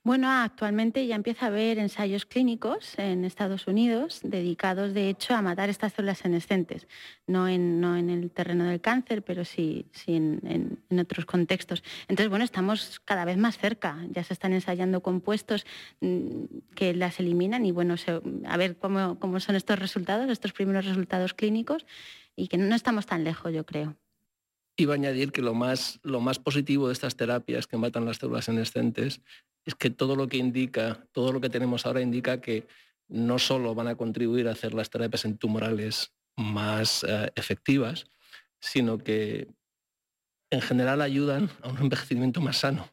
Bueno, 0.02 0.30
actualmente 0.30 1.06
ya 1.06 1.14
empieza 1.14 1.44
a 1.44 1.48
haber 1.48 1.78
ensayos 1.78 2.24
clínicos 2.24 2.98
en 2.98 3.26
Estados 3.26 3.66
Unidos 3.66 4.20
dedicados, 4.22 4.94
de 4.94 5.10
hecho, 5.10 5.34
a 5.34 5.42
matar 5.42 5.68
estas 5.68 5.92
células 5.92 6.18
senescentes. 6.18 6.88
No 7.26 7.48
en, 7.48 7.82
no 7.82 7.96
en 7.96 8.08
el 8.08 8.30
terreno 8.30 8.64
del 8.64 8.80
cáncer, 8.80 9.22
pero 9.22 9.44
sí, 9.44 9.86
sí 9.92 10.14
en, 10.14 10.80
otros 10.98 11.26
contextos. 11.26 11.82
Entonces, 12.08 12.30
bueno, 12.30 12.46
estamos 12.46 13.00
cada 13.04 13.26
vez 13.26 13.36
más 13.36 13.58
cerca. 13.58 13.98
Ya 14.10 14.24
se 14.24 14.32
están 14.32 14.54
ensayando 14.54 15.02
compuestos 15.02 15.66
mm, 16.00 16.44
que 16.74 16.94
las 16.94 17.20
eliminan 17.20 17.66
y, 17.66 17.72
bueno, 17.72 17.96
a 18.46 18.56
ver 18.56 18.78
cómo, 18.78 19.18
cómo 19.18 19.38
son 19.38 19.54
estos 19.54 19.78
resultados, 19.78 20.30
estos 20.30 20.52
primeros 20.52 20.86
resultados 20.86 21.34
clínicos, 21.34 21.84
y 22.36 22.48
que 22.48 22.58
no 22.58 22.74
estamos 22.74 23.06
tan 23.06 23.24
lejos, 23.24 23.52
yo 23.52 23.64
creo. 23.64 23.96
Iba 24.76 24.94
a 24.94 24.96
añadir 24.96 25.32
que 25.32 25.42
lo 25.42 25.54
más, 25.54 26.00
lo 26.02 26.20
más 26.20 26.38
positivo 26.38 26.86
de 26.86 26.92
estas 26.92 27.16
terapias 27.16 27.66
que 27.66 27.76
matan 27.76 28.04
las 28.04 28.16
células 28.16 28.46
senescentes 28.46 29.20
es 29.64 29.74
que 29.74 29.90
todo 29.90 30.16
lo 30.16 30.28
que 30.28 30.38
indica, 30.38 31.06
todo 31.12 31.32
lo 31.32 31.40
que 31.40 31.50
tenemos 31.50 31.84
ahora 31.84 32.00
indica 32.00 32.40
que 32.40 32.66
no 33.08 33.38
solo 33.38 33.74
van 33.74 33.88
a 33.88 33.96
contribuir 33.96 34.48
a 34.48 34.52
hacer 34.52 34.72
las 34.72 34.88
terapias 34.88 35.24
en 35.24 35.36
tumorales 35.36 36.12
más 36.36 37.04
eh, 37.04 37.30
efectivas, 37.34 38.06
sino 38.60 38.98
que 38.98 39.48
en 40.50 40.60
general 40.60 41.00
ayudan 41.02 41.50
a 41.62 41.68
un 41.68 41.78
envejecimiento 41.78 42.40
más 42.40 42.58
sano. 42.58 42.88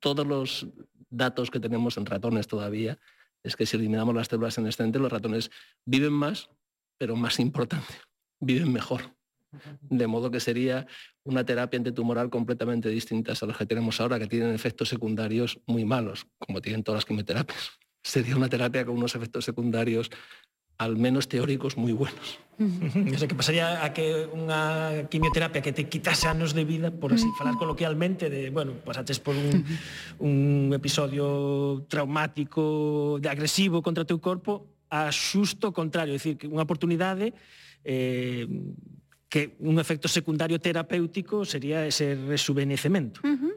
Todos 0.00 0.26
los 0.26 0.66
datos 1.10 1.50
que 1.50 1.60
tenemos 1.60 1.96
en 1.96 2.06
ratones 2.06 2.46
todavía 2.46 2.98
es 3.42 3.56
que 3.56 3.66
si 3.66 3.76
eliminamos 3.76 4.14
las 4.14 4.28
células 4.28 4.54
senescentes, 4.54 5.00
los 5.00 5.12
ratones 5.12 5.50
viven 5.84 6.12
más, 6.12 6.48
pero 6.98 7.16
más 7.16 7.38
importante, 7.40 7.94
viven 8.42 8.72
mejor. 8.72 9.14
De 9.82 10.06
modo 10.06 10.30
que 10.30 10.40
sería 10.40 10.86
una 11.24 11.44
terapia 11.44 11.76
antitumoral 11.76 12.30
completamente 12.30 12.88
distinta 12.88 13.32
a 13.32 13.46
las 13.46 13.56
que 13.56 13.66
tenemos 13.66 14.00
ahora, 14.00 14.18
que 14.18 14.26
tienen 14.26 14.54
efectos 14.54 14.88
secundarios 14.88 15.60
muy 15.66 15.84
malos, 15.84 16.26
como 16.38 16.60
tienen 16.60 16.82
todas 16.82 16.98
las 16.98 17.04
quimioterapias. 17.04 17.70
Sería 18.02 18.34
una 18.36 18.48
terapia 18.48 18.84
con 18.84 18.96
unos 18.96 19.14
efectos 19.14 19.44
secundarios 19.44 20.10
al 20.78 20.96
menos 20.96 21.28
teóricos 21.28 21.76
moi 21.78 21.94
buenos. 21.94 22.42
O 22.58 23.18
sea, 23.18 23.28
que 23.28 23.38
pasaría 23.38 23.86
a 23.86 23.94
que 23.94 24.26
unha 24.26 25.06
quimioterapia 25.06 25.62
que 25.62 25.70
te 25.70 25.86
quitase 25.86 26.26
anos 26.26 26.56
de 26.58 26.66
vida, 26.66 26.90
por 26.90 27.14
así 27.14 27.28
falar 27.38 27.54
coloquialmente, 27.54 28.26
de, 28.26 28.50
bueno, 28.50 28.74
pasaches 28.82 29.22
por 29.22 29.38
un, 29.38 29.62
un 30.18 30.74
episodio 30.74 31.86
traumático, 31.86 33.22
de 33.22 33.28
agresivo 33.30 33.78
contra 33.78 34.02
o 34.02 34.08
teu 34.08 34.18
corpo, 34.18 34.66
a 34.90 35.08
xusto 35.14 35.70
contrario, 35.70 36.12
é 36.12 36.18
dicir, 36.18 36.34
que 36.34 36.50
unha 36.50 36.66
oportunidade 36.66 37.30
eh, 37.84 38.46
que 39.28 39.56
un 39.60 39.80
efecto 39.80 40.08
secundario 40.08 40.60
terapéutico 40.60 41.44
sería 41.44 41.86
ese 41.86 42.14
resubenecemento. 42.14 43.20
Uh 43.24 43.36
-huh. 43.36 43.54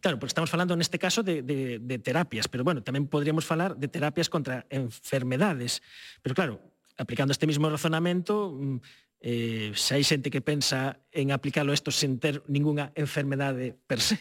Claro, 0.00 0.16
porque 0.18 0.32
estamos 0.32 0.48
falando 0.48 0.72
neste 0.76 0.96
caso 0.96 1.22
de, 1.22 1.42
de, 1.42 1.78
de 1.78 1.96
terapias, 1.98 2.48
pero 2.48 2.64
bueno, 2.64 2.80
tamén 2.80 3.04
podríamos 3.04 3.44
falar 3.44 3.76
de 3.76 3.90
terapias 3.90 4.32
contra 4.32 4.64
enfermedades. 4.72 5.84
Pero 6.24 6.32
claro, 6.32 6.54
aplicando 6.96 7.32
este 7.36 7.44
mismo 7.44 7.68
razonamento, 7.68 8.56
mm, 8.56 8.78
eh, 9.20 9.72
se 9.76 10.00
hai 10.00 10.04
xente 10.04 10.32
que 10.32 10.40
pensa 10.40 10.96
en 11.12 11.28
aplicarlo 11.36 11.76
isto 11.76 11.92
sen 11.92 12.16
ter 12.16 12.40
ningunha 12.48 12.96
enfermedade 12.96 13.76
per 13.84 14.00
se. 14.00 14.16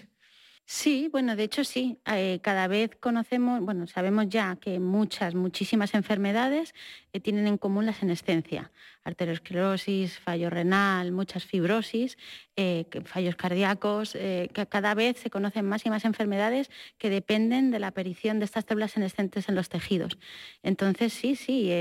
Sí, 0.72 1.10
bueno, 1.12 1.36
de 1.36 1.46
hecho 1.46 1.64
sí. 1.64 1.98
Eh, 2.06 2.42
cada 2.44 2.68
vez 2.68 2.96
conocemos, 3.00 3.60
bueno, 3.60 3.88
sabemos 3.88 4.30
ya 4.30 4.56
que 4.58 4.80
muchas, 4.80 5.34
muchísimas 5.34 5.96
enfermedades 5.96 6.76
eh, 7.12 7.20
tienen 7.20 7.48
en 7.48 7.58
común 7.58 7.88
la 7.88 7.94
senescencia. 7.94 8.72
Arteriosclerosis, 9.04 10.20
fallo 10.20 10.52
renal, 10.52 11.12
muchas 11.12 11.44
fibrosis, 11.44 12.20
eh, 12.56 12.86
fallos 13.06 13.36
cardíacos, 13.36 14.12
que 14.12 14.68
cada 14.70 14.94
vez 14.94 15.18
se 15.18 15.32
conocen 15.32 15.66
más 15.66 15.88
y 15.88 15.90
más 15.90 16.06
enfermedades 16.06 16.70
que 17.00 17.10
dependen 17.10 17.72
de 17.72 17.80
la 17.80 17.88
aparición 17.88 18.38
de 18.38 18.46
estas 18.46 18.66
células 18.66 18.92
senescentes 18.92 19.50
en 19.50 19.56
los 19.56 19.70
tejidos. 19.70 20.20
Entonces, 20.62 21.14
sí, 21.14 21.36
sí, 21.36 21.72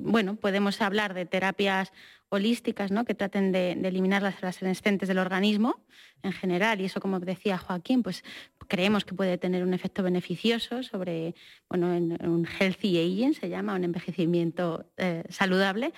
bueno, 0.00 0.34
podemos 0.34 0.80
hablar 0.80 1.14
de 1.14 1.26
terapias 1.26 1.92
holísticas 2.28 2.90
¿no? 2.90 3.04
que 3.04 3.14
traten 3.14 3.52
de, 3.52 3.72
eliminar 3.72 4.22
las 4.22 4.34
células 4.36 4.56
senescentes 4.56 5.08
del 5.08 5.18
organismo 5.18 5.84
en 6.22 6.32
general. 6.32 6.80
Y 6.80 6.86
eso, 6.86 7.00
como 7.00 7.20
decía 7.20 7.58
Joaquín, 7.58 8.02
pues 8.02 8.24
creemos 8.68 9.04
que 9.04 9.14
puede 9.14 9.38
tener 9.38 9.62
un 9.62 9.74
efecto 9.74 10.02
beneficioso 10.02 10.82
sobre 10.82 11.34
bueno, 11.68 11.88
un 11.88 12.46
healthy 12.46 12.98
aging, 12.98 13.34
se 13.34 13.48
llama, 13.48 13.74
un 13.74 13.84
envejecimiento 13.84 14.86
eh, 14.96 15.22
saludable, 15.28 15.92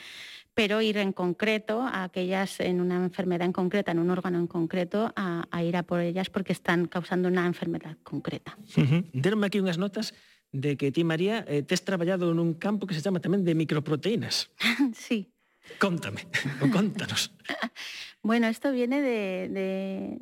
pero 0.54 0.82
ir 0.82 0.98
en 0.98 1.12
concreto 1.12 1.82
a 1.82 2.04
aquellas 2.04 2.60
en 2.60 2.80
una 2.80 2.96
enfermedad 2.96 3.46
en 3.46 3.52
concreta, 3.52 3.92
en 3.92 4.00
un 4.00 4.10
órgano 4.10 4.38
en 4.38 4.46
concreto, 4.46 5.12
a, 5.16 5.46
ir 5.62 5.76
a 5.76 5.84
por 5.84 6.00
ellas 6.00 6.30
porque 6.30 6.52
están 6.52 6.86
causando 6.86 7.28
una 7.28 7.46
enfermedad 7.46 7.96
concreta. 8.02 8.56
Uh 8.76 9.44
aquí 9.44 9.60
unas 9.60 9.78
notas 9.78 10.14
de 10.50 10.76
que 10.76 10.90
ti, 10.90 11.04
María, 11.04 11.44
eh, 11.46 11.62
te 11.62 11.74
has 11.74 11.84
trabajado 11.84 12.32
en 12.32 12.38
un 12.38 12.54
campo 12.54 12.86
que 12.86 12.94
se 12.94 13.00
llama 13.00 13.20
también 13.20 13.44
de 13.44 13.54
microproteínas. 13.54 14.50
sí. 14.94 15.30
Contame, 15.78 16.26
o 16.60 16.70
contanos. 16.70 17.32
bueno, 18.22 18.46
esto 18.48 18.72
viene 18.72 19.00
de, 19.00 20.18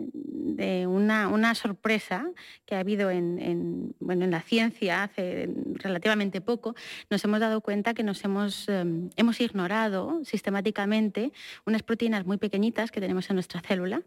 una, 0.87 1.55
sorpresa 1.55 2.31
que 2.65 2.75
ha 2.75 2.81
habido 2.81 3.11
en, 3.11 3.95
la 4.01 4.43
ciencia 4.43 5.05
hace 5.05 5.49
relativamente 5.75 6.41
poco. 6.41 6.75
Nos 7.11 7.25
hemos 7.25 7.41
dado 7.41 7.61
cuenta 7.61 7.95
que 7.95 8.03
nos 8.03 8.25
hemos, 8.25 8.69
em, 8.69 9.11
ignorado 9.39 10.21
sistemáticamente 10.25 11.33
unas 11.65 11.83
proteínas 11.83 12.27
muy 12.27 12.39
pequeñitas 12.39 12.91
que 12.91 13.01
tenemos 13.01 13.29
en 13.31 13.37
nuestra 13.37 13.61
célula, 13.61 14.03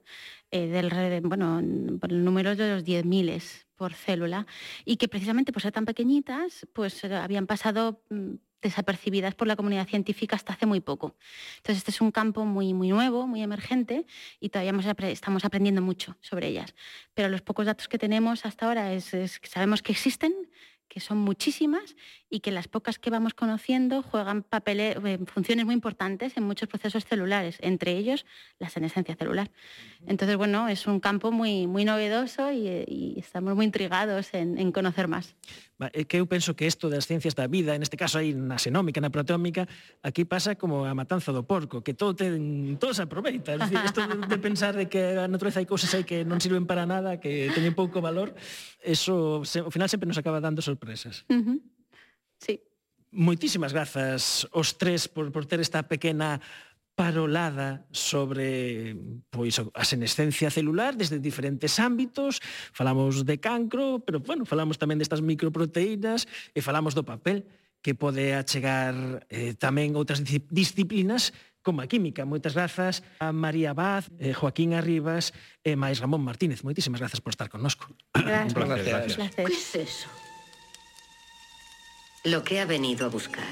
eh, 0.52 0.68
del, 0.68 1.22
bueno, 1.22 1.62
por 2.00 2.12
el 2.12 2.24
número 2.24 2.56
de 2.56 2.76
los 2.76 2.84
10.000 2.84 3.30
por 3.76 3.94
célula, 3.94 4.46
y 4.86 4.98
que 4.98 5.08
precisamente 5.08 5.54
por 5.54 5.62
ser 5.62 5.72
tan 5.72 5.86
pequeñitas, 5.86 6.68
pues 6.74 7.04
eh, 7.04 7.16
habían 7.16 7.48
pasado 7.48 8.02
mm, 8.10 8.36
desapercibidas 8.62 9.36
por 9.36 9.48
la 9.48 9.56
comunidad 9.56 9.88
científica 9.88 10.36
hasta 10.36 10.54
hace 10.54 10.66
muy 10.66 10.82
poco. 10.82 11.16
Entonces, 11.58 11.78
este 11.78 11.92
es 11.92 12.02
un 12.02 12.12
campo 12.12 12.46
muy, 12.46 12.74
muy 12.74 12.90
nuevo, 12.90 13.28
muy 13.28 13.42
emergente 13.42 14.06
y 14.40 14.50
todavía 14.50 14.74
estamos 15.10 15.46
aprendiendo 15.46 15.82
mucho 15.82 16.18
sobre 16.22 16.48
ellas. 16.48 16.76
Pero 17.14 17.30
los 17.30 17.42
pocos 17.42 17.66
datos 17.66 17.88
que 17.88 17.98
tenemos 17.98 18.46
hasta 18.46 18.68
ahora 18.68 18.94
es, 18.94 19.12
que 19.12 19.48
sabemos 19.48 19.82
que 19.82 19.92
existen, 19.92 20.34
que 20.88 21.00
son 21.00 21.20
muchísimas 21.20 21.96
y 22.30 22.42
que 22.42 22.52
las 22.52 22.68
pocas 22.68 23.00
que 23.00 23.10
vamos 23.10 23.34
conociendo 23.34 24.04
juegan 24.04 24.44
papeles, 24.44 24.98
eh, 25.04 25.20
funciones 25.26 25.66
muy 25.66 25.74
importantes 25.74 26.38
en 26.38 26.44
muchos 26.44 26.70
procesos 26.70 27.06
celulares, 27.06 27.58
entre 27.62 27.98
ellos 27.98 28.26
la 28.60 28.70
senescencia 28.70 29.16
celular. 29.16 29.50
Entonces, 30.06 30.38
bueno, 30.38 30.68
es 30.68 30.86
un 30.86 31.00
campo 31.00 31.32
muy, 31.32 31.68
muy 31.68 31.86
novedoso 31.86 32.52
y, 32.52 33.16
estamos 33.18 33.56
muy 33.56 33.66
intrigados 33.66 34.34
en, 34.34 34.72
conocer 34.72 35.08
más. 35.08 35.36
É 35.80 36.04
que 36.04 36.20
eu 36.20 36.28
penso 36.28 36.60
que 36.60 36.68
isto 36.68 36.92
das 36.92 37.08
ciencias 37.08 37.40
da 37.40 37.48
vida, 37.48 37.72
en 37.72 37.82
este 37.82 37.96
caso 37.96 38.20
aí 38.20 38.36
na 38.36 38.60
xenómica, 38.60 39.00
na 39.00 39.08
proteómica, 39.08 39.64
aquí 40.04 40.28
pasa 40.28 40.60
como 40.60 40.84
a 40.84 40.92
matanza 40.92 41.32
do 41.32 41.48
porco, 41.48 41.80
que 41.80 41.96
todo 41.96 42.12
ten, 42.12 42.76
todo 42.76 42.92
se 42.92 43.08
aproveita. 43.08 43.56
Es 43.56 43.60
decir, 43.64 43.80
isto 43.88 44.04
de 44.04 44.38
pensar 44.44 44.76
de 44.76 44.92
que 44.92 45.16
a 45.16 45.32
natureza 45.32 45.64
hai 45.64 45.68
cousas 45.68 45.96
aí 45.96 46.04
que 46.04 46.28
non 46.28 46.44
sirven 46.44 46.68
para 46.68 46.84
nada, 46.84 47.24
que 47.24 47.48
teñen 47.56 47.80
pouco 47.80 48.04
valor, 48.04 48.36
eso 48.84 49.40
ao 49.40 49.72
final 49.72 49.88
sempre 49.88 50.12
nos 50.12 50.20
acaba 50.20 50.44
dando 50.44 50.60
sorpresas. 50.60 51.24
Uh 51.32 51.40
-huh. 51.40 51.79
Sí. 52.40 52.64
Moitísimas 53.12 53.74
grazas 53.74 54.48
os 54.54 54.78
tres 54.78 55.10
por, 55.10 55.32
por 55.34 55.46
ter 55.46 55.60
esta 55.60 55.84
pequena 55.86 56.40
parolada 57.00 57.88
sobre 57.96 58.92
pois 59.32 59.56
a 59.56 59.84
senescencia 59.88 60.52
celular 60.52 61.00
desde 61.00 61.24
diferentes 61.24 61.80
ámbitos. 61.80 62.44
Falamos 62.76 63.24
de 63.24 63.40
cancro, 63.40 64.04
pero 64.04 64.20
bueno, 64.20 64.44
falamos 64.44 64.76
tamén 64.76 65.00
destas 65.00 65.24
microproteínas 65.24 66.28
e 66.52 66.60
falamos 66.60 66.92
do 66.92 67.08
papel 67.08 67.48
que 67.80 67.96
pode 67.96 68.36
achegar 68.36 69.24
eh, 69.32 69.56
tamén 69.56 69.96
outras 69.96 70.20
disciplinas 70.52 71.32
como 71.64 71.80
a 71.80 71.88
química. 71.88 72.28
Moitas 72.28 72.52
grazas 72.52 73.00
a 73.24 73.32
María 73.32 73.72
Baz, 73.72 74.12
eh, 74.20 74.36
Joaquín 74.36 74.76
Arribas 74.76 75.32
e 75.64 75.74
eh, 75.74 75.76
máis 75.80 76.04
Ramón 76.04 76.20
Martínez. 76.20 76.68
Moitísimas 76.68 77.00
grazas 77.00 77.24
por 77.24 77.32
estar 77.32 77.48
connosco. 77.48 77.88
Gracias. 78.12 78.52
Un 78.52 78.60
placer. 78.60 78.92
Gracias. 78.92 79.16
gracias. 79.16 79.48
Que 79.48 79.56
es 79.56 79.72
eso? 79.88 80.08
Lo 82.26 82.44
que 82.44 82.60
ha 82.60 82.66
venido 82.66 83.06
a 83.06 83.10
buscar. 83.10 83.48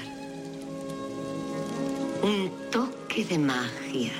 Un 2.22 2.68
toque 2.70 3.24
de 3.24 3.38
magia 3.38 4.12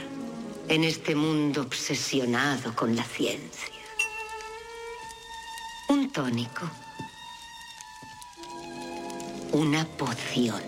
en 0.69 0.85
este 0.85 1.15
mundo 1.15 1.61
obsesionado 1.61 2.75
con 2.75 2.97
la 2.97 3.05
ciencia. 3.05 3.75
Un 5.91 6.11
tónico. 6.11 6.63
Una 9.53 9.85
poción. 9.85 10.63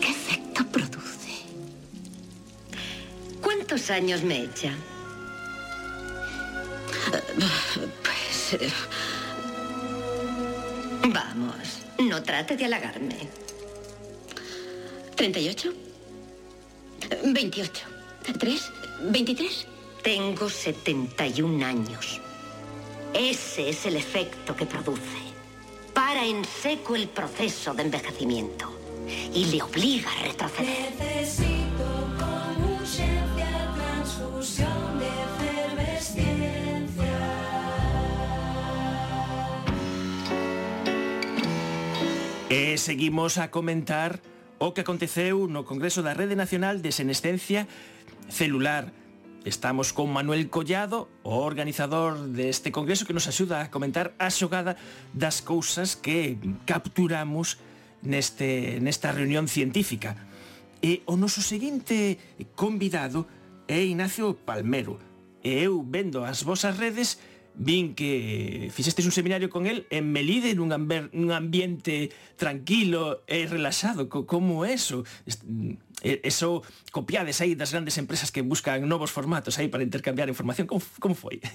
¿Qué 0.00 0.10
efecto 0.10 0.66
produce? 0.66 1.44
¿Cuántos 3.40 3.88
años 3.90 4.24
me 4.24 4.42
echa? 4.42 4.72
Pues... 8.02 8.60
Eh, 8.60 8.72
vamos, 11.06 11.80
no 11.98 12.22
trate 12.22 12.56
de 12.56 12.64
halagarme. 12.64 13.28
¿38? 15.16 15.72
28. 17.24 17.86
¿3? 18.24 18.72
¿23? 19.10 19.66
Tengo 20.02 20.48
71 20.48 21.66
años. 21.66 22.20
Ese 23.14 23.70
es 23.70 23.86
el 23.86 23.96
efecto 23.96 24.54
que 24.54 24.66
produce. 24.66 25.28
Para 25.92 26.24
en 26.24 26.44
seco 26.44 26.94
el 26.94 27.08
proceso 27.08 27.74
de 27.74 27.82
envejecimiento 27.82 28.72
y 29.34 29.46
le 29.46 29.62
obliga 29.62 30.10
a 30.12 30.22
retroceder. 30.22 31.57
E 42.78 42.80
seguimos 42.80 43.42
a 43.42 43.50
comentar 43.50 44.22
o 44.62 44.70
que 44.70 44.86
aconteceu 44.86 45.50
no 45.50 45.66
Congreso 45.66 45.98
da 45.98 46.14
Rede 46.14 46.38
Nacional 46.38 46.78
de 46.78 46.94
Senescencia 46.94 47.66
Celular. 48.30 48.94
Estamos 49.42 49.90
con 49.90 50.14
Manuel 50.14 50.46
Collado, 50.46 51.10
o 51.26 51.42
organizador 51.42 52.30
deste 52.30 52.70
congreso 52.70 53.02
que 53.02 53.10
nos 53.10 53.26
axuda 53.26 53.66
a 53.66 53.70
comentar 53.74 54.14
a 54.22 54.30
xogada 54.30 54.78
das 55.10 55.42
cousas 55.42 55.98
que 55.98 56.38
capturamos 56.70 57.58
neste, 57.98 58.78
nesta 58.78 59.10
reunión 59.10 59.50
científica. 59.50 60.14
E 60.78 61.02
o 61.10 61.18
noso 61.18 61.42
seguinte 61.42 62.38
convidado 62.54 63.26
é 63.66 63.82
Ignacio 63.82 64.38
Palmero. 64.46 65.02
E 65.42 65.66
eu 65.66 65.82
vendo 65.82 66.22
as 66.22 66.46
vosas 66.46 66.78
redes 66.78 67.18
vin 67.58 67.94
que 67.98 68.70
fixestes 68.70 69.04
un 69.04 69.12
seminario 69.12 69.50
con 69.50 69.66
el 69.66 69.86
en 69.90 70.14
Melide 70.14 70.54
nun, 70.54 70.70
amber, 70.70 71.10
nun 71.10 71.34
ambiente 71.34 72.14
tranquilo 72.38 73.26
e 73.26 73.44
relaxado. 73.50 74.06
Co, 74.06 74.24
como 74.24 74.62
eso? 74.62 75.02
Eso 76.00 76.62
copiades 76.94 77.42
aí 77.42 77.58
das 77.58 77.74
grandes 77.74 77.98
empresas 77.98 78.30
que 78.30 78.46
buscan 78.46 78.86
novos 78.86 79.10
formatos 79.10 79.58
aí 79.58 79.66
para 79.66 79.82
intercambiar 79.82 80.30
información. 80.30 80.70
Como, 80.70 80.80
como 81.02 81.14
foi? 81.18 81.42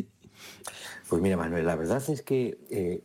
Pois 1.13 1.19
pues 1.19 1.29
mira 1.29 1.37
Manuel, 1.37 1.65
la 1.65 1.75
verdad 1.75 2.01
es 2.09 2.23
que 2.23 2.57
eh, 2.71 3.03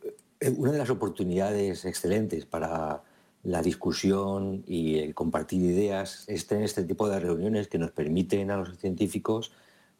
una 0.57 0.71
de 0.71 0.79
las 0.79 0.89
oportunidades 0.89 1.85
excelentes 1.85 2.45
para 2.45 3.03
la 3.43 3.61
discusión 3.61 4.63
y 4.65 4.99
el 4.99 5.13
compartir 5.13 5.61
ideas 5.61 6.25
es 6.27 6.47
tener 6.47 6.63
este 6.63 6.83
tipo 6.83 7.07
de 7.07 7.19
reuniones 7.19 7.67
que 7.67 7.77
nos 7.77 7.91
permiten 7.91 8.51
a 8.51 8.57
los 8.57 8.77
científicos 8.79 9.51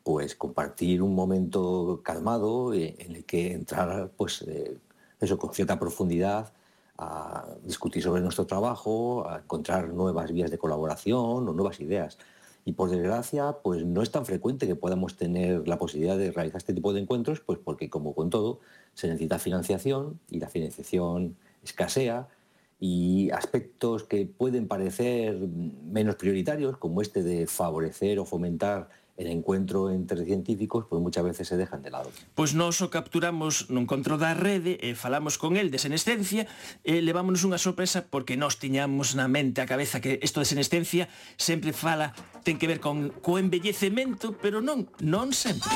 pues 0.10 0.34
compartir 0.34 1.04
un 1.04 1.13
momento 1.13 2.02
calmado 2.04 2.74
eh, 2.74 2.95
en 2.98 3.15
el 3.17 3.26
que 3.26 3.54
entrar 3.54 4.10
pues 4.17 4.41
eh, 4.41 4.76
eso 5.19 5.38
con 5.38 5.54
cierta 5.54 5.78
profundidad 5.78 6.52
a 6.98 7.45
discutir 7.63 8.02
sobre 8.02 8.19
nuestro 8.19 8.48
trabajo, 8.48 9.30
a 9.30 9.38
encontrar 9.38 9.89
nuevas 9.89 10.32
vías 10.32 10.50
de 10.50 10.58
colaboración 10.58 11.48
o 11.48 11.54
nuevas 11.54 11.80
ideas. 11.80 12.17
Y 12.65 12.72
por 12.72 12.89
desgracia, 12.89 13.58
pues 13.63 13.86
no 13.86 14.02
es 14.02 14.10
tan 14.10 14.26
frecuente 14.26 14.65
que 14.65 14.76
podamos 14.76 15.15
tener 15.15 15.67
la 15.67 15.78
posibilidad 15.78 16.17
de 16.17 16.32
realizar 16.32 16.58
este 16.58 16.74
tipo 16.74 16.91
de 16.91 17.02
encuentros, 17.02 17.39
pues 17.41 17.60
porque 17.63 17.91
como 17.91 18.15
con 18.15 18.32
todo, 18.32 18.62
se 18.95 19.10
necesita 19.10 19.38
financiación 19.38 20.19
y 20.32 20.39
la 20.39 20.50
financiación 20.50 21.38
escasea 21.63 22.30
y 22.80 23.30
aspectos 23.30 24.06
que 24.06 24.26
pueden 24.26 24.67
parecer 24.67 25.38
menos 25.38 26.15
prioritarios, 26.15 26.78
como 26.78 27.04
este 27.04 27.22
de 27.22 27.45
favorecer 27.45 28.17
o 28.17 28.26
fomentar 28.26 28.89
el 29.20 29.28
encuentro 29.28 29.92
entre 29.92 30.24
científicos 30.24 30.86
pois 30.88 31.04
muchas 31.04 31.24
veces 31.24 31.48
se 31.48 31.58
dejan 31.58 31.84
de 31.84 31.92
lado. 31.92 32.10
Pois 32.40 32.56
nós 32.56 32.80
o 32.80 32.88
capturamos 32.88 33.68
no 33.68 33.84
encontro 33.84 34.16
da 34.16 34.32
rede 34.32 34.80
e 34.80 34.96
falamos 34.96 35.36
con 35.36 35.60
el 35.60 35.68
de 35.68 35.78
senescencia 35.78 36.48
e 36.88 36.98
eh, 36.98 37.02
levámonos 37.04 37.44
unha 37.44 37.60
sorpresa 37.60 38.08
porque 38.08 38.40
nós 38.40 38.56
tiñamos 38.56 39.20
na 39.20 39.28
mente 39.28 39.60
a 39.60 39.68
cabeza 39.68 40.00
que 40.00 40.24
isto 40.24 40.40
de 40.40 40.48
senescencia 40.48 41.12
sempre 41.36 41.76
fala 41.76 42.16
ten 42.48 42.56
que 42.56 42.72
ver 42.72 42.80
con 42.80 43.12
co 43.20 43.36
embellecemento, 43.36 44.40
pero 44.40 44.64
non, 44.64 44.88
non 45.04 45.36
sempre. 45.36 45.68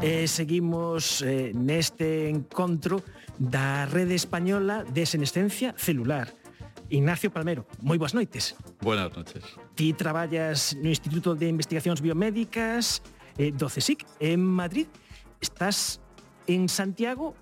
E 0.00 0.24
seguimos 0.24 1.20
eh, 1.20 1.52
neste 1.52 2.32
encontro 2.32 3.04
da 3.38 3.86
Rede 3.86 4.14
Española 4.14 4.84
de 4.84 5.06
Senescencia 5.06 5.74
Celular. 5.78 6.34
Ignacio 6.90 7.30
Palmero, 7.30 7.68
moi 7.84 8.00
boas 8.00 8.16
noites. 8.16 8.56
Buenas 8.82 9.14
noches. 9.14 9.44
Ti 9.78 9.94
traballas 9.94 10.74
no 10.80 10.90
Instituto 10.90 11.38
de 11.38 11.46
Investigacións 11.46 12.02
Biomédicas 12.02 13.04
eh, 13.38 13.54
do 13.54 13.70
CSIC 13.70 14.02
en 14.18 14.42
Madrid. 14.42 14.88
Estás 15.38 16.00
en 16.48 16.66
Santiago 16.66 17.36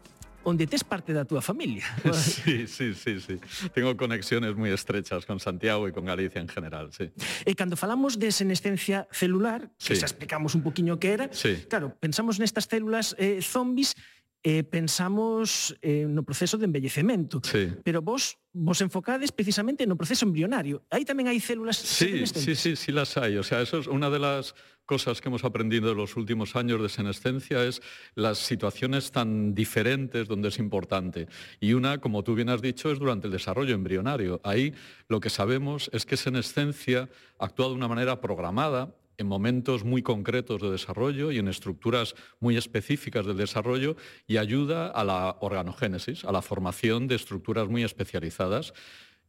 onde 0.47 0.67
tes 0.71 0.87
parte 0.87 1.11
da 1.11 1.27
túa 1.27 1.43
familia. 1.43 1.83
Sí, 2.15 2.67
sí, 2.71 2.95
sí, 2.95 3.19
sí. 3.19 3.41
Tengo 3.75 3.99
conexiones 3.99 4.55
moi 4.55 4.71
estrechas 4.71 5.27
con 5.27 5.43
Santiago 5.43 5.91
e 5.91 5.93
con 5.95 6.07
Galicia 6.07 6.39
en 6.39 6.47
general, 6.47 6.95
sí. 6.95 7.11
E 7.43 7.53
cando 7.59 7.75
falamos 7.75 8.23
de 8.23 8.31
senescencia 8.31 9.11
celular, 9.11 9.67
que 9.75 9.99
sí. 9.99 9.99
xa 9.99 10.07
explicamos 10.07 10.55
un 10.55 10.63
poquinho 10.63 11.03
que 11.03 11.11
era, 11.19 11.27
sí. 11.35 11.67
claro, 11.67 11.99
pensamos 11.99 12.39
nestas 12.39 12.71
células 12.71 13.19
eh, 13.19 13.43
zombis 13.43 13.99
eh, 14.47 14.63
pensamos 14.63 15.75
eh, 15.83 16.07
no 16.07 16.23
proceso 16.23 16.55
de 16.55 16.71
embellecemento. 16.71 17.43
Sí. 17.43 17.75
Pero 17.83 18.01
vos 18.01 18.39
vos 18.55 18.81
enfocades 18.81 19.33
precisamente 19.35 19.85
no 19.91 19.99
proceso 19.99 20.23
embrionario. 20.23 20.87
Aí 20.89 21.03
tamén 21.03 21.27
hai 21.27 21.43
células 21.43 21.83
Sí, 21.83 22.23
sí, 22.31 22.55
sí, 22.55 22.79
sí 22.79 22.91
las 22.95 23.19
hay. 23.19 23.37
O 23.37 23.45
sea, 23.45 23.59
eso 23.59 23.83
es 23.83 23.91
una 23.91 24.07
de 24.07 24.23
las 24.23 24.55
cosas 24.87 25.19
que 25.19 25.29
hemos 25.29 25.43
aprendido 25.43 25.91
en 25.91 25.99
los 25.99 26.15
últimos 26.15 26.55
años 26.55 26.79
de 26.79 26.87
senescencia 26.87 27.67
es 27.67 27.83
las 28.15 28.39
situaciones 28.39 29.11
tan 29.11 29.51
diferentes 29.51 30.31
donde 30.31 30.55
es 30.55 30.63
importante. 30.63 31.27
Y 31.59 31.75
una, 31.75 31.99
como 31.99 32.23
tú 32.23 32.39
bien 32.39 32.49
has 32.49 32.63
dicho, 32.63 32.95
es 32.95 33.03
durante 33.03 33.27
el 33.27 33.35
desarrollo 33.35 33.75
embrionario. 33.75 34.41
Ahí 34.47 34.73
lo 35.11 35.19
que 35.19 35.29
sabemos 35.29 35.91
es 35.93 36.07
que 36.07 36.17
senescencia 36.17 37.11
actúa 37.43 37.67
de 37.67 37.75
una 37.75 37.91
manera 37.91 38.23
programada 38.23 38.95
en 39.18 39.26
momentos 39.26 39.85
muy 39.85 40.02
concretos 40.02 40.61
de 40.61 40.70
desarrollo 40.70 41.33
y 41.33 41.38
en 41.38 41.48
estructuras 41.48 42.14
muy 42.40 42.57
específicas 42.57 43.26
del 43.26 43.37
desarrollo 43.37 43.96
y 44.26 44.37
ayuda 44.37 44.88
a 44.88 45.05
la 45.05 45.37
organogénesis, 45.40 46.24
a 46.24 46.33
la 46.33 46.42
formación 46.42 47.07
de 47.09 47.14
estructuras 47.14 47.68
muy 47.68 47.85
especializadas. 47.85 48.72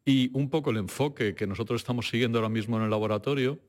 Y 0.06 0.30
un 0.34 0.50
poco 0.50 0.71
el 0.71 0.78
enfoque 0.78 1.36
que 1.36 1.47
nosotros 1.47 1.82
estamos 1.82 2.10
siguiendo 2.10 2.39
ahora 2.39 2.50
mismo 2.50 2.78
en 2.78 2.84
el 2.84 2.89
laboratorio 2.89 3.60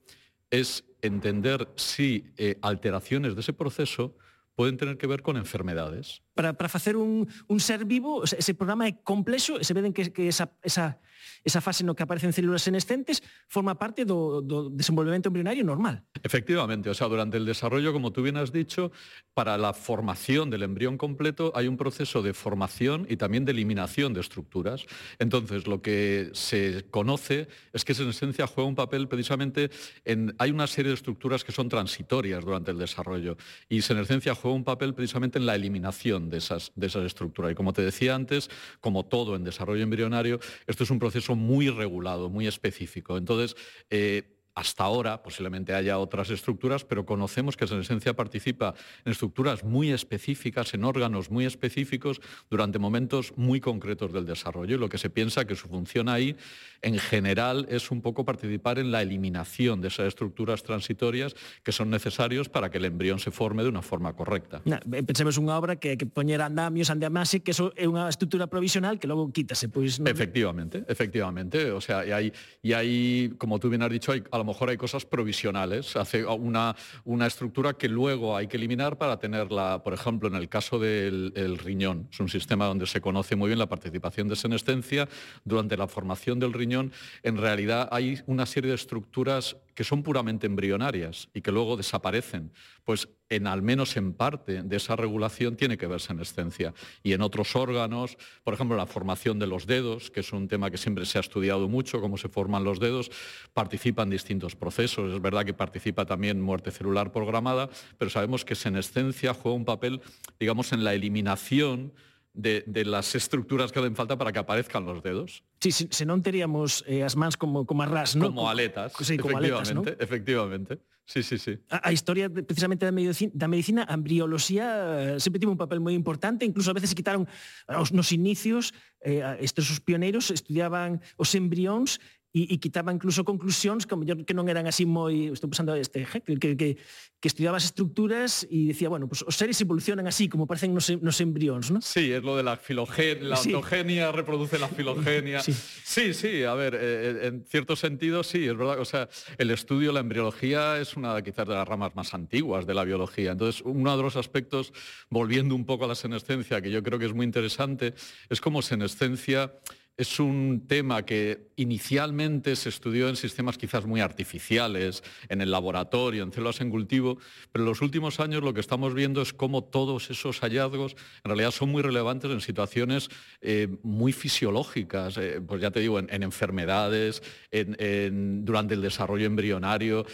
es 0.51 0.85
entender 1.03 1.69
si 1.77 2.27
eh, 2.37 2.59
alteraciones 2.63 3.35
de 3.35 3.41
ese 3.41 3.53
proceso 3.53 4.17
pueden 4.59 4.77
tener 4.77 4.99
que 4.99 5.07
ver 5.07 5.23
con 5.23 5.37
enfermedades. 5.37 6.21
Para, 6.35 6.53
para 6.53 6.69
facer 6.69 6.97
un, 6.97 7.31
un 7.47 7.61
ser 7.61 7.85
vivo, 7.85 8.25
ese 8.27 8.59
programa 8.59 8.91
é 8.91 8.93
complexo, 9.07 9.55
e 9.55 9.63
se 9.63 9.71
veden 9.71 9.95
que, 9.95 10.11
que 10.11 10.27
esa, 10.27 10.51
esa, 10.67 10.99
esa 11.47 11.61
fase 11.63 11.87
no 11.87 11.95
que 11.95 12.03
aparecen 12.03 12.35
células 12.35 12.67
senescentes 12.67 13.23
forma 13.47 13.79
parte 13.79 14.03
do, 14.03 14.43
do 14.43 14.67
desenvolvemento 14.71 15.31
embrionario 15.31 15.63
normal. 15.63 16.03
Efectivamente, 16.27 16.91
o 16.91 16.95
sea, 16.95 17.07
durante 17.07 17.39
el 17.39 17.47
desarrollo, 17.47 17.93
como 17.93 18.11
tú 18.11 18.23
bien 18.23 18.37
has 18.37 18.51
dicho, 18.51 18.91
para 19.31 19.55
la 19.59 19.75
formación 19.75 20.51
del 20.51 20.67
embrión 20.67 20.99
completo 20.99 21.53
hay 21.55 21.71
un 21.71 21.79
proceso 21.79 22.23
de 22.23 22.35
formación 22.35 23.07
y 23.09 23.15
también 23.15 23.47
de 23.47 23.55
eliminación 23.55 24.11
de 24.11 24.27
estructuras. 24.27 24.87
Entonces, 25.19 25.67
lo 25.67 25.83
que 25.83 26.31
se 26.35 26.87
conoce 26.91 27.47
es 27.73 27.85
que 27.85 27.95
senescencia 27.95 28.47
juega 28.47 28.67
un 28.67 28.75
papel 28.75 29.07
precisamente 29.07 29.71
en... 30.05 30.35
Hay 30.39 30.51
una 30.51 30.67
serie 30.67 30.91
de 30.91 30.99
estructuras 30.99 31.45
que 31.45 31.53
son 31.53 31.69
transitorias 31.69 32.45
durante 32.45 32.71
el 32.71 32.79
desarrollo 32.79 33.37
y 33.69 33.83
senescencia 33.83 34.35
juega 34.35 34.48
un 34.53 34.65
papel 34.65 34.95
precisamente 34.95 35.39
en 35.39 35.47
la 35.47 35.55
eliminación 35.55 36.31
de 36.31 36.39
esas, 36.39 36.73
de 36.75 36.87
esas 36.87 37.05
estructuras. 37.05 37.53
Y 37.53 37.55
como 37.55 37.73
te 37.73 37.83
decía 37.83 38.15
antes, 38.15 38.51
como 38.81 39.05
todo 39.05 39.37
en 39.37 39.45
desarrollo 39.45 39.83
embrionario, 39.83 40.41
esto 40.67 40.85
es 40.85 40.91
un 40.91 40.99
proceso 40.99 41.35
muy 41.35 41.71
regulado, 41.71 42.29
muy 42.29 42.47
específico. 42.47 43.17
Entonces, 43.17 43.57
eh, 43.91 44.38
hasta 44.59 44.83
ahora 44.83 45.23
posiblemente 45.23 45.73
haya 45.73 45.99
otras 45.99 46.31
estructuras, 46.31 46.85
pero 46.85 47.07
conocemos 47.07 47.57
que 47.57 47.69
senescencia 47.69 48.15
participa 48.15 48.75
en 49.05 49.13
estructuras 49.13 49.63
muy 49.63 49.93
específicas, 49.93 50.75
en 50.75 50.83
órganos 50.83 51.31
muy 51.31 51.47
específicos, 51.47 52.21
durante 52.51 52.81
momentos 52.81 53.33
muy 53.37 53.61
concretos 53.61 54.13
del 54.13 54.27
desarrollo. 54.27 54.75
Y 54.75 54.79
lo 54.79 54.89
que 54.89 54.99
se 54.99 55.11
piensa 55.11 55.45
que 55.45 55.55
su 55.55 55.69
función 55.69 56.09
ahí, 56.09 56.35
en 56.83 56.99
general, 56.99 57.67
es 57.71 57.93
un 57.93 58.03
poco 58.03 58.25
participar 58.25 58.81
en 58.81 58.91
la 58.91 59.01
eliminación 59.01 59.81
de 59.81 59.89
esas 59.89 60.09
estructuras 60.09 60.65
transitorias 60.65 61.37
que 61.63 61.71
son 61.71 61.91
necesarios 61.91 62.49
para 62.49 62.69
que 62.69 62.79
el 62.79 62.85
embrión 62.85 63.21
se 63.21 63.31
forme 63.31 63.63
de 63.63 63.69
una 63.69 63.83
forma 63.83 64.13
correcta. 64.15 64.61
Na, 64.67 64.83
eh, 64.91 65.07
pensemos 65.07 65.39
unha 65.39 65.55
obra 65.55 65.79
que 65.79 65.95
hai 65.95 65.99
que 65.99 66.11
poñer 66.11 66.43
andamios, 66.43 66.91
andamase, 66.91 67.47
que 67.47 67.55
eso 67.55 67.71
é 67.79 67.87
unha 67.87 68.11
estructura 68.11 68.51
provisional 68.51 68.99
que 68.99 69.07
logo 69.07 69.31
quítase. 69.31 69.71
Pois, 69.71 70.03
non... 70.03 70.11
Efectivamente, 70.11 70.83
efectivamente. 70.91 71.71
O 71.71 71.79
sea, 71.79 72.03
y 72.03 72.11
hay, 72.11 72.27
y 72.59 72.75
hay, 72.75 73.31
como 73.39 73.63
tú 73.63 73.71
bien 73.71 73.87
has 73.87 73.95
dicho, 73.95 74.11
hay, 74.11 74.27
a 74.27 74.39
lo 74.39 74.48
mejor 74.49 74.71
hay 74.71 74.77
cosas 74.77 75.05
provisionales. 75.05 75.97
Hace 75.97 76.25
una, 76.25 76.75
una 77.05 77.27
estructura 77.27 77.75
que 77.75 77.89
luego 77.89 78.37
hay 78.37 78.49
que 78.49 78.57
eliminar 78.57 78.99
para 78.99 79.19
tenerla, 79.19 79.83
por 79.85 79.95
ejemplo, 79.95 80.29
en 80.29 80.35
el 80.35 80.49
caso 80.49 80.79
del 80.79 81.33
el 81.37 81.59
riñón. 81.59 82.09
Es 82.11 82.21
un 82.21 82.29
sistema 82.29 82.67
donde 82.67 82.87
se 82.87 83.01
conoce 83.01 83.37
muy 83.37 83.49
bien 83.49 83.59
la 83.59 83.69
participación 83.69 84.29
de 84.29 84.37
senescencia. 84.37 85.09
Durante 85.45 85.77
la 85.77 85.87
formación 85.87 86.39
del 86.39 86.53
riñón, 86.53 86.93
en 87.23 87.37
realidad 87.37 87.89
hay 87.93 88.21
una 88.27 88.47
serie 88.47 88.71
de 88.71 88.77
estructuras 88.77 89.57
que 89.79 89.85
son 89.85 90.03
puramente 90.03 90.49
embrionarias 90.49 91.29
y 91.33 91.41
que 91.41 91.53
luego 91.53 91.77
desaparecen. 91.77 92.51
Pues 92.83 93.09
en 93.29 93.47
al 93.47 93.63
menos 93.63 93.97
en 93.97 94.13
parte 94.13 94.65
de 94.65 94.77
esa 94.77 94.97
regulación 94.97 95.55
tiene 95.55 95.79
que 95.79 95.87
ver 95.87 96.01
senescencia. 96.01 96.75
Y 97.05 97.13
en 97.13 97.23
otros 97.23 97.55
órganos, 97.55 98.19
por 98.43 98.55
ejemplo, 98.55 98.77
la 98.77 98.87
formación 98.87 99.39
de 99.39 99.47
los 99.47 99.69
dedos, 99.69 100.11
que 100.11 100.19
es 100.19 100.33
un 100.33 100.49
tema 100.49 100.73
que 100.73 100.79
siempre 100.79 101.07
se 101.07 101.19
ha 101.19 101.21
estudiado 101.21 101.69
mucho, 101.69 102.01
cómo 102.01 102.19
se 102.19 102.29
forman 102.29 102.65
los 102.65 102.81
dedos, 102.81 103.13
participan 103.55 104.11
distintos 104.11 104.57
procesos. 104.57 105.15
Es 105.15 105.23
verdad 105.23 105.45
que 105.45 105.55
participa 105.55 106.05
también 106.05 106.41
muerte 106.41 106.73
celular 106.73 107.13
programada, 107.13 107.71
pero 107.99 108.11
sabemos 108.11 108.45
que 108.45 108.57
senescencia 108.57 109.33
juega 109.33 109.57
un 109.57 109.65
papel, 109.65 110.01
digamos, 110.41 110.73
en 110.73 110.83
la 110.83 110.93
eliminación 110.93 111.93
de, 112.33 112.65
de 112.67 112.85
las 112.85 113.15
estructuras 113.15 113.73
que 113.73 113.81
hacen 113.81 113.97
falta 113.97 114.17
para 114.17 114.33
que 114.33 114.39
aparezcan 114.39 114.85
los 114.85 115.03
dedos. 115.03 115.43
Sí, 115.61 115.73
se, 115.73 115.89
se 115.91 116.07
non 116.07 116.23
teríamos 116.23 116.87
eh, 116.87 117.03
as 117.03 117.19
mans 117.19 117.35
como, 117.35 117.67
como 117.67 117.83
arras, 117.83 118.15
¿no? 118.15 118.31
Como 118.31 118.47
aletas, 118.47 118.95
sí, 119.03 119.19
como 119.19 119.39
efectivamente, 119.39 119.75
aletas, 119.75 119.75
¿no? 119.75 119.83
efectivamente. 119.99 120.73
Sí, 121.09 121.23
sí, 121.25 121.39
sí. 121.39 121.57
A, 121.73 121.89
a 121.89 121.91
historia 121.91 122.29
de, 122.29 122.45
precisamente 122.45 122.85
da 122.85 122.93
medicina, 122.93 123.33
da 123.33 123.49
medicina 123.49 123.83
a 123.89 123.97
embrioloxía 123.97 125.17
eh, 125.17 125.21
sempre 125.21 125.41
tivo 125.41 125.51
un 125.51 125.59
papel 125.59 125.81
moi 125.81 125.97
importante, 125.97 126.45
incluso 126.45 126.71
a 126.71 126.77
veces 126.77 126.93
se 126.93 126.99
quitaron 126.99 127.25
os, 127.65 127.97
nos 127.97 128.13
inicios 128.13 128.77
eh, 129.01 129.25
estes 129.41 129.73
os 129.73 129.81
pioneiros 129.81 130.29
estudiaban 130.29 131.01
os 131.17 131.33
embrións 131.33 131.97
e, 132.35 132.45
e 132.53 132.57
quitaba 132.61 132.93
incluso 132.93 133.25
conclusións 133.25 133.89
que, 133.89 133.97
mellor 133.97 134.21
que 134.25 134.37
non 134.37 134.45
eran 134.53 134.69
así 134.69 134.85
moi, 134.85 135.33
estou 135.33 135.49
pensando 135.49 135.73
este, 135.75 136.05
que, 136.05 136.37
que, 136.37 136.55
que, 136.61 136.69
que 136.77 137.29
estudiaba 137.29 137.57
as 137.57 137.65
estructuras 137.65 138.45
e 138.53 138.69
decía, 138.71 138.93
bueno, 138.93 139.09
pues 139.09 139.25
os 139.25 139.33
seres 139.35 139.57
evolucionan 139.65 140.05
así 140.07 140.29
como 140.29 140.45
parecen 140.47 140.77
nos, 140.77 140.93
nos 141.01 141.17
embrións, 141.25 141.73
¿no? 141.73 141.81
Sí, 141.81 142.13
es 142.13 142.21
lo 142.23 142.37
de 142.37 142.45
la 142.45 142.57
filogenia, 142.61 143.25
la 143.33 143.37
Sí. 143.41 143.51
autogenia 143.57 144.13
reproduce 144.13 144.59
la 144.61 144.69
filogenia. 144.69 145.41
Sí. 145.41 145.53
sí, 145.55 146.13
sí, 146.13 146.45
a 146.45 146.53
ver, 146.55 146.77
eh, 146.77 147.33
en 147.33 147.45
cierto 147.49 147.77
sentido 147.77 148.23
sí, 148.23 148.45
es 148.45 148.57
verdad, 148.57 148.79
o 148.79 148.85
sea, 148.85 149.09
el 149.39 149.51
estudio, 149.51 149.93
la 149.93 150.01
embriología 150.01 150.79
es 150.79 150.97
una 150.97 151.17
quizás 151.23 151.49
de 151.49 151.55
las 151.55 151.67
ramas 151.67 151.97
más 151.97 152.13
antiguas 152.15 152.67
de 152.67 152.75
la 152.75 152.85
biología. 152.85 153.33
Entonces, 153.33 153.63
uno 153.65 153.97
de 153.97 154.03
los 154.03 154.17
aspectos, 154.17 154.73
volviendo 155.09 155.55
un 155.55 155.65
poco 155.65 155.85
a 155.85 155.89
la 155.89 155.95
senescencia, 155.95 156.61
que 156.61 156.71
yo 156.71 156.83
creo 156.83 156.99
que 156.99 157.07
es 157.07 157.15
muy 157.15 157.25
interesante, 157.25 157.95
es 158.29 158.41
como 158.41 158.61
senescencia 158.63 159.53
es 159.99 160.21
un 160.21 160.65
tema 160.69 161.05
que 161.05 161.51
inicialmente 161.57 162.55
se 162.55 162.69
estudió 162.69 163.09
en 163.09 163.17
sistemas 163.17 163.59
quizás 163.59 163.85
muy 163.85 164.01
artificiales, 164.01 165.03
en 165.29 165.41
el 165.41 165.51
laboratorio, 165.51 166.23
en 166.23 166.33
células 166.33 166.61
en 166.61 166.71
cultivo, 166.71 167.19
pero 167.51 167.65
en 167.65 167.69
los 167.69 167.83
últimos 167.83 168.21
años 168.21 168.43
lo 168.45 168.55
que 168.55 168.61
estamos 168.61 168.95
viendo 168.95 169.21
es 169.21 169.33
cómo 169.33 169.65
todos 169.65 170.09
esos 170.11 170.39
hallazgos 170.39 170.95
en 171.25 171.31
realidad 171.31 171.51
son 171.51 171.71
muy 171.71 171.83
relevantes 171.83 172.31
en 172.31 172.41
situaciones 172.41 173.09
eh, 173.41 173.67
muy 173.83 174.13
fisiológicas, 174.13 175.17
eh, 175.19 175.41
pues 175.47 175.61
ya 175.61 175.73
te 175.73 175.81
digo, 175.81 175.99
en, 175.99 176.07
en 176.11 176.23
enfermedades, 176.23 177.21
en- 177.51 177.77
en- 177.81 178.45
durante 178.45 178.75
el 178.75 178.83
desarrollo 178.83 179.27
embrionario, 179.27 180.07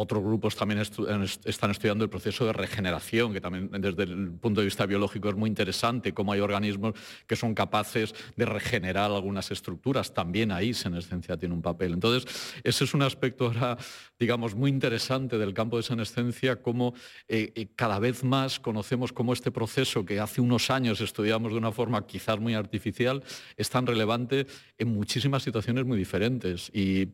otros 0.00 0.22
grupos 0.22 0.54
también 0.54 0.80
están 0.80 1.70
estudiando 1.70 2.04
el 2.04 2.10
proceso 2.10 2.46
de 2.46 2.52
regeneración, 2.52 3.32
que 3.32 3.40
también 3.40 3.68
desde 3.80 4.04
el 4.04 4.30
punto 4.30 4.60
de 4.60 4.66
vista 4.66 4.86
biológico 4.86 5.28
es 5.28 5.34
muy 5.34 5.48
interesante, 5.48 6.14
cómo 6.14 6.32
hay 6.32 6.40
organismos 6.40 6.94
que 7.26 7.34
son 7.34 7.52
capaces 7.52 8.14
de 8.36 8.46
regenerar 8.46 9.10
algunas 9.10 9.50
estructuras. 9.50 10.14
También 10.14 10.52
ahí 10.52 10.72
senescencia 10.72 11.36
tiene 11.36 11.54
un 11.54 11.62
papel. 11.62 11.94
Entonces, 11.94 12.54
ese 12.62 12.84
es 12.84 12.94
un 12.94 13.02
aspecto 13.02 13.46
ahora, 13.46 13.76
digamos, 14.18 14.54
muy 14.54 14.70
interesante 14.70 15.36
del 15.36 15.52
campo 15.52 15.76
de 15.76 15.82
senescencia, 15.82 16.62
cómo 16.62 16.94
eh, 17.26 17.52
eh, 17.56 17.68
cada 17.74 17.98
vez 17.98 18.22
más 18.22 18.60
conocemos 18.60 19.12
cómo 19.12 19.32
este 19.32 19.50
proceso 19.50 20.04
que 20.04 20.20
hace 20.20 20.40
unos 20.40 20.70
años 20.70 21.00
estudiamos 21.00 21.52
de 21.52 21.58
una 21.58 21.72
forma 21.72 22.06
quizás 22.06 22.38
muy 22.38 22.54
artificial, 22.54 23.24
es 23.56 23.68
tan 23.68 23.86
relevante 23.86 24.46
en 24.78 24.88
muchísimas 24.94 25.42
situaciones 25.42 25.84
muy 25.84 25.98
diferentes. 25.98 26.70
Y 26.72 27.08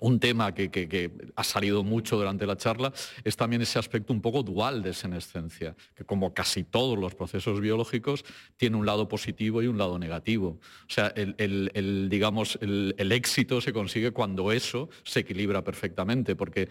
un 0.00 0.20
tema 0.20 0.54
que, 0.54 1.10
ha 1.34 1.44
salido 1.44 1.82
mucho 1.82 2.16
durante 2.16 2.46
la 2.46 2.56
charla 2.56 2.92
es 3.24 3.36
también 3.36 3.62
ese 3.62 3.78
aspecto 3.78 4.12
un 4.12 4.20
poco 4.20 4.42
dual 4.42 4.82
de 4.82 4.94
senescencia, 4.94 5.74
que 5.94 6.04
como 6.04 6.34
casi 6.34 6.64
todos 6.64 6.98
los 6.98 7.14
procesos 7.14 7.60
biológicos 7.60 8.24
tiene 8.56 8.76
un 8.76 8.86
lado 8.86 9.08
positivo 9.08 9.62
y 9.62 9.66
un 9.66 9.78
lado 9.78 9.98
negativo. 9.98 10.58
O 10.82 10.90
sea, 10.90 11.12
el, 11.16 12.08
digamos, 12.10 12.58
el 12.60 13.12
éxito 13.12 13.60
se 13.60 13.72
consigue 13.72 14.12
cuando 14.12 14.52
eso 14.52 14.88
se 15.02 15.20
equilibra 15.20 15.62
perfectamente, 15.64 16.36
porque 16.36 16.68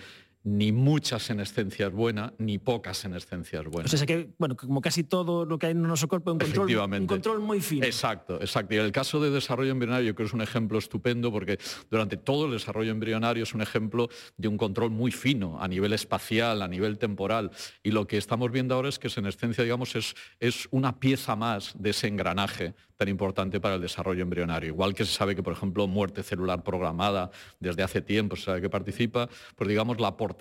ni 0.48 0.72
mucha 0.72 1.20
senescencia 1.20 1.88
es 1.88 1.94
buena, 1.94 2.34
ni 2.38 2.58
poca 2.58 2.94
senescencia 2.94 3.60
es 3.60 3.68
buena. 3.68 3.86
O 3.86 3.90
sea, 3.90 4.06
que, 4.06 4.30
bueno, 4.38 4.56
como 4.56 4.80
casi 4.80 5.04
todo 5.04 5.44
lo 5.44 5.60
que 5.60 5.68
hai 5.68 5.76
no 5.76 5.92
noso 5.92 6.08
corpo 6.08 6.32
é 6.32 6.34
un 6.34 6.40
control, 6.40 6.72
un 6.72 7.04
control 7.04 7.44
moi 7.44 7.60
fino. 7.60 7.84
Exacto, 7.84 8.40
exacto. 8.40 8.72
Y 8.72 8.80
el 8.80 8.96
caso 8.96 9.20
de 9.20 9.28
desarrollo 9.28 9.76
embrionario 9.76 10.08
yo 10.08 10.16
creo 10.16 10.24
que 10.24 10.32
es 10.32 10.34
un 10.34 10.42
ejemplo 10.42 10.80
estupendo 10.80 11.36
porque 11.36 11.60
durante 11.92 12.16
todo 12.16 12.48
el 12.48 12.56
desarrollo 12.56 12.96
embrionario 12.96 13.44
es 13.44 13.54
un 13.54 13.62
ejemplo 13.62 14.08
de 14.38 14.48
un 14.48 14.56
control 14.56 14.90
muy 14.90 15.12
fino 15.12 15.60
a 15.60 15.68
nivel 15.68 15.92
espacial, 15.92 16.62
a 16.62 16.68
nivel 16.70 16.98
temporal. 16.98 17.52
Y 17.84 17.92
lo 17.92 18.08
que 18.08 18.16
estamos 18.16 18.50
viendo 18.50 18.76
ahora 18.76 18.88
es 18.88 19.00
que 19.00 19.10
senescencia, 19.10 19.66
digamos, 19.66 20.00
es, 20.00 20.16
es 20.40 20.70
una 20.72 20.98
pieza 20.98 21.36
más 21.36 21.76
de 21.76 21.90
ese 21.90 22.08
engranaje 22.08 22.74
tan 22.96 23.10
importante 23.10 23.60
para 23.60 23.76
el 23.76 23.82
desarrollo 23.82 24.24
embrionario. 24.24 24.70
Igual 24.70 24.96
que 24.96 25.06
se 25.06 25.12
sabe 25.12 25.36
que, 25.36 25.44
por 25.44 25.54
ejemplo, 25.54 25.86
muerte 25.88 26.24
celular 26.24 26.64
programada 26.64 27.30
desde 27.60 27.84
hace 27.84 28.02
tiempo 28.02 28.36
se 28.36 28.46
sabe 28.46 28.62
que 28.62 28.72
participa, 28.72 29.30
pues 29.56 29.68
digamos 29.68 30.00
la 30.00 30.08
aportación 30.08 30.37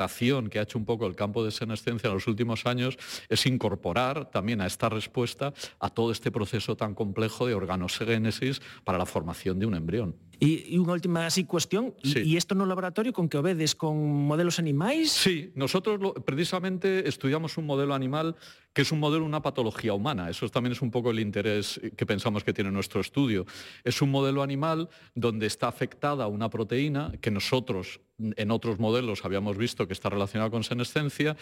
que 0.50 0.58
ha 0.58 0.62
hecho 0.62 0.78
un 0.78 0.84
poco 0.84 1.06
el 1.06 1.16
campo 1.16 1.44
de 1.44 1.50
senescencia 1.50 2.08
en 2.08 2.14
los 2.14 2.26
últimos 2.26 2.66
años 2.66 2.98
es 3.28 3.46
incorporar 3.46 4.30
también 4.30 4.60
a 4.60 4.66
esta 4.66 4.88
respuesta 4.88 5.52
a 5.80 5.90
todo 5.90 6.12
este 6.12 6.30
proceso 6.30 6.76
tan 6.76 6.94
complejo 6.94 7.46
de 7.46 7.54
organogénesis 7.54 8.60
para 8.84 8.98
la 8.98 9.06
formación 9.06 9.58
de 9.58 9.66
un 9.66 9.74
embrión. 9.74 10.16
E 10.36 10.76
unha 10.76 10.92
última 10.92 11.24
así 11.24 11.48
cuestión, 11.48 11.96
Sí. 12.04 12.20
e 12.20 12.36
isto 12.36 12.52
no 12.52 12.68
laboratorio 12.68 13.12
con 13.16 13.24
que 13.28 13.40
obedes 13.40 13.72
con 13.72 13.96
modelos 14.28 14.60
animais? 14.60 15.08
Sí, 15.08 15.48
nosotros 15.56 15.96
lo- 15.96 16.12
precisamente 16.12 17.08
estudiamos 17.08 17.56
un 17.56 17.64
modelo 17.64 17.94
animal 17.96 18.36
que 18.76 18.82
es 18.84 18.92
un 18.92 19.00
modelo, 19.00 19.24
una 19.24 19.40
patología 19.40 19.94
humana. 19.96 20.28
Eso 20.28 20.46
también 20.52 20.72
es 20.76 20.82
un 20.84 20.90
poco 20.92 21.08
el 21.10 21.20
interés 21.20 21.80
que 21.96 22.04
pensamos 22.04 22.44
que 22.44 22.52
tiene 22.52 22.70
nuestro 22.70 23.00
estudio. 23.00 23.46
Es 23.82 24.02
un 24.02 24.10
modelo 24.10 24.42
animal 24.42 24.90
donde 25.14 25.46
está 25.46 25.68
afectada 25.68 26.26
una 26.28 26.50
proteína 26.50 27.12
que 27.22 27.30
nosotros 27.30 28.00
en 28.18 28.50
otros 28.50 28.78
modelos 28.78 29.24
habíamos 29.24 29.56
visto 29.56 29.86
que 29.86 29.94
está 29.94 30.10
relacionada 30.10 30.50
con 30.50 30.64
senescencia, 30.64 31.36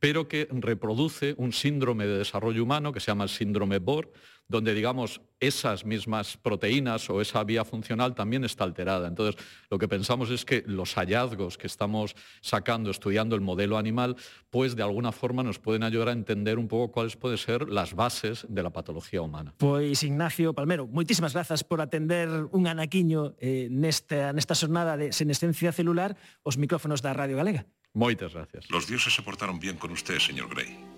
pero 0.00 0.26
que 0.26 0.48
reproduce 0.50 1.34
un 1.38 1.52
síndrome 1.52 2.06
de 2.06 2.18
desarrollo 2.18 2.62
humano 2.64 2.90
que 2.90 2.98
se 2.98 3.12
llama 3.12 3.22
el 3.24 3.30
síndrome 3.30 3.78
BOR, 3.78 4.10
donde, 4.50 4.74
digamos, 4.74 5.20
esas 5.38 5.84
mismas 5.84 6.36
proteínas 6.36 7.08
o 7.08 7.20
esa 7.20 7.42
vía 7.44 7.64
funcional 7.64 8.14
también 8.16 8.44
está 8.44 8.64
alterada. 8.64 9.06
Entonces, 9.06 9.40
lo 9.70 9.78
que 9.78 9.86
pensamos 9.86 10.28
es 10.30 10.44
que 10.44 10.64
los 10.66 10.94
hallazgos 10.94 11.56
que 11.56 11.68
estamos 11.68 12.16
sacando, 12.42 12.90
estudiando 12.90 13.36
el 13.36 13.40
modelo 13.40 13.78
animal, 13.78 14.16
pues 14.50 14.74
de 14.74 14.82
alguna 14.82 15.12
forma 15.12 15.44
nos 15.44 15.60
pueden 15.60 15.84
ayudar 15.84 16.08
a 16.08 16.12
entender 16.12 16.58
un 16.58 16.66
poco 16.66 16.90
cuáles 16.90 17.16
pueden 17.16 17.38
ser 17.38 17.68
las 17.68 17.94
bases 17.94 18.44
de 18.48 18.62
la 18.62 18.70
patología 18.70 19.22
humana. 19.22 19.54
Pois 19.56 20.02
Ignacio 20.02 20.52
Palmero, 20.52 20.88
moitísimas 20.88 21.32
grazas 21.32 21.62
por 21.62 21.80
atender 21.80 22.28
un 22.50 22.66
anaquiño 22.66 23.38
eh, 23.38 23.68
nesta, 23.70 24.34
nesta 24.34 24.58
xornada 24.58 24.98
de 24.98 25.14
senescencia 25.14 25.70
celular 25.70 26.18
os 26.42 26.58
micrófonos 26.58 27.06
da 27.06 27.14
Radio 27.14 27.38
Galega. 27.38 27.70
Moitas 27.94 28.34
gracias. 28.34 28.66
Los 28.70 28.90
dioses 28.90 29.14
se 29.14 29.22
portaron 29.22 29.62
bien 29.62 29.78
con 29.78 29.94
usted, 29.94 30.18
señor 30.18 30.50
Gray. 30.50 30.89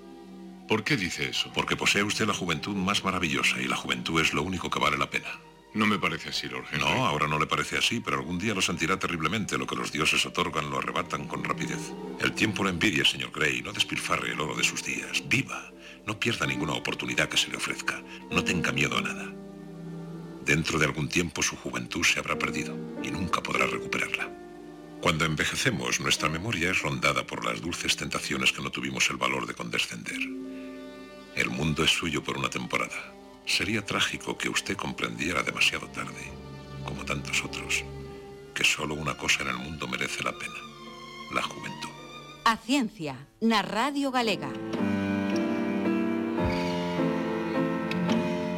¿Por 0.68 0.84
qué 0.84 0.96
dice 0.96 1.28
eso? 1.28 1.50
Porque 1.52 1.76
posee 1.76 2.02
usted 2.02 2.26
la 2.26 2.34
juventud 2.34 2.74
más 2.74 3.04
maravillosa 3.04 3.60
y 3.60 3.66
la 3.66 3.76
juventud 3.76 4.20
es 4.20 4.32
lo 4.32 4.42
único 4.42 4.70
que 4.70 4.78
vale 4.78 4.96
la 4.96 5.10
pena. 5.10 5.28
No 5.74 5.86
me 5.86 5.98
parece 5.98 6.28
así, 6.28 6.48
Lord 6.48 6.66
Henry. 6.70 6.84
No, 6.84 7.06
ahora 7.06 7.26
no 7.26 7.38
le 7.38 7.46
parece 7.46 7.78
así, 7.78 8.00
pero 8.00 8.18
algún 8.18 8.38
día 8.38 8.54
lo 8.54 8.60
sentirá 8.60 8.98
terriblemente. 8.98 9.56
Lo 9.56 9.66
que 9.66 9.74
los 9.74 9.90
dioses 9.90 10.24
otorgan 10.26 10.70
lo 10.70 10.78
arrebatan 10.78 11.26
con 11.26 11.42
rapidez. 11.42 11.92
El 12.20 12.32
tiempo 12.32 12.62
lo 12.62 12.68
envidia, 12.68 13.04
señor 13.04 13.30
Grey. 13.32 13.62
No 13.62 13.72
despilfarre 13.72 14.32
el 14.32 14.40
oro 14.40 14.54
de 14.54 14.64
sus 14.64 14.84
días. 14.84 15.22
Viva. 15.28 15.72
No 16.06 16.20
pierda 16.20 16.46
ninguna 16.46 16.74
oportunidad 16.74 17.28
que 17.28 17.38
se 17.38 17.48
le 17.50 17.56
ofrezca. 17.56 18.02
No 18.30 18.44
tenga 18.44 18.70
miedo 18.72 18.98
a 18.98 19.00
nada. 19.00 19.32
Dentro 20.44 20.78
de 20.78 20.86
algún 20.86 21.08
tiempo 21.08 21.42
su 21.42 21.56
juventud 21.56 22.04
se 22.04 22.18
habrá 22.18 22.38
perdido 22.38 22.76
y 23.02 23.10
nunca 23.10 23.42
podrá 23.42 23.66
recuperarla. 23.66 24.28
Cuando 25.00 25.24
envejecemos, 25.24 26.00
nuestra 26.00 26.28
memoria 26.28 26.70
es 26.70 26.82
rondada 26.82 27.26
por 27.26 27.44
las 27.44 27.60
dulces 27.60 27.96
tentaciones 27.96 28.52
que 28.52 28.62
no 28.62 28.70
tuvimos 28.70 29.08
el 29.10 29.16
valor 29.16 29.46
de 29.46 29.54
condescender. 29.54 30.20
El 31.34 31.48
mundo 31.48 31.82
es 31.82 31.90
suyo 31.90 32.22
por 32.22 32.36
una 32.36 32.50
temporada. 32.50 33.14
Sería 33.46 33.84
trágico 33.84 34.36
que 34.36 34.50
usted 34.50 34.76
comprendiera 34.76 35.42
demasiado 35.42 35.88
tarde, 35.88 36.30
como 36.84 37.04
tantos 37.04 37.42
otros, 37.42 37.84
que 38.54 38.64
solo 38.64 38.94
una 38.94 39.16
cosa 39.16 39.42
en 39.42 39.48
el 39.48 39.56
mundo 39.56 39.88
merece 39.88 40.22
la 40.22 40.32
pena, 40.32 40.60
la 41.34 41.42
juventud. 41.42 41.88
A 42.44 42.56
Ciencia, 42.58 43.16
na 43.40 43.62
Radio 43.62 44.10
Galega. 44.10 44.50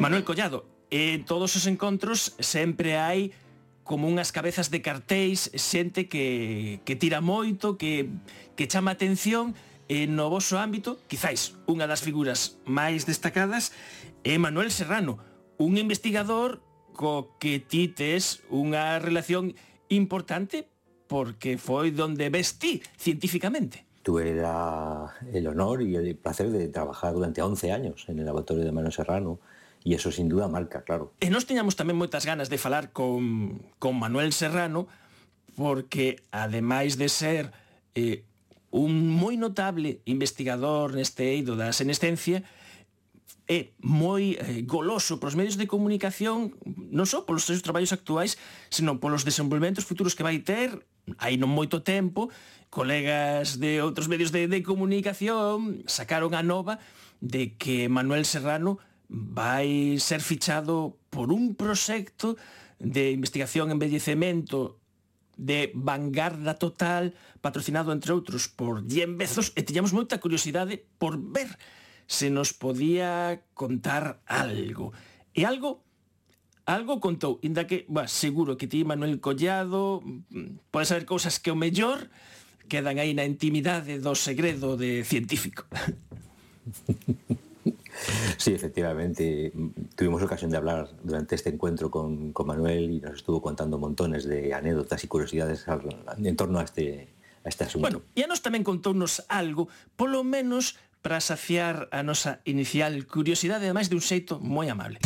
Manuel 0.01 0.25
Collado, 0.25 0.66
en 0.91 1.25
todos 1.25 1.55
os 1.55 1.66
encontros 1.66 2.35
sempre 2.41 2.99
hai 2.99 3.31
como 3.85 4.09
unhas 4.09 4.33
cabezas 4.33 4.72
de 4.72 4.83
cartéis, 4.83 5.53
xente 5.55 6.09
que, 6.11 6.81
que 6.83 6.97
tira 6.97 7.22
moito, 7.22 7.79
que, 7.79 8.11
que 8.59 8.66
chama 8.66 8.97
atención, 8.97 9.55
E 9.89 10.09
no 10.09 10.32
voso 10.32 10.57
ámbito, 10.57 10.97
quizáis, 11.12 11.61
unha 11.68 11.85
das 11.85 12.01
figuras 12.01 12.57
máis 12.64 13.05
destacadas 13.05 13.76
é 14.24 14.41
Manuel 14.41 14.72
Serrano, 14.72 15.20
un 15.61 15.76
investigador 15.76 16.64
co 16.97 17.37
que 17.37 17.61
ti 17.61 17.93
tes 17.93 18.41
unha 18.49 18.97
relación 18.97 19.53
importante 19.93 20.64
porque 21.05 21.61
foi 21.61 21.93
donde 21.93 22.32
ves 22.32 22.57
ti 22.57 22.80
científicamente. 22.97 23.85
Tuve 24.01 24.32
la, 24.32 25.12
el 25.32 25.47
honor 25.49 25.82
y 25.82 25.97
el 25.97 26.16
placer 26.16 26.51
de 26.51 26.68
trabajar 26.68 27.12
durante 27.12 27.43
11 27.43 27.72
años 27.72 28.05
en 28.09 28.18
el 28.18 28.26
laboratorio 28.26 28.64
de 28.64 28.72
Manuel 28.72 28.93
Serrano 28.93 29.41
y 29.85 29.95
eso 29.95 30.11
sin 30.11 30.28
duda 30.28 30.49
marca, 30.49 30.82
claro. 30.82 31.12
E 31.20 31.28
nos 31.28 31.45
teñamos 31.45 31.76
tamén 31.76 32.01
moitas 32.01 32.24
ganas 32.24 32.49
de 32.49 32.57
falar 32.57 32.97
con, 32.97 33.61
con 33.76 34.01
Manuel 34.01 34.32
Serrano 34.32 34.89
porque 35.61 36.24
ademais 36.32 36.97
de 36.97 37.12
ser 37.12 37.53
eh, 37.93 38.24
un 38.75 39.07
moi 39.07 39.39
notable 39.39 40.03
investigador 40.03 40.99
neste 40.99 41.31
eido 41.31 41.55
da 41.55 41.70
senescencia 41.70 42.43
é 43.47 43.70
moi 43.79 44.35
eh, 44.35 44.66
goloso 44.66 45.22
para 45.22 45.31
os 45.31 45.39
medios 45.39 45.55
de 45.55 45.70
comunicación 45.70 46.59
non 46.66 47.07
só 47.07 47.22
polos 47.22 47.47
seus 47.47 47.62
traballos 47.62 47.95
actuais 47.95 48.35
senón 48.75 48.99
polos 48.99 49.22
desenvolvementos 49.22 49.87
futuros 49.87 50.18
que 50.18 50.27
vai 50.27 50.43
ter 50.43 50.75
aí 51.22 51.39
non 51.39 51.55
moito 51.55 51.87
tempo 51.87 52.35
colegas 52.66 53.62
de 53.62 53.79
outros 53.79 54.11
medios 54.11 54.35
de, 54.35 54.51
de 54.51 54.66
comunicación 54.66 55.87
sacaron 55.87 56.35
a 56.35 56.43
nova 56.43 56.83
de 57.22 57.55
que 57.55 57.87
Manuel 57.87 58.27
Serrano 58.27 58.83
vai 59.07 60.03
ser 60.03 60.18
fichado 60.18 60.99
por 61.14 61.31
un 61.31 61.55
proxecto 61.55 62.35
de 62.83 63.14
investigación 63.14 63.70
en 63.70 63.79
envellecemento 63.79 64.83
de 65.37 65.72
vanguarda 65.74 66.55
total, 66.55 67.12
patrocinado 67.41 67.93
entre 67.93 68.12
outros 68.12 68.47
por 68.47 68.82
10 68.82 69.18
Bezos, 69.18 69.53
e 69.55 69.62
tiñamos 69.66 69.93
moita 69.93 70.22
curiosidade 70.22 70.87
por 70.99 71.18
ver 71.18 71.55
se 72.07 72.28
nos 72.28 72.53
podía 72.53 73.43
contar 73.55 74.20
algo. 74.26 74.93
E 75.35 75.45
algo 75.45 75.85
algo 76.64 76.97
contou, 76.97 77.37
inda 77.45 77.68
que, 77.68 77.85
bah, 77.93 78.09
seguro 78.09 78.57
que 78.57 78.64
ti 78.64 78.89
Manuel 78.89 79.20
Collado 79.20 80.01
pode 80.72 80.89
saber 80.89 81.05
cousas 81.05 81.37
que 81.37 81.53
o 81.53 81.59
mellor 81.59 82.09
quedan 82.72 82.97
aí 82.97 83.12
na 83.12 83.28
intimidade 83.28 84.01
do 84.01 84.16
segredo 84.16 84.80
de 84.80 85.05
científico. 85.05 85.68
Sí, 88.38 88.53
efectivamente. 88.53 89.53
Tuvimos 89.97 90.22
ocasión 90.22 90.51
de 90.51 90.57
hablar 90.57 90.90
durante 91.03 91.34
este 91.34 91.51
encuentro 91.51 91.90
con, 91.90 92.32
con 92.32 92.47
Manuel 92.47 92.90
y 92.90 93.01
nos 93.01 93.16
estuvo 93.16 93.40
contando 93.40 93.78
montones 93.78 94.24
de 94.24 94.55
anécdotas 94.55 95.03
y 95.05 95.09
curiosidades 95.09 95.64
en 96.18 96.36
torno 96.36 96.59
a 96.59 96.64
este, 96.64 97.09
a 97.45 97.49
este 97.49 97.64
asunto. 97.64 97.88
Bueno, 97.88 98.03
e 98.14 98.24
a 98.24 98.28
nos 98.28 98.42
tamén 98.42 98.64
contounos 98.64 99.24
algo, 99.30 99.68
polo 99.97 100.24
menos 100.24 100.76
para 101.05 101.20
saciar 101.20 101.92
a 101.92 102.01
nosa 102.01 102.40
inicial 102.49 103.05
curiosidade, 103.05 103.68
ademais 103.68 103.92
de 103.92 103.97
un 103.97 104.05
xeito 104.05 104.40
moi 104.40 104.72
amable. 104.72 104.99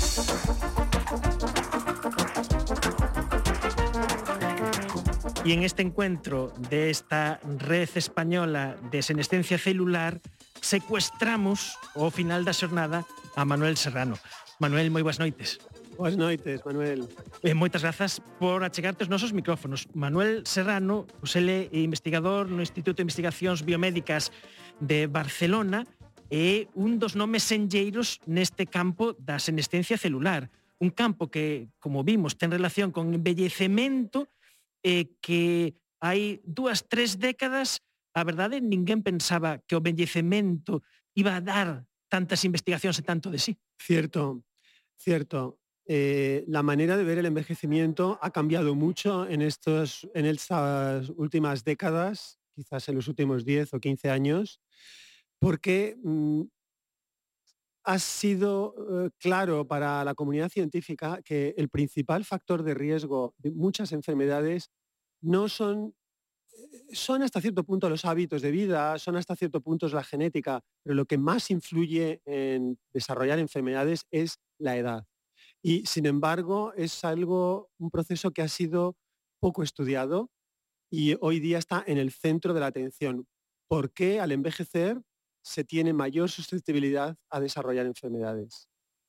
E 5.42 5.56
en 5.56 5.64
este 5.64 5.80
encuentro 5.80 6.52
desta 6.70 7.40
red 7.42 7.88
española 7.96 8.76
de 8.92 9.00
senescencia 9.00 9.56
celular 9.56 10.20
secuestramos 10.60 11.76
ao 11.94 12.10
final 12.10 12.44
da 12.44 12.52
xornada 12.52 13.04
a 13.36 13.42
Manuel 13.44 13.76
Serrano. 13.76 14.18
Manuel, 14.58 14.90
moi 14.90 15.06
boas 15.06 15.22
noites. 15.22 15.62
Boas 15.98 16.14
noites, 16.14 16.62
Manuel. 16.62 17.10
E 17.42 17.50
moitas 17.58 17.82
grazas 17.82 18.22
por 18.38 18.62
achegarte 18.62 19.02
os 19.02 19.10
nosos 19.10 19.34
micrófonos. 19.34 19.90
Manuel 19.98 20.46
Serrano, 20.46 21.10
pois 21.18 21.34
ele 21.34 21.66
é 21.74 21.82
investigador 21.82 22.46
no 22.46 22.62
Instituto 22.62 23.02
de 23.02 23.06
Investigacións 23.06 23.66
Biomédicas 23.66 24.30
de 24.78 25.10
Barcelona 25.10 25.82
e 26.30 26.70
un 26.78 27.02
dos 27.02 27.18
nomes 27.18 27.42
senlleiros 27.42 28.22
neste 28.30 28.70
campo 28.70 29.18
da 29.18 29.42
senescencia 29.42 29.98
celular. 29.98 30.46
Un 30.78 30.94
campo 30.94 31.26
que, 31.26 31.66
como 31.82 32.06
vimos, 32.06 32.38
ten 32.38 32.54
relación 32.54 32.94
con 32.94 33.10
envellecemento 33.10 34.30
e 34.86 35.18
que 35.18 35.74
hai 35.98 36.38
dúas, 36.46 36.86
tres 36.86 37.18
décadas 37.18 37.82
a 38.14 38.24
verdade, 38.24 38.60
ninguén 38.60 39.02
pensaba 39.02 39.58
que 39.66 39.76
o 39.76 39.82
envellecemento 39.82 40.82
iba 41.14 41.36
a 41.36 41.44
dar 41.44 41.68
tantas 42.08 42.44
investigacións 42.44 42.98
e 42.98 43.04
tanto 43.04 43.28
de 43.30 43.38
sí. 43.38 43.52
Cierto, 43.76 44.44
cierto. 44.96 45.60
Eh, 45.88 46.44
la 46.48 46.62
manera 46.62 46.96
de 46.96 47.04
ver 47.04 47.18
el 47.18 47.26
envejecimiento 47.26 48.18
ha 48.20 48.30
cambiado 48.30 48.74
mucho 48.74 49.26
en, 49.26 49.40
estos, 49.40 50.08
en 50.12 50.26
estas 50.26 51.08
últimas 51.16 51.64
décadas, 51.64 52.38
quizás 52.54 52.88
en 52.88 52.96
los 52.96 53.08
últimos 53.08 53.44
10 53.44 53.72
o 53.72 53.80
15 53.80 54.10
años, 54.10 54.60
porque 55.38 55.96
mm, 56.02 56.42
ha 57.84 57.98
sido 57.98 58.74
eh, 58.76 59.10
claro 59.18 59.66
para 59.66 60.04
la 60.04 60.14
comunidad 60.14 60.50
científica 60.50 61.20
que 61.24 61.54
el 61.56 61.70
principal 61.70 62.24
factor 62.24 62.62
de 62.62 62.74
riesgo 62.74 63.34
de 63.38 63.50
muchas 63.50 63.92
enfermedades 63.92 64.70
no 65.22 65.48
son 65.48 65.94
son 66.92 67.22
hasta 67.22 67.40
cierto 67.40 67.64
punto 67.64 67.88
los 67.88 68.04
hábitos 68.04 68.42
de 68.42 68.50
vida, 68.50 68.98
son 68.98 69.16
hasta 69.16 69.36
cierto 69.36 69.60
punto 69.60 69.88
la 69.88 70.04
genética, 70.04 70.62
pero 70.82 70.94
lo 70.94 71.06
que 71.06 71.18
más 71.18 71.50
influye 71.50 72.20
en 72.24 72.78
desarrollar 72.92 73.38
enfermedades 73.38 74.06
es 74.10 74.38
la 74.58 74.76
edad. 74.76 75.04
Y 75.62 75.86
sin 75.86 76.06
embargo 76.06 76.72
es 76.74 77.04
algo, 77.04 77.70
un 77.78 77.90
proceso 77.90 78.30
que 78.30 78.42
ha 78.42 78.48
sido 78.48 78.96
poco 79.40 79.62
estudiado 79.62 80.30
y 80.90 81.16
hoy 81.20 81.40
día 81.40 81.58
está 81.58 81.84
en 81.86 81.98
el 81.98 82.12
centro 82.12 82.54
de 82.54 82.60
la 82.60 82.66
atención. 82.66 83.26
¿Por 83.68 83.92
qué 83.92 84.20
al 84.20 84.32
envejecer 84.32 85.02
se 85.42 85.64
tiene 85.64 85.92
mayor 85.92 86.30
susceptibilidad 86.30 87.16
a 87.30 87.40
desarrollar 87.40 87.86
enfermedades? 87.86 88.68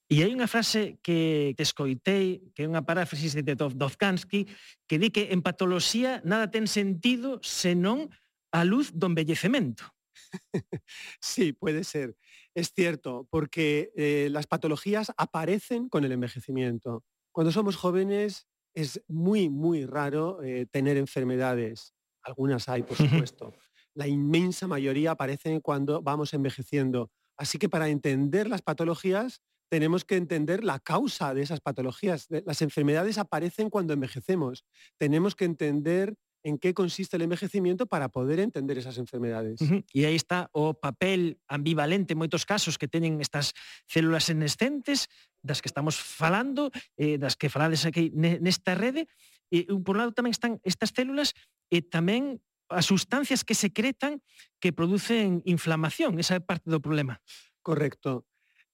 E 0.09 0.25
hai 0.25 0.33
unha 0.33 0.49
frase 0.49 0.97
que 1.05 1.53
te 1.53 1.61
escoitei, 1.61 2.49
que 2.57 2.65
é 2.65 2.69
unha 2.69 2.81
paráfrasis 2.81 3.37
de 3.37 3.53
Dov- 3.53 3.77
Dovkansky, 3.77 4.49
que 4.89 4.97
di 4.97 5.13
que 5.13 5.29
en 5.29 5.45
patoloxía 5.45 6.25
nada 6.25 6.49
ten 6.49 6.65
sentido 6.65 7.37
senón 7.45 8.09
a 8.49 8.65
luz 8.65 8.89
do 8.89 9.05
envellecemento. 9.05 9.85
Sí, 11.21 11.53
puede 11.53 11.83
ser. 11.83 12.15
Es 12.53 12.73
cierto, 12.73 13.27
porque 13.29 13.91
eh, 13.95 14.29
las 14.31 14.47
patologías 14.47 15.11
aparecen 15.17 15.89
con 15.89 16.03
el 16.05 16.11
envejecimiento. 16.11 17.03
Cuando 17.31 17.51
somos 17.51 17.75
jóvenes 17.75 18.47
es 18.73 19.01
muy, 19.07 19.49
muy 19.49 19.85
raro 19.85 20.41
eh, 20.43 20.65
tener 20.65 20.97
enfermedades. 20.97 21.93
Algunas 22.21 22.69
hay, 22.69 22.83
por 22.83 22.97
supuesto. 22.97 23.53
La 23.93 24.07
inmensa 24.07 24.67
mayoría 24.67 25.11
aparecen 25.11 25.61
cuando 25.61 26.01
vamos 26.01 26.33
envejeciendo. 26.33 27.11
Así 27.37 27.57
que 27.57 27.69
para 27.69 27.89
entender 27.89 28.49
las 28.49 28.61
patologías 28.61 29.41
tenemos 29.69 30.03
que 30.03 30.17
entender 30.17 30.63
la 30.63 30.79
causa 30.79 31.33
de 31.33 31.41
esas 31.41 31.61
patologías. 31.61 32.27
Las 32.45 32.61
enfermedades 32.61 33.17
aparecen 33.17 33.69
cuando 33.69 33.93
envejecemos. 33.93 34.65
Tenemos 34.97 35.35
que 35.35 35.45
entender 35.45 36.15
en 36.43 36.57
qué 36.57 36.73
consiste 36.73 37.17
el 37.17 37.23
envejecimiento 37.23 37.85
para 37.85 38.09
poder 38.09 38.39
entender 38.39 38.77
esas 38.77 38.97
enfermedades. 38.97 39.61
Uh 39.61 39.65
-huh. 39.65 39.85
E 39.93 40.05
aí 40.07 40.15
está 40.15 40.49
o 40.53 40.73
papel 40.73 41.37
ambivalente 41.47 42.13
en 42.13 42.19
moitos 42.19 42.47
casos 42.47 42.77
que 42.79 42.87
teñen 42.87 43.19
estas 43.19 43.53
células 43.87 44.25
senescentes 44.31 45.11
das 45.43 45.61
que 45.61 45.67
estamos 45.67 45.99
falando, 45.99 46.71
eh, 46.95 47.19
das 47.19 47.35
que 47.35 47.51
falades 47.51 47.85
aquí 47.85 48.11
nesta 48.15 48.75
rede, 48.75 49.07
e 49.51 49.67
por 49.83 49.97
un 49.97 50.01
lado 50.05 50.15
tamén 50.15 50.31
están 50.31 50.63
estas 50.63 50.95
células 50.95 51.35
e 51.67 51.83
tamén 51.83 52.39
as 52.69 52.85
sustancias 52.85 53.43
que 53.43 53.57
secretan 53.57 54.21
que 54.61 54.71
producen 54.71 55.41
inflamación, 55.43 56.21
esa 56.21 56.37
é 56.37 56.41
parte 56.41 56.69
do 56.69 56.79
problema. 56.79 57.19
Correcto. 57.65 58.29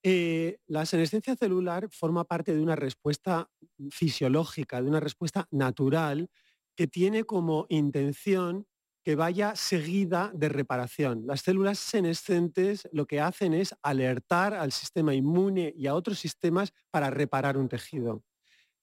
Eh, 0.07 0.59
la 0.67 0.85
senescencia 0.85 1.35
celular 1.35 1.89
forma 1.89 2.25
parte 2.25 2.53
de 2.53 2.61
una 2.61 2.75
respuesta 2.75 3.49
fisiológica, 3.89 4.79
de 4.79 4.87
una 4.87 4.99
respuesta 4.99 5.47
natural 5.49 6.29
que 6.75 6.85
tiene 6.85 7.23
como 7.23 7.65
intención 7.69 8.67
que 9.03 9.15
vaya 9.15 9.55
seguida 9.55 10.31
de 10.35 10.49
reparación. 10.49 11.23
Las 11.25 11.41
células 11.41 11.79
senescentes 11.79 12.87
lo 12.91 13.07
que 13.07 13.19
hacen 13.19 13.55
es 13.55 13.73
alertar 13.81 14.53
al 14.53 14.71
sistema 14.71 15.15
inmune 15.15 15.73
y 15.75 15.87
a 15.87 15.95
otros 15.95 16.19
sistemas 16.19 16.71
para 16.91 17.09
reparar 17.09 17.57
un 17.57 17.67
tejido. 17.67 18.21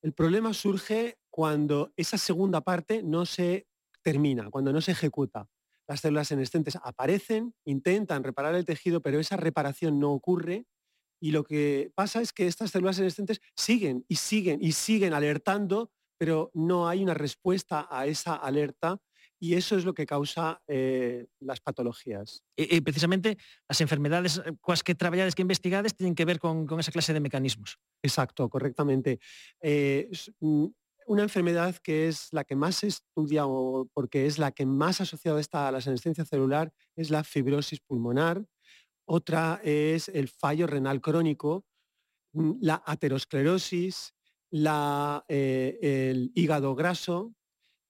El 0.02 0.14
problema 0.14 0.52
surge 0.52 1.18
cuando 1.30 1.92
esa 1.96 2.18
segunda 2.18 2.62
parte 2.62 3.04
no 3.04 3.26
se 3.26 3.68
termina, 4.02 4.50
cuando 4.50 4.72
no 4.72 4.80
se 4.80 4.90
ejecuta. 4.90 5.46
Las 5.86 6.00
células 6.00 6.26
senescentes 6.26 6.76
aparecen, 6.82 7.54
intentan 7.64 8.24
reparar 8.24 8.56
el 8.56 8.64
tejido, 8.64 9.00
pero 9.00 9.20
esa 9.20 9.36
reparación 9.36 10.00
no 10.00 10.10
ocurre 10.10 10.66
y 11.22 11.30
lo 11.30 11.44
que 11.44 11.92
pasa 11.94 12.20
es 12.20 12.32
que 12.32 12.48
estas 12.48 12.72
células 12.72 12.96
senescentes 12.96 13.40
siguen 13.54 14.04
y 14.08 14.16
siguen 14.16 14.58
y 14.60 14.72
siguen 14.72 15.14
alertando, 15.14 15.92
pero 16.18 16.50
no 16.52 16.88
hay 16.88 17.00
una 17.00 17.14
respuesta 17.14 17.86
a 17.88 18.06
esa 18.06 18.34
alerta 18.34 19.00
y 19.38 19.54
eso 19.54 19.76
es 19.76 19.84
lo 19.84 19.94
que 19.94 20.04
causa 20.04 20.60
eh, 20.66 21.26
las 21.38 21.60
patologías. 21.60 22.42
E, 22.56 22.74
e 22.74 22.82
precisamente 22.82 23.38
as 23.70 23.78
enfermedades 23.78 24.42
eh, 24.42 24.50
coas 24.58 24.82
que 24.82 24.98
traballades 24.98 25.38
que 25.38 25.46
investigades 25.46 25.94
teñen 25.94 26.18
que 26.18 26.26
ver 26.26 26.42
con, 26.42 26.66
con 26.66 26.82
esa 26.82 26.90
clase 26.90 27.14
de 27.14 27.22
mecanismos. 27.22 27.78
Exacto, 28.02 28.50
correctamente. 28.50 29.22
Eh, 29.62 30.10
mm, 30.42 30.66
una 31.06 31.22
enfermedad 31.22 31.76
que 31.78 32.08
es 32.08 32.32
la 32.32 32.42
que 32.42 32.56
más 32.56 32.82
se 32.82 32.88
estudia 32.88 33.46
o 33.46 33.86
porque 33.94 34.26
es 34.26 34.38
la 34.38 34.50
que 34.50 34.66
más 34.66 35.00
asociada 35.00 35.38
está 35.38 35.68
a 35.68 35.72
la 35.72 35.80
senescencia 35.80 36.24
celular 36.24 36.72
es 36.96 37.10
la 37.10 37.22
fibrosis 37.22 37.78
pulmonar. 37.80 38.42
Otra 39.14 39.60
es 39.62 40.08
el 40.08 40.28
fallo 40.28 40.66
renal 40.66 41.02
crónico, 41.02 41.66
mm, 42.32 42.52
la 42.62 42.82
aterosclerosis, 42.86 44.14
la, 44.50 45.22
eh, 45.28 45.78
el 45.82 46.32
hígado 46.34 46.74
graso. 46.74 47.34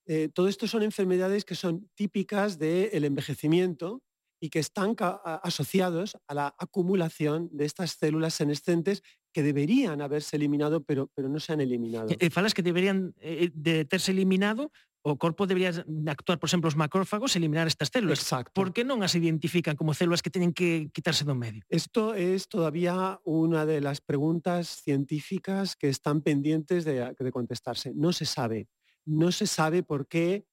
Eh, 0.04 0.30
todo 0.34 0.48
esto 0.48 0.66
son 0.66 0.82
enfermedades 0.82 1.44
que 1.44 1.54
son 1.54 1.88
típicas 1.94 2.58
del 2.58 3.04
envejecimiento 3.04 4.02
y 4.40 4.50
que 4.50 4.58
están 4.58 4.96
asociados 4.98 6.18
a 6.26 6.34
la 6.34 6.56
acumulación 6.58 7.48
de 7.52 7.66
estas 7.66 7.92
células 7.92 8.34
senescentes 8.34 9.04
que 9.32 9.44
deberían 9.44 10.02
haberse 10.02 10.34
eliminado, 10.34 10.82
pero, 10.82 11.08
pero 11.14 11.28
no 11.28 11.38
se 11.38 11.52
han 11.52 11.60
eliminado. 11.60 12.08
E, 12.10 12.30
falas 12.30 12.52
que 12.52 12.62
deberían 12.62 13.14
eh, 13.20 13.52
de 13.54 13.84
terse 13.84 14.10
eliminado 14.10 14.72
o 15.02 15.18
corpo 15.18 15.46
debería 15.46 15.74
actuar, 16.06 16.38
por 16.38 16.46
exemplo, 16.46 16.70
os 16.70 16.78
macrófagos, 16.78 17.34
eliminar 17.34 17.66
estas 17.66 17.90
células. 17.90 18.22
Exacto. 18.22 18.54
Por 18.54 18.70
que 18.70 18.86
non 18.86 19.02
as 19.02 19.18
identifican 19.18 19.74
como 19.74 19.98
células 19.98 20.22
que 20.22 20.30
teñen 20.30 20.54
que 20.54 20.94
quitarse 20.94 21.26
do 21.26 21.34
medio? 21.34 21.66
Esto 21.66 22.14
es 22.14 22.46
todavía 22.46 23.18
una 23.26 23.66
de 23.66 23.82
las 23.82 23.98
preguntas 23.98 24.80
científicas 24.86 25.74
que 25.74 25.90
están 25.90 26.22
pendientes 26.22 26.86
de, 26.86 27.14
de 27.18 27.32
contestarse. 27.34 27.90
No 27.94 28.14
se 28.14 28.24
sabe. 28.24 28.70
No 29.02 29.34
se 29.34 29.50
sabe 29.50 29.82
por 29.82 30.06
qué 30.06 30.46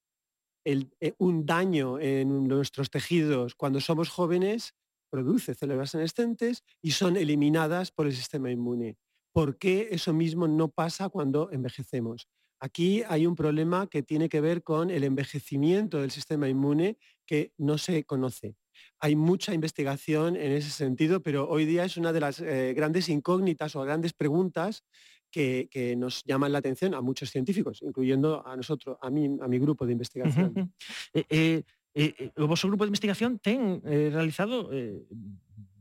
el, 0.66 0.89
eh, 1.00 1.14
un 1.20 1.45
daño 1.45 2.00
en 2.00 2.47
nuestros 2.47 2.89
tejidos 2.89 3.54
cuando 3.54 3.80
somos 3.80 4.10
jóvenes 4.10 4.74
produce 5.10 5.54
células 5.54 5.91
senescentes 5.91 6.64
y 6.82 6.91
son 6.91 7.18
eliminadas 7.18 7.91
por 7.91 8.08
el 8.08 8.16
sistema 8.16 8.52
inmune. 8.52 8.97
¿Por 9.32 9.58
qué 9.58 9.89
eso 9.91 10.14
mismo 10.14 10.47
no 10.47 10.70
pasa 10.70 11.10
cuando 11.10 11.52
envejecemos? 11.52 12.28
Aquí 12.60 13.03
hay 13.07 13.26
un 13.26 13.36
problema 13.36 13.88
que 13.88 14.03
tiene 14.03 14.30
que 14.30 14.41
ver 14.41 14.64
con 14.64 14.89
el 14.89 15.03
envejecimiento 15.03 16.01
del 16.01 16.12
sistema 16.12 16.49
inmune 16.49 16.97
que 17.26 17.53
no 17.57 17.78
se 17.78 18.03
conoce. 18.03 18.55
Hay 18.99 19.16
mucha 19.16 19.53
investigación 19.53 20.36
en 20.36 20.51
ese 20.51 20.70
sentido, 20.70 21.22
pero 21.22 21.49
hoy 21.49 21.66
día 21.66 21.86
es 21.86 21.97
una 21.97 22.12
de 22.12 22.20
las 22.20 22.39
eh, 22.39 22.74
grandes 22.76 23.10
incógnitas 23.10 23.76
o 23.76 23.82
grandes 23.82 24.14
preguntas 24.14 24.84
que, 25.32 25.68
que, 25.70 25.95
nos 25.95 26.24
llaman 26.24 26.51
la 26.51 26.60
atención 26.60 26.93
a 26.95 27.01
muchos 27.01 27.30
científicos, 27.30 27.82
incluyendo 27.82 28.45
a 28.45 28.55
nosotros, 28.55 28.97
a 29.01 29.10
mí, 29.10 29.38
a 29.41 29.47
mi 29.47 29.60
grupo 29.60 29.86
de 29.86 29.91
investigación. 29.93 30.74
eh, 31.14 31.64
eh, 31.93 32.14
eh, 32.18 32.32
o 32.38 32.47
vosso 32.47 32.68
grupo 32.68 32.86
de 32.86 32.89
investigación 32.93 33.39
ten 33.39 33.82
realizado 33.84 34.70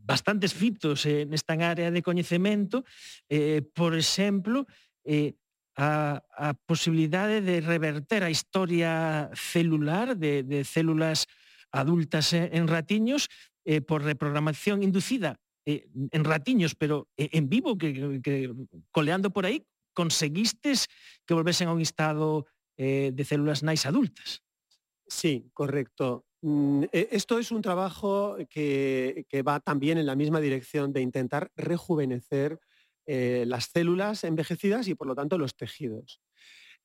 bastantes 0.08 0.56
fitos 0.56 1.04
eh, 1.04 1.28
nesta 1.28 1.52
área 1.54 1.92
de 1.92 2.02
coñecemento, 2.02 2.84
por 3.76 3.92
exemplo, 3.94 4.66
a, 5.78 6.26
a 6.34 6.54
posibilidade 6.66 7.40
de 7.40 7.62
reverter 7.62 8.26
a 8.26 8.34
historia 8.34 9.30
celular 9.32 10.18
de, 10.18 10.64
células 10.66 11.30
adultas 11.70 12.34
en 12.34 12.66
ratiños 12.66 13.30
eh, 13.64 13.80
por 13.80 14.02
reprogramación 14.02 14.82
inducida 14.82 15.38
eh, 15.64 15.86
en 16.10 16.24
ratiños, 16.24 16.74
pero 16.74 17.06
en 17.16 17.48
vivo, 17.48 17.78
que, 17.78 18.50
coleando 18.90 19.30
por 19.30 19.46
aí, 19.46 19.64
conseguistes 19.94 20.88
que 21.24 21.34
volvesen 21.34 21.68
a 21.68 21.72
un 21.72 21.80
estado 21.80 22.46
eh, 22.76 23.12
de 23.14 23.24
células 23.24 23.62
nais 23.62 23.86
adultas. 23.86 24.42
Sí, 25.06 25.46
correcto. 25.54 26.26
Mm, 26.42 26.90
e, 26.90 27.14
esto 27.14 27.38
es 27.38 27.54
un 27.54 27.62
trabajo 27.62 28.34
que, 28.50 29.26
que, 29.28 29.42
va 29.42 29.60
también 29.60 29.98
en 29.98 30.06
la 30.06 30.16
misma 30.16 30.40
dirección 30.40 30.92
de 30.92 31.02
intentar 31.02 31.52
rejuvenecer 31.54 32.58
eh, 33.10 33.44
las 33.46 33.70
células 33.72 34.22
envejecidas 34.22 34.86
y 34.86 34.94
por 34.94 35.06
lo 35.06 35.14
tanto 35.14 35.38
los 35.38 35.56
tejidos. 35.56 36.20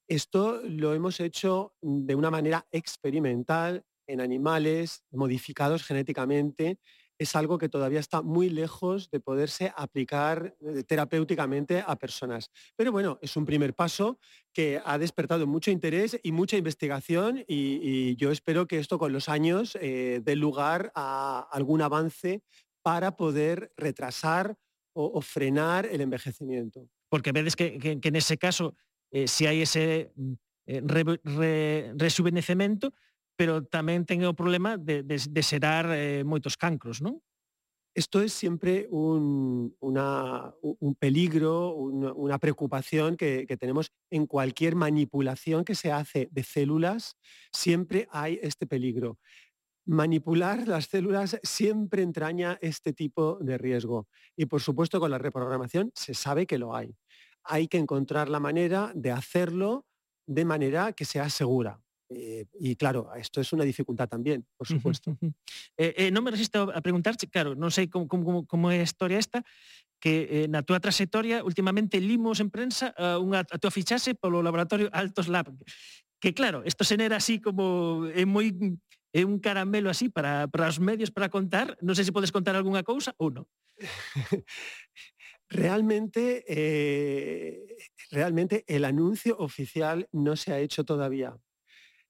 Esto 0.07 0.61
lo 0.63 0.93
hemos 0.93 1.19
hecho 1.19 1.75
de 1.81 2.15
una 2.15 2.31
manera 2.31 2.65
experimental 2.71 3.83
en 4.07 4.21
animales 4.21 5.03
modificados 5.11 5.83
genéticamente. 5.83 6.79
Es 7.17 7.35
algo 7.35 7.57
que 7.57 7.67
todavía 7.67 7.99
está 7.99 8.21
muy 8.21 8.49
lejos 8.49 9.11
de 9.11 9.19
poderse 9.19 9.73
aplicar 9.75 10.55
eh, 10.61 10.83
terapéuticamente 10.83 11.83
a 11.85 11.97
personas. 11.97 12.49
Pero 12.77 12.93
bueno, 12.93 13.19
es 13.21 13.35
un 13.35 13.45
primer 13.45 13.73
paso 13.73 14.17
que 14.53 14.81
ha 14.85 14.97
despertado 14.97 15.45
mucho 15.45 15.71
interés 15.71 16.17
y 16.23 16.31
mucha 16.31 16.55
investigación 16.55 17.43
y, 17.49 18.15
yo 18.15 18.31
espero 18.31 18.65
que 18.65 18.79
esto 18.79 18.97
con 18.97 19.11
los 19.11 19.27
años 19.27 19.77
eh, 19.81 20.21
dé 20.23 20.37
lugar 20.37 20.93
a 20.95 21.49
algún 21.51 21.81
avance 21.81 22.43
para 22.81 23.17
poder 23.17 23.73
retrasar 23.75 24.57
o, 24.93 25.17
o 25.17 25.21
frenar 25.21 25.85
el 25.85 26.01
envejecimiento. 26.01 26.87
Porque 27.09 27.31
vedes 27.31 27.55
que, 27.55 27.77
que, 27.77 27.99
que 27.99 28.09
en 28.09 28.15
ese 28.15 28.37
caso, 28.37 28.75
eh, 29.11 29.27
si 29.27 29.45
hai 29.45 29.61
ese 29.61 30.13
eh, 30.65 30.81
re, 30.81 31.03
re, 31.21 31.93
pero 33.35 33.65
tamén 33.65 34.05
ten 34.05 34.21
o 34.29 34.37
problema 34.37 34.77
de, 34.77 35.01
de, 35.01 35.17
de 35.17 35.41
xerar 35.41 35.89
eh, 35.89 36.21
moitos 36.21 36.53
cancros, 36.53 37.01
non? 37.01 37.17
Esto 37.93 38.25
es 38.25 38.33
siempre 38.33 38.87
un, 38.89 39.75
una, 39.79 40.49
un 40.61 40.95
peligro, 40.95 41.75
una, 41.77 42.11
una 42.13 42.37
preocupación 42.39 43.17
que, 43.17 43.45
que, 43.45 43.55
tenemos 43.55 43.93
en 44.09 44.25
cualquier 44.25 44.73
manipulación 44.73 45.63
que 45.63 45.75
se 45.75 45.91
hace 45.91 46.27
de 46.31 46.41
células, 46.41 47.17
siempre 47.51 48.07
hay 48.09 48.39
este 48.41 48.65
peligro 48.65 49.19
manipular 49.85 50.67
las 50.67 50.85
células 50.85 51.39
siempre 51.43 52.03
entraña 52.03 52.57
este 52.61 52.93
tipo 52.93 53.37
de 53.41 53.57
riesgo. 53.57 54.07
Y 54.35 54.45
por 54.45 54.61
supuesto 54.61 54.99
con 54.99 55.11
la 55.11 55.17
reprogramación 55.17 55.91
se 55.95 56.13
sabe 56.13 56.45
que 56.45 56.57
lo 56.57 56.75
hay. 56.75 56.95
Hay 57.43 57.67
que 57.67 57.77
encontrar 57.77 58.29
la 58.29 58.39
manera 58.39 58.91
de 58.95 59.11
hacerlo 59.11 59.85
de 60.25 60.45
manera 60.45 60.93
que 60.93 61.05
sea 61.05 61.29
segura. 61.29 61.79
Eh, 62.09 62.45
y 62.59 62.75
claro, 62.75 63.09
esto 63.15 63.41
es 63.41 63.51
una 63.53 63.63
dificultad 63.63 64.07
también, 64.07 64.45
por 64.57 64.67
supuesto. 64.67 65.17
eh, 65.77 65.93
eh, 65.97 66.11
non 66.11 66.21
me 66.23 66.31
resisto 66.31 66.69
a 66.69 66.79
preguntarche, 66.79 67.27
claro, 67.27 67.57
non 67.57 67.73
sei 67.73 67.89
como, 67.89 68.05
como, 68.05 68.45
como 68.45 68.69
é 68.69 68.79
a 68.79 68.87
historia 68.87 69.17
esta, 69.17 69.41
que 69.97 70.45
na 70.51 70.61
túa 70.61 70.83
trayectoria 70.83 71.41
últimamente 71.47 71.97
limos 72.03 72.43
en 72.43 72.51
prensa 72.51 72.91
uh, 72.99 73.23
unha, 73.23 73.47
a 73.47 73.57
túa 73.57 73.71
fichase 73.71 74.13
polo 74.13 74.43
laboratorio 74.43 74.91
Altos 74.91 75.31
Lab. 75.31 75.55
Que 76.19 76.35
claro, 76.35 76.61
isto 76.67 76.83
se 76.83 76.99
nera 76.99 77.17
así 77.17 77.39
como 77.39 78.05
é 78.11 78.27
moi 78.27 78.51
é 79.13 79.21
un 79.23 79.37
caramelo 79.37 79.93
así 79.93 80.09
para, 80.09 80.49
para 80.49 80.67
os 80.67 80.81
medios 80.81 81.13
para 81.13 81.29
contar. 81.29 81.77
Non 81.85 81.93
sei 81.93 82.01
se 82.03 82.11
podes 82.11 82.33
contar 82.33 82.57
algunha 82.57 82.81
cousa 82.81 83.13
ou 83.21 83.29
non. 83.29 83.45
realmente, 85.53 86.43
eh, 86.49 87.77
realmente 88.09 88.65
el 88.65 88.85
anuncio 88.85 89.37
oficial 89.37 90.09
no 90.11 90.35
se 90.35 90.51
ha 90.51 90.59
hecho 90.59 90.83
todavía. 90.83 91.37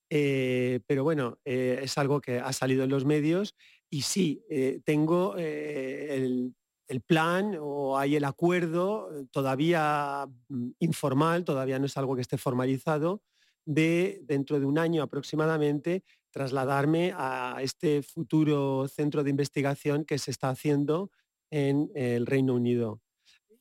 Eh, 0.09 0.79
pero 0.87 1.03
bueno, 1.03 1.39
eh, 1.43 1.79
es 1.83 1.97
algo 1.97 2.21
que 2.21 2.39
ha 2.39 2.53
salido 2.53 2.83
en 2.83 2.89
los 2.89 3.03
medios 3.03 3.55
y 3.89 4.03
sí, 4.03 4.45
eh, 4.49 4.79
tengo 4.85 5.35
eh, 5.37 6.15
el, 6.15 6.55
el, 6.87 7.01
plan 7.01 7.57
o 7.59 7.97
hay 7.97 8.15
el 8.15 8.23
acuerdo 8.23 9.09
todavía 9.31 10.25
mm, 10.47 10.69
informal, 10.79 11.43
todavía 11.43 11.79
no 11.79 11.87
es 11.87 11.97
algo 11.97 12.15
que 12.15 12.21
esté 12.21 12.37
formalizado, 12.37 13.23
de 13.65 14.21
dentro 14.23 14.59
de 14.59 14.65
un 14.65 14.77
año 14.77 15.03
aproximadamente 15.03 16.03
trasladarme 16.34 17.13
a 17.15 17.57
este 17.61 18.01
futuro 18.01 18.88
centro 18.88 19.23
de 19.23 19.29
investigación 19.29 20.03
que 20.03 20.17
se 20.17 20.31
está 20.31 20.49
haciendo 20.49 21.11
en 21.51 21.91
el 21.93 22.25
Reino 22.25 22.55
Unido. 22.55 23.01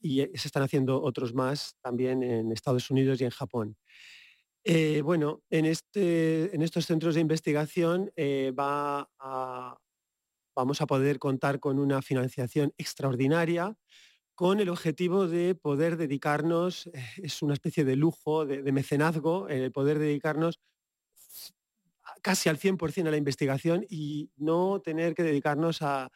Y 0.00 0.22
se 0.34 0.48
están 0.48 0.62
haciendo 0.62 1.00
otros 1.02 1.34
más 1.34 1.76
también 1.82 2.22
en 2.22 2.50
Estados 2.50 2.90
Unidos 2.90 3.20
y 3.20 3.24
en 3.24 3.30
Japón. 3.30 3.76
Eh, 4.64 5.02
bueno, 5.02 5.42
en, 5.50 5.66
este, 5.66 6.54
en, 6.54 6.62
estos 6.62 6.86
centros 6.86 7.14
de 7.14 7.20
investigación 7.20 8.10
eh, 8.16 8.52
vamos 8.54 9.06
a 9.20 10.86
poder 10.86 11.18
contar 11.18 11.60
con 11.60 11.78
una 11.78 12.00
financiación 12.00 12.72
extraordinaria 12.78 13.76
con 14.34 14.60
el 14.60 14.70
objetivo 14.70 15.28
de 15.28 15.54
poder 15.54 15.96
dedicarnos, 15.98 16.86
eh, 16.86 17.04
es 17.18 17.42
una 17.42 17.52
especie 17.52 17.84
de 17.84 17.96
lujo, 17.96 18.46
de 18.46 18.72
mecenazgo, 18.72 19.48
el 19.48 19.70
poder 19.72 19.98
dedicarnos 19.98 20.58
casi 22.22 22.48
al 22.48 22.58
100% 22.58 23.08
a 23.08 23.10
la 23.10 23.16
investigación 23.16 23.84
y 23.88 24.30
no 24.36 24.80
tener 24.80 25.14
que 25.14 25.22
dedicarnos 25.24 25.82
a, 25.82 26.10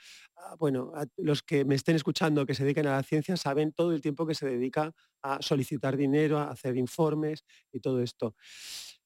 bueno, 0.58 0.92
los 1.16 1.42
que 1.42 1.64
me 1.64 1.74
estén 1.74 1.96
escuchando 1.96 2.46
que 2.46 2.54
se 2.54 2.62
dediquen 2.62 2.86
a 2.86 2.96
la 2.96 3.02
ciencia 3.02 3.36
saben 3.36 3.72
todo 3.72 3.92
el 3.92 4.00
tiempo 4.00 4.26
que 4.26 4.34
se 4.34 4.46
dedica 4.46 4.92
a 5.22 5.42
solicitar 5.42 5.96
dinero, 5.96 6.38
a 6.38 6.50
hacer 6.50 6.76
informes 6.76 7.44
y 7.72 7.80
todo 7.80 8.00
esto. 8.00 8.34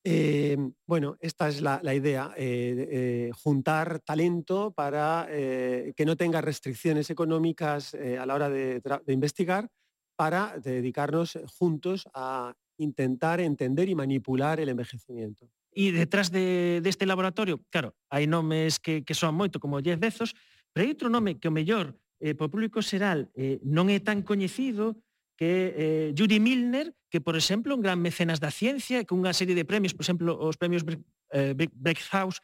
Eh, 0.02 0.56
bueno, 0.86 1.16
esta 1.20 1.48
es 1.48 1.60
la, 1.60 1.80
idea, 1.94 2.32
eh, 2.36 2.88
eh, 2.90 3.30
juntar 3.34 4.00
talento 4.00 4.72
para 4.72 5.26
que 5.30 6.04
no 6.06 6.16
tenga 6.16 6.40
restricciones 6.40 7.10
económicas 7.10 7.94
a 7.94 8.26
la 8.26 8.34
hora 8.34 8.48
de 8.48 8.80
investigar 9.08 9.68
para 10.16 10.58
dedicarnos 10.58 11.38
juntos 11.46 12.06
a 12.14 12.54
intentar 12.78 13.40
entender 13.40 13.88
y 13.88 13.94
manipular 13.94 14.60
el 14.60 14.70
envejecimiento. 14.70 15.50
E 15.70 15.94
detrás 15.94 16.34
de, 16.34 16.82
deste 16.82 17.06
laboratorio, 17.06 17.62
claro, 17.70 17.94
hai 18.10 18.26
nomes 18.26 18.82
que, 18.82 19.06
que 19.06 19.14
soan 19.14 19.38
moito 19.38 19.62
como 19.62 19.78
Jeff 19.78 20.02
Bezos, 20.02 20.34
pero 20.74 20.82
hai 20.82 20.90
outro 20.90 21.06
nome 21.06 21.38
que 21.38 21.46
o 21.46 21.54
mellor 21.54 21.94
eh, 22.18 22.34
para 22.34 22.50
o 22.50 22.52
público 22.52 22.82
xeral 22.82 23.30
eh, 23.38 23.62
non 23.62 23.86
é 23.86 24.02
tan 24.02 24.26
coñecido 24.26 24.98
que 25.38 25.72
eh, 25.72 26.08
Yuri 26.12 26.42
Milner, 26.42 26.92
que, 27.08 27.22
por 27.22 27.32
exemplo, 27.38 27.72
un 27.72 27.80
gran 27.80 28.02
mecenas 28.02 28.42
da 28.42 28.52
ciencia, 28.52 29.06
que 29.06 29.16
unha 29.16 29.32
serie 29.32 29.54
de 29.54 29.64
premios, 29.64 29.94
por 29.94 30.04
exemplo, 30.04 30.36
os 30.36 30.58
premios 30.58 30.84
eh, 31.32 31.54
Breakhouse, 31.54 32.42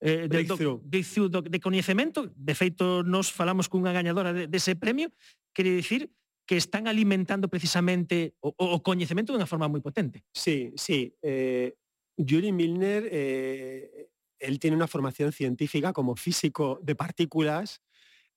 eh, 0.00 0.28
del 0.28 0.46
doc, 0.46 0.60
breakthrough 0.84 1.30
do, 1.30 1.40
de 1.40 1.60
coñecemento, 1.60 2.28
de 2.34 2.54
feito 2.54 3.02
nos 3.02 3.32
falamos 3.32 3.70
cunha 3.70 3.94
gañadora 3.94 4.36
de, 4.36 4.44
dese 4.50 4.76
de 4.76 4.80
premio, 4.80 5.08
quere 5.56 5.72
dicir 5.72 6.12
que 6.46 6.56
están 6.56 6.86
alimentando 6.86 7.48
precisamente 7.48 8.36
o, 8.40 8.54
o, 8.54 8.76
o 8.76 8.82
coñecemento 8.84 9.32
de 9.32 9.40
unha 9.40 9.50
forma 9.50 9.72
moi 9.72 9.80
potente. 9.80 10.22
Sí, 10.30 10.76
sí. 10.76 11.10
Eh, 11.24 11.74
Yuri 12.16 12.52
Milner 12.52 13.08
eh, 13.10 14.08
él 14.38 14.58
tiene 14.58 14.76
una 14.76 14.86
formación 14.86 15.32
científica 15.32 15.92
como 15.92 16.16
físico 16.16 16.78
de 16.82 16.94
partículas, 16.94 17.82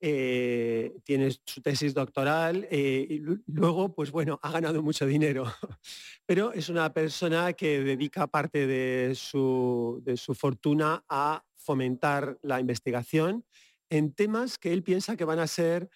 eh, 0.01 0.93
tiene 1.03 1.29
su 1.45 1.61
tesis 1.61 1.93
doctoral 1.93 2.67
eh, 2.71 3.05
y 3.09 3.17
lu- 3.19 3.43
luego, 3.47 3.93
pues 3.93 4.11
bueno, 4.11 4.39
ha 4.41 4.51
ganado 4.51 4.81
mucho 4.81 5.05
dinero. 5.05 5.45
Pero 6.25 6.53
es 6.53 6.69
una 6.69 6.93
persona 6.93 7.53
que 7.53 7.81
dedica 7.83 8.27
parte 8.27 8.65
de 8.67 9.13
su, 9.15 10.01
de 10.03 10.15
su 10.17 10.35
fortuna 10.35 11.03
a 11.09 11.43
fomentar 11.57 12.39
la 12.41 12.59
investigación 12.61 13.45
en 13.89 14.13
temas 14.13 14.57
que 14.57 14.71
él 14.71 14.83
piensa 14.83 15.17
que 15.17 15.25
van 15.25 15.39
a 15.39 15.47
ser 15.47 15.89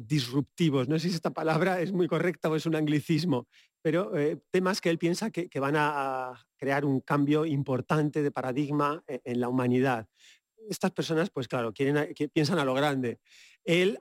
disruptivos. 0.00 0.88
No 0.88 0.98
sé 0.98 1.08
si 1.08 1.14
esta 1.14 1.30
palabra 1.32 1.80
es 1.80 1.92
muy 1.92 2.06
correcta 2.06 2.50
o 2.50 2.56
es 2.56 2.66
un 2.66 2.76
anglicismo, 2.76 3.48
pero 3.82 4.16
eh, 4.16 4.38
temas 4.50 4.80
que 4.80 4.90
él 4.90 4.98
piensa 4.98 5.30
que, 5.30 5.48
van 5.60 5.74
a 5.76 6.46
crear 6.56 6.84
un 6.84 7.00
cambio 7.00 7.46
importante 7.46 8.22
de 8.22 8.30
paradigma 8.30 9.02
e- 9.06 9.20
en 9.24 9.40
la 9.40 9.48
humanidad. 9.48 10.08
Estas 10.68 10.90
personas, 10.92 11.30
pues 11.30 11.48
claro, 11.48 11.72
quieren, 11.72 12.14
piensan 12.32 12.58
a 12.58 12.64
lo 12.64 12.74
grande. 12.74 13.18
Él 13.64 13.98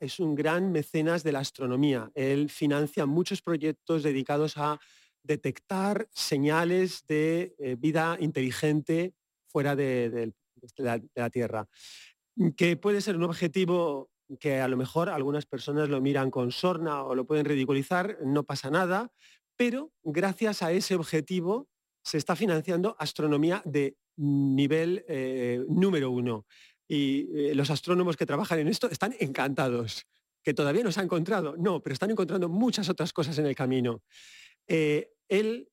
es 0.00 0.20
un 0.20 0.34
gran 0.34 0.72
mecenas 0.72 1.22
de 1.22 1.32
la 1.32 1.40
astronomía. 1.40 2.10
Él 2.14 2.50
financia 2.50 3.06
muchos 3.06 3.42
proyectos 3.42 4.02
dedicados 4.02 4.56
a 4.56 4.78
detectar 5.22 6.08
señales 6.12 7.04
de 7.06 7.54
eh, 7.58 7.76
vida 7.78 8.16
inteligente 8.20 9.14
fuera 9.46 9.76
de 9.76 10.32
la 11.14 11.30
Tierra. 11.30 11.68
Que 12.56 12.76
puede 12.76 13.00
ser 13.00 13.16
un 13.16 13.24
objetivo 13.24 14.10
que 14.40 14.60
a 14.60 14.68
lo 14.68 14.76
mejor 14.76 15.08
algunas 15.08 15.46
personas 15.46 15.88
lo 15.88 16.00
miran 16.00 16.30
con 16.30 16.52
sorna 16.52 17.02
o 17.02 17.14
lo 17.14 17.26
pueden 17.26 17.46
ridiculizar, 17.46 18.18
no 18.24 18.44
pasa 18.44 18.70
nada, 18.70 19.12
pero 19.56 19.92
gracias 20.02 20.62
a 20.62 20.72
ese 20.72 20.94
objetivo 20.94 21.68
se 22.02 22.16
está 22.16 22.36
financiando 22.36 22.96
astronomía 22.98 23.60
de 23.64 23.96
nivel 24.16 25.04
eh, 25.08 25.64
número 25.68 26.10
uno. 26.10 26.46
Y 26.86 27.28
eh, 27.34 27.54
los 27.54 27.70
astrónomos 27.70 28.16
que 28.16 28.24
trabajan 28.24 28.60
en 28.60 28.68
esto 28.68 28.88
están 28.88 29.14
encantados. 29.18 30.06
¿Que 30.42 30.54
todavía 30.54 30.84
no 30.84 30.92
se 30.92 31.00
ha 31.00 31.02
encontrado? 31.02 31.56
No, 31.58 31.82
pero 31.82 31.92
están 31.92 32.10
encontrando 32.10 32.48
muchas 32.48 32.88
otras 32.88 33.12
cosas 33.12 33.36
en 33.38 33.46
el 33.46 33.54
camino. 33.54 34.02
Eh, 34.66 35.10
él 35.28 35.68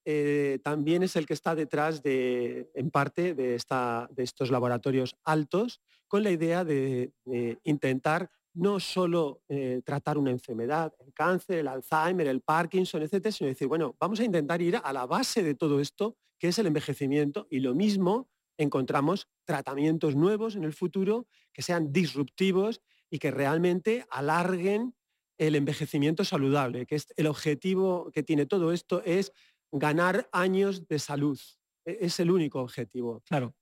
también 0.63 1.03
es 1.03 1.15
el 1.15 1.25
que 1.25 1.33
está 1.33 1.55
detrás 1.55 2.03
de, 2.03 2.69
en 2.73 2.91
parte, 2.91 3.33
de, 3.33 3.55
esta, 3.55 4.09
de 4.11 4.23
estos 4.23 4.51
laboratorios 4.51 5.15
altos, 5.23 5.79
con 6.09 6.23
la 6.23 6.31
idea 6.31 6.65
de, 6.65 7.13
de 7.23 7.57
intentar 7.63 8.29
no 8.55 8.79
solo 8.79 9.41
eh, 9.49 9.81
tratar 9.85 10.17
una 10.17 10.31
enfermedad, 10.31 10.93
el 10.99 11.13
cáncer, 11.13 11.59
el 11.59 11.67
Alzheimer, 11.67 12.27
el 12.27 12.41
Parkinson, 12.41 13.03
etcétera, 13.03 13.31
sino 13.31 13.49
decir, 13.49 13.67
bueno, 13.67 13.95
vamos 13.99 14.19
a 14.19 14.23
intentar 14.23 14.61
ir 14.61 14.77
a 14.83 14.93
la 14.93 15.05
base 15.05 15.43
de 15.43 15.55
todo 15.55 15.79
esto, 15.79 16.17
que 16.39 16.47
es 16.49 16.59
el 16.59 16.67
envejecimiento, 16.67 17.47
y 17.49 17.59
lo 17.59 17.75
mismo 17.75 18.29
encontramos 18.57 19.27
tratamientos 19.45 20.15
nuevos 20.15 20.55
en 20.55 20.63
el 20.63 20.73
futuro 20.73 21.27
que 21.53 21.61
sean 21.61 21.91
disruptivos 21.91 22.81
y 23.09 23.19
que 23.19 23.31
realmente 23.31 24.05
alarguen 24.09 24.95
el 25.37 25.55
envejecimiento 25.55 26.23
saludable, 26.23 26.85
que 26.85 26.95
es 26.95 27.07
el 27.17 27.27
objetivo 27.27 28.09
que 28.11 28.23
tiene 28.23 28.45
todo 28.45 28.71
esto 28.71 29.01
es 29.03 29.33
ganar 29.71 30.29
años 30.31 30.87
de 30.87 30.99
salud. 30.99 31.39
E- 31.85 31.97
Es 32.01 32.19
el 32.21 32.31
único 32.31 32.61
objetivo. 32.61 33.21
Claro. 33.25 33.53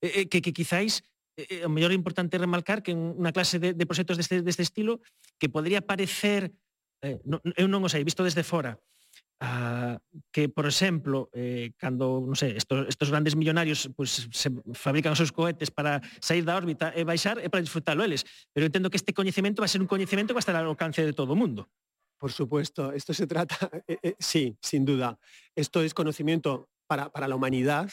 Eh, 0.00 0.12
eh, 0.20 0.28
que, 0.28 0.40
quizáis 0.40 1.02
Eh, 1.36 1.60
eh, 1.60 1.66
o 1.66 1.70
mellor 1.70 1.92
é 1.92 1.96
importante 1.96 2.40
remarcar 2.40 2.80
que 2.80 2.96
unha 2.96 3.30
clase 3.30 3.60
de, 3.60 3.76
de 3.76 3.84
proxectos 3.84 4.16
deste, 4.16 4.40
deste 4.40 4.64
estilo 4.64 5.04
que 5.36 5.52
podría 5.52 5.84
parecer, 5.84 6.48
eh, 7.04 7.20
non, 7.28 7.44
eu 7.60 7.68
non 7.68 7.84
o 7.84 7.92
sei, 7.92 8.00
visto 8.00 8.24
desde 8.24 8.40
fora, 8.40 8.80
a, 9.40 10.00
que, 10.32 10.48
por 10.48 10.64
exemplo, 10.64 11.28
eh, 11.36 11.76
cando, 11.76 12.24
non 12.24 12.40
sei, 12.40 12.56
estos, 12.56 12.88
estos 12.88 13.12
grandes 13.12 13.36
millonarios 13.36 13.92
pues, 13.92 14.32
se 14.32 14.48
fabrican 14.72 15.12
os 15.12 15.20
seus 15.20 15.32
cohetes 15.32 15.68
para 15.68 16.00
sair 16.24 16.40
da 16.40 16.56
órbita 16.56 16.96
e 16.96 17.04
baixar 17.04 17.36
e 17.44 17.52
para 17.52 17.60
disfrutalo 17.60 18.00
eles. 18.00 18.24
Pero 18.56 18.64
eu 18.64 18.72
entendo 18.72 18.88
que 18.88 18.96
este 18.96 19.12
coñecemento 19.12 19.60
va 19.60 19.68
a 19.68 19.72
ser 19.72 19.84
un 19.84 19.90
coñecemento 19.90 20.32
que 20.32 20.40
va 20.40 20.42
a 20.42 20.46
estar 20.46 20.56
ao 20.56 20.72
alcance 20.72 21.04
de 21.04 21.12
todo 21.12 21.36
o 21.36 21.38
mundo. 21.38 21.68
Por 22.16 22.32
supuesto, 22.32 22.96
esto 22.96 23.12
se 23.12 23.28
trata, 23.28 23.60
eh, 23.84 24.00
eh, 24.00 24.16
sí, 24.16 24.56
sin 24.64 24.88
duda, 24.88 25.20
esto 25.52 25.84
es 25.84 25.92
conocimiento 25.92 26.72
para, 26.88 27.12
para 27.12 27.28
la 27.28 27.36
humanidad. 27.36 27.92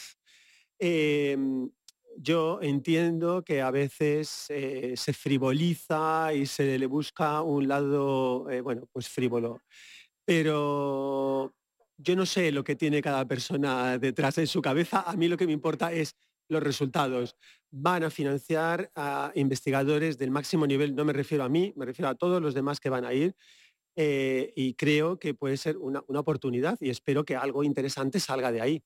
Eh, 0.80 1.36
yo 2.18 2.60
entiendo 2.62 3.42
que 3.44 3.60
a 3.62 3.70
veces 3.70 4.46
eh, 4.50 4.94
se 4.96 5.12
frivoliza 5.12 6.32
y 6.34 6.46
se 6.46 6.78
le 6.78 6.86
busca 6.86 7.42
un 7.42 7.68
lado, 7.68 8.48
eh, 8.50 8.60
bueno, 8.60 8.88
pues 8.92 9.08
frívolo. 9.08 9.62
Pero 10.24 11.54
yo 11.98 12.16
no 12.16 12.26
sé 12.26 12.52
lo 12.52 12.64
que 12.64 12.76
tiene 12.76 13.02
cada 13.02 13.26
persona 13.26 13.98
detrás 13.98 14.38
en 14.38 14.46
su 14.46 14.62
cabeza. 14.62 15.02
A 15.02 15.16
mí 15.16 15.28
lo 15.28 15.36
que 15.36 15.46
me 15.46 15.52
importa 15.52 15.92
es 15.92 16.16
los 16.48 16.62
resultados. 16.62 17.36
Van 17.70 18.04
a 18.04 18.10
financiar 18.10 18.90
a 18.96 19.32
investigadores 19.34 20.18
del 20.18 20.30
máximo 20.30 20.66
nivel, 20.66 20.94
no 20.94 21.04
me 21.04 21.12
refiero 21.12 21.44
a 21.44 21.48
mí, 21.48 21.72
me 21.76 21.86
refiero 21.86 22.08
a 22.08 22.14
todos 22.16 22.40
los 22.42 22.54
demás 22.54 22.80
que 22.80 22.90
van 22.90 23.04
a 23.04 23.14
ir. 23.14 23.34
eh, 23.96 24.52
y 24.56 24.74
creo 24.74 25.18
que 25.18 25.34
puede 25.34 25.56
ser 25.56 25.76
una, 25.78 26.02
una 26.08 26.20
oportunidad 26.20 26.78
y 26.80 26.90
espero 26.90 27.24
que 27.24 27.36
algo 27.36 27.64
interesante 27.64 28.20
salga 28.20 28.52
de 28.52 28.60
ahí. 28.60 28.82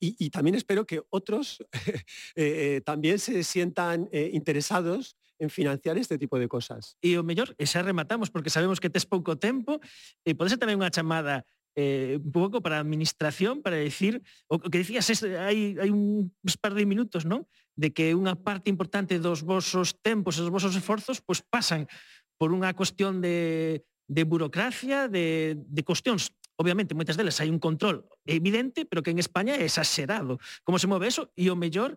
Y, 0.00 0.16
y 0.18 0.30
también 0.30 0.54
espero 0.54 0.86
que 0.86 1.02
otros 1.10 1.62
eh, 2.36 2.76
eh, 2.76 2.80
también 2.84 3.18
se 3.18 3.42
sientan 3.44 4.08
eh, 4.12 4.30
interesados 4.32 5.16
en 5.38 5.50
financiar 5.50 5.98
este 5.98 6.18
tipo 6.18 6.38
de 6.38 6.48
cosas. 6.48 6.96
E 7.00 7.14
o 7.18 7.22
mellor, 7.22 7.54
e 7.58 7.64
xa 7.64 7.82
rematamos, 7.82 8.30
porque 8.30 8.50
sabemos 8.50 8.82
que 8.82 8.90
tes 8.90 9.06
pouco 9.06 9.38
tempo, 9.38 9.78
e 10.26 10.32
eh, 10.32 10.34
pode 10.34 10.50
ser 10.50 10.58
tamén 10.58 10.82
unha 10.82 10.90
chamada 10.90 11.46
eh, 11.78 12.18
un 12.18 12.32
pouco 12.34 12.58
para 12.58 12.78
a 12.78 12.82
administración 12.82 13.62
para 13.62 13.78
decir, 13.78 14.18
o 14.50 14.58
que 14.58 14.82
decías 14.82 15.06
es, 15.14 15.22
hai, 15.22 15.78
hai 15.78 15.90
un 15.94 16.34
par 16.58 16.74
de 16.74 16.82
minutos, 16.82 17.22
non? 17.22 17.46
De 17.78 17.94
que 17.94 18.18
unha 18.18 18.34
parte 18.34 18.66
importante 18.66 19.22
dos 19.22 19.46
vosos 19.46 19.94
tempos 20.02 20.36
e 20.36 20.42
dos 20.42 20.50
vosos 20.50 20.74
esforzos 20.74 21.22
pois 21.22 21.38
pasan 21.46 21.86
por 22.34 22.50
unha 22.50 22.74
cuestión 22.74 23.22
de, 23.22 23.86
de 24.10 24.22
burocracia, 24.26 25.06
de, 25.06 25.54
de 25.54 25.82
cuestións 25.86 26.34
obviamente, 26.58 26.98
moitas 26.98 27.14
delas 27.14 27.38
hai 27.38 27.48
un 27.48 27.62
control 27.62 28.04
evidente, 28.26 28.82
pero 28.82 29.00
que 29.00 29.14
en 29.14 29.22
España 29.22 29.54
é 29.54 29.62
exagerado. 29.62 30.42
Como 30.66 30.82
se 30.82 30.90
move 30.90 31.06
eso? 31.06 31.30
E 31.38 31.46
o 31.48 31.56
mellor, 31.56 31.94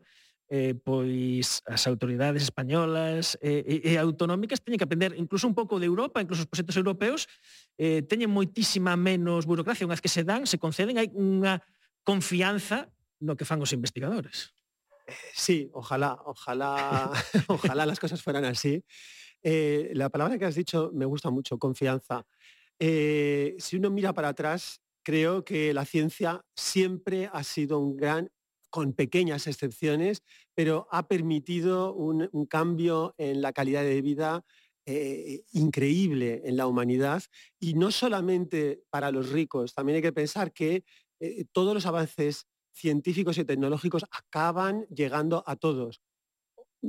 eh, 0.53 0.78
pois 0.78 1.66
as 1.66 1.89
autoridades 1.89 2.45
españolas 2.45 3.41
eh, 3.41 3.66
e, 3.66 3.76
e 3.89 3.91
autonómicas 3.97 4.62
teñen 4.62 4.78
que 4.78 4.86
aprender 4.86 5.18
incluso 5.18 5.49
un 5.49 5.57
pouco 5.57 5.82
de 5.82 5.89
Europa, 5.89 6.22
incluso 6.22 6.45
os 6.45 6.49
proxectos 6.51 6.78
europeos 6.78 7.26
eh, 7.82 8.05
teñen 8.05 8.30
moitísima 8.30 8.93
menos 8.93 9.49
burocracia, 9.49 9.89
unha 9.89 9.97
vez 9.97 10.03
que 10.05 10.14
se 10.14 10.22
dan, 10.22 10.45
se 10.45 10.62
conceden, 10.62 11.01
hai 11.01 11.09
unha 11.18 11.64
confianza 12.05 12.91
no 13.18 13.34
que 13.34 13.49
fan 13.49 13.64
os 13.66 13.74
investigadores. 13.74 14.53
Eh, 15.09 15.16
sí, 15.34 15.74
ojalá, 15.74 16.22
ojalá, 16.22 17.09
ojalá 17.49 17.89
las 17.89 17.97
cosas 17.97 18.22
fueran 18.22 18.45
así. 18.45 18.84
Eh, 19.41 19.89
la 19.95 20.09
palabra 20.09 20.38
que 20.38 20.45
has 20.45 20.55
dicho 20.55 20.91
me 20.93 21.05
gusta 21.05 21.32
mucho, 21.32 21.57
confianza. 21.57 22.28
Eh, 22.84 23.56
si 23.60 23.78
uno 23.78 23.92
mira 23.92 24.12
para 24.12 24.30
atrás, 24.30 24.82
creo 25.04 25.46
que 25.46 25.72
la 25.72 25.86
ciencia 25.86 26.44
siempre 26.56 27.30
ha 27.32 27.44
sido 27.44 27.78
un 27.78 27.96
gran, 27.96 28.32
con 28.72 28.94
pequeñas 28.94 29.46
excepciones, 29.46 30.24
pero 30.56 30.88
ha 30.90 31.08
permitido 31.08 31.94
un, 31.94 32.28
cambio 32.50 33.14
en 33.20 33.44
la 33.44 33.54
calidad 33.54 33.84
de 33.84 34.02
vida 34.02 34.44
eh, 34.88 35.44
increíble 35.52 36.42
en 36.44 36.58
la 36.58 36.66
humanidad 36.66 37.22
y 37.60 37.76
no 37.76 37.92
solamente 37.92 38.82
para 38.90 39.12
los 39.12 39.30
ricos, 39.30 39.76
también 39.76 39.98
hay 39.98 40.02
que 40.02 40.12
pensar 40.12 40.52
que 40.52 40.84
eh, 41.20 41.46
todos 41.52 41.76
los 41.76 41.86
avances 41.86 42.48
científicos 42.74 43.38
y 43.38 43.46
tecnológicos 43.46 44.06
acaban 44.10 44.88
llegando 44.88 45.44
a 45.46 45.56
todos. 45.56 46.02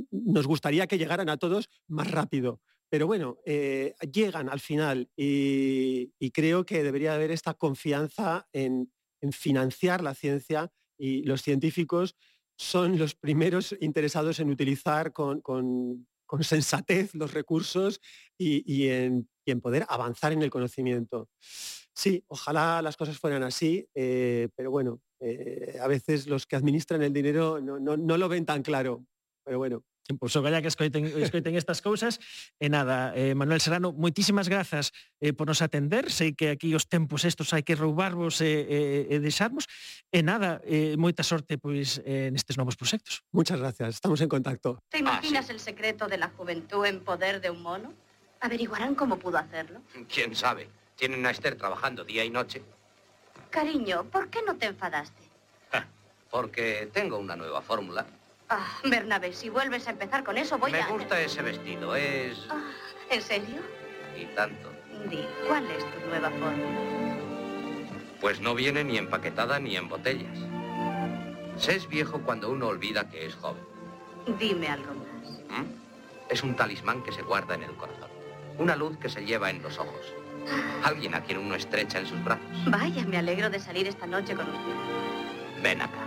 Nos 0.09 0.47
gustaría 0.47 0.87
que 0.87 0.97
llegaran 0.97 1.29
a 1.29 1.37
todos 1.37 1.69
más 1.87 2.09
rápido, 2.09 2.61
pero 2.93 3.07
bueno, 3.07 3.39
eh, 3.43 3.95
llegan 4.11 4.49
al 4.49 4.59
final 4.59 5.09
y, 5.17 6.11
creo 6.29 6.63
que 6.63 6.83
debería 6.83 7.15
haber 7.15 7.31
esta 7.31 7.55
confianza 7.55 8.47
en, 8.53 8.93
financiar 9.31 10.03
la 10.03 10.13
ciencia 10.13 10.71
y 10.95 11.23
los 11.23 11.41
científicos 11.41 12.15
son 12.55 12.99
los 12.99 13.15
primeros 13.15 13.75
interesados 13.81 14.39
en 14.39 14.51
utilizar 14.51 15.11
con, 15.11 15.41
sensatez 16.41 17.15
los 17.15 17.33
recursos 17.33 17.99
y, 18.37 18.89
en, 18.89 19.27
poder 19.59 19.87
avanzar 19.89 20.31
en 20.31 20.43
el 20.43 20.51
conocimiento. 20.51 21.31
Sí, 21.39 22.23
ojalá 22.27 22.83
las 22.83 22.95
cosas 22.95 23.17
fueran 23.17 23.41
así, 23.41 23.89
eh, 23.95 24.49
pero 24.55 24.69
bueno, 24.69 25.01
eh, 25.19 25.79
a 25.81 25.87
veces 25.87 26.27
los 26.27 26.45
que 26.45 26.57
administran 26.57 27.01
el 27.01 27.11
dinero 27.11 27.59
no, 27.59 27.79
no- 27.79 27.97
no 27.97 28.17
lo 28.19 28.29
ven 28.29 28.45
tan 28.45 28.61
claro, 28.61 29.03
pero 29.43 29.57
bueno. 29.57 29.83
Pois 30.19 30.35
o 30.35 30.43
gallá 30.43 30.59
que 30.59 30.67
escoiten, 30.67 31.07
escoiten 31.07 31.55
estas 31.55 31.79
cousas. 31.79 32.19
E 32.59 32.67
nada, 32.67 33.15
eh, 33.15 33.31
Manuel 33.39 33.63
Serrano, 33.63 33.95
moitísimas 33.95 34.51
grazas 34.51 34.91
eh, 35.23 35.31
por 35.31 35.47
nos 35.47 35.63
atender. 35.63 36.11
Sei 36.11 36.35
que 36.35 36.51
aquí 36.51 36.75
os 36.75 36.91
tempos 36.91 37.23
estos 37.23 37.55
hai 37.55 37.63
que 37.63 37.79
roubarvos 37.79 38.43
e, 38.43 38.67
e, 38.67 38.79
e 39.07 39.15
deixarmos. 39.23 39.63
E 40.11 40.19
nada, 40.19 40.59
eh, 40.67 40.99
moita 40.99 41.23
sorte 41.23 41.55
pois 41.55 42.03
eh, 42.03 42.27
nestes 42.35 42.59
novos 42.59 42.75
proxectos. 42.75 43.23
Muchas 43.31 43.63
gracias, 43.63 44.03
estamos 44.03 44.19
en 44.19 44.27
contacto. 44.27 44.83
¿Te 44.91 44.99
imaginas 44.99 45.47
ah, 45.47 45.47
sí. 45.47 45.53
el 45.55 45.61
secreto 45.63 46.11
de 46.11 46.19
la 46.19 46.27
juventud 46.35 46.83
en 46.83 46.99
poder 46.99 47.39
de 47.39 47.47
un 47.47 47.63
mono? 47.63 47.95
¿Averiguarán 48.43 48.95
cómo 48.95 49.15
pudo 49.15 49.39
hacerlo? 49.39 49.79
¿Quién 50.11 50.35
sabe? 50.35 50.67
Tienen 50.99 51.25
a 51.25 51.31
Esther 51.31 51.55
trabajando 51.55 52.03
día 52.03 52.25
y 52.25 52.29
noche. 52.29 52.61
Cariño, 53.49 54.03
¿por 54.11 54.29
qué 54.29 54.41
no 54.41 54.57
te 54.57 54.65
enfadaste? 54.67 55.23
Porque 56.29 56.89
tengo 56.91 57.19
una 57.19 57.35
nueva 57.35 57.61
fórmula 57.61 58.03
Ah, 58.49 58.67
Bernabé, 58.83 59.33
si 59.33 59.49
vuelves 59.49 59.87
a 59.87 59.91
empezar 59.91 60.23
con 60.23 60.37
eso, 60.37 60.57
voy 60.57 60.71
Me 60.71 60.81
a... 60.81 60.87
gusta 60.87 61.19
ese 61.19 61.41
vestido, 61.41 61.95
es... 61.95 62.37
Ah, 62.49 62.61
¿En 63.09 63.21
serio? 63.21 63.61
y 64.15 64.25
tanto. 64.35 64.71
Di, 65.09 65.25
¿cuál 65.47 65.65
es 65.71 65.83
tu 65.83 66.07
nueva 66.07 66.29
fórmula? 66.29 67.17
Pues 68.21 68.39
no 68.41 68.53
viene 68.53 68.83
ni 68.83 68.97
empaquetada 68.97 69.59
ni 69.59 69.75
en 69.75 69.89
botellas. 69.89 70.37
Se 71.57 71.75
es 71.75 71.87
viejo 71.87 72.21
cuando 72.21 72.51
uno 72.51 72.67
olvida 72.67 73.09
que 73.09 73.25
es 73.25 73.35
joven. 73.35 73.63
Dime 74.39 74.67
algo 74.67 74.93
más. 74.93 75.59
¿m? 75.59 75.65
Es 76.29 76.43
un 76.43 76.55
talismán 76.55 77.01
que 77.03 77.11
se 77.11 77.21
guarda 77.23 77.55
en 77.55 77.63
el 77.63 77.75
corazón. 77.75 78.09
Una 78.59 78.75
luz 78.75 78.97
que 78.97 79.09
se 79.09 79.25
lleva 79.25 79.49
en 79.49 79.61
los 79.63 79.77
ojos. 79.79 80.13
Alguien 80.83 81.15
a 81.15 81.21
quien 81.23 81.39
uno 81.39 81.55
estrecha 81.55 81.99
en 81.99 82.05
sus 82.05 82.23
brazos. 82.23 82.45
Vaya, 82.67 83.03
me 83.05 83.17
alegro 83.17 83.49
de 83.49 83.59
salir 83.59 83.87
esta 83.87 84.05
noche 84.05 84.35
con 84.35 84.45
usted. 84.47 85.61
Ven 85.63 85.81
acá. 85.81 85.99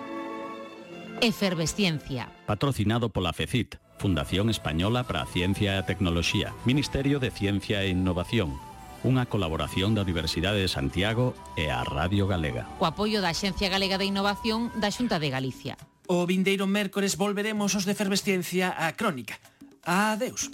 Efervesciencia. 1.20 2.28
Patrocinado 2.46 3.08
pola 3.08 3.32
FECIT, 3.32 3.76
Fundación 3.98 4.50
Española 4.50 5.04
para 5.04 5.22
a 5.22 5.26
Ciencia 5.26 5.72
e 5.74 5.78
a 5.80 5.86
Tecnoloxía, 5.88 6.52
Ministerio 6.68 7.16
de 7.16 7.32
Ciencia 7.32 7.80
e 7.80 7.88
Innovación, 7.88 8.52
unha 9.00 9.24
colaboración 9.24 9.96
da 9.96 10.04
Universidade 10.04 10.60
de 10.60 10.68
Santiago 10.68 11.32
e 11.56 11.72
a 11.72 11.80
Radio 11.88 12.28
Galega. 12.28 12.68
O 12.76 12.84
apoio 12.84 13.24
da 13.24 13.32
Xencia 13.32 13.72
Galega 13.72 13.96
de 13.96 14.04
Innovación 14.04 14.68
da 14.76 14.92
Xunta 14.92 15.16
de 15.16 15.32
Galicia. 15.32 15.80
O 16.04 16.28
vindeiro 16.28 16.68
mércores 16.68 17.16
volveremos 17.16 17.72
os 17.72 17.88
de 17.88 17.96
Efervesciencia 17.96 18.76
a 18.76 18.92
Crónica. 18.92 19.40
Adeus. 19.88 20.52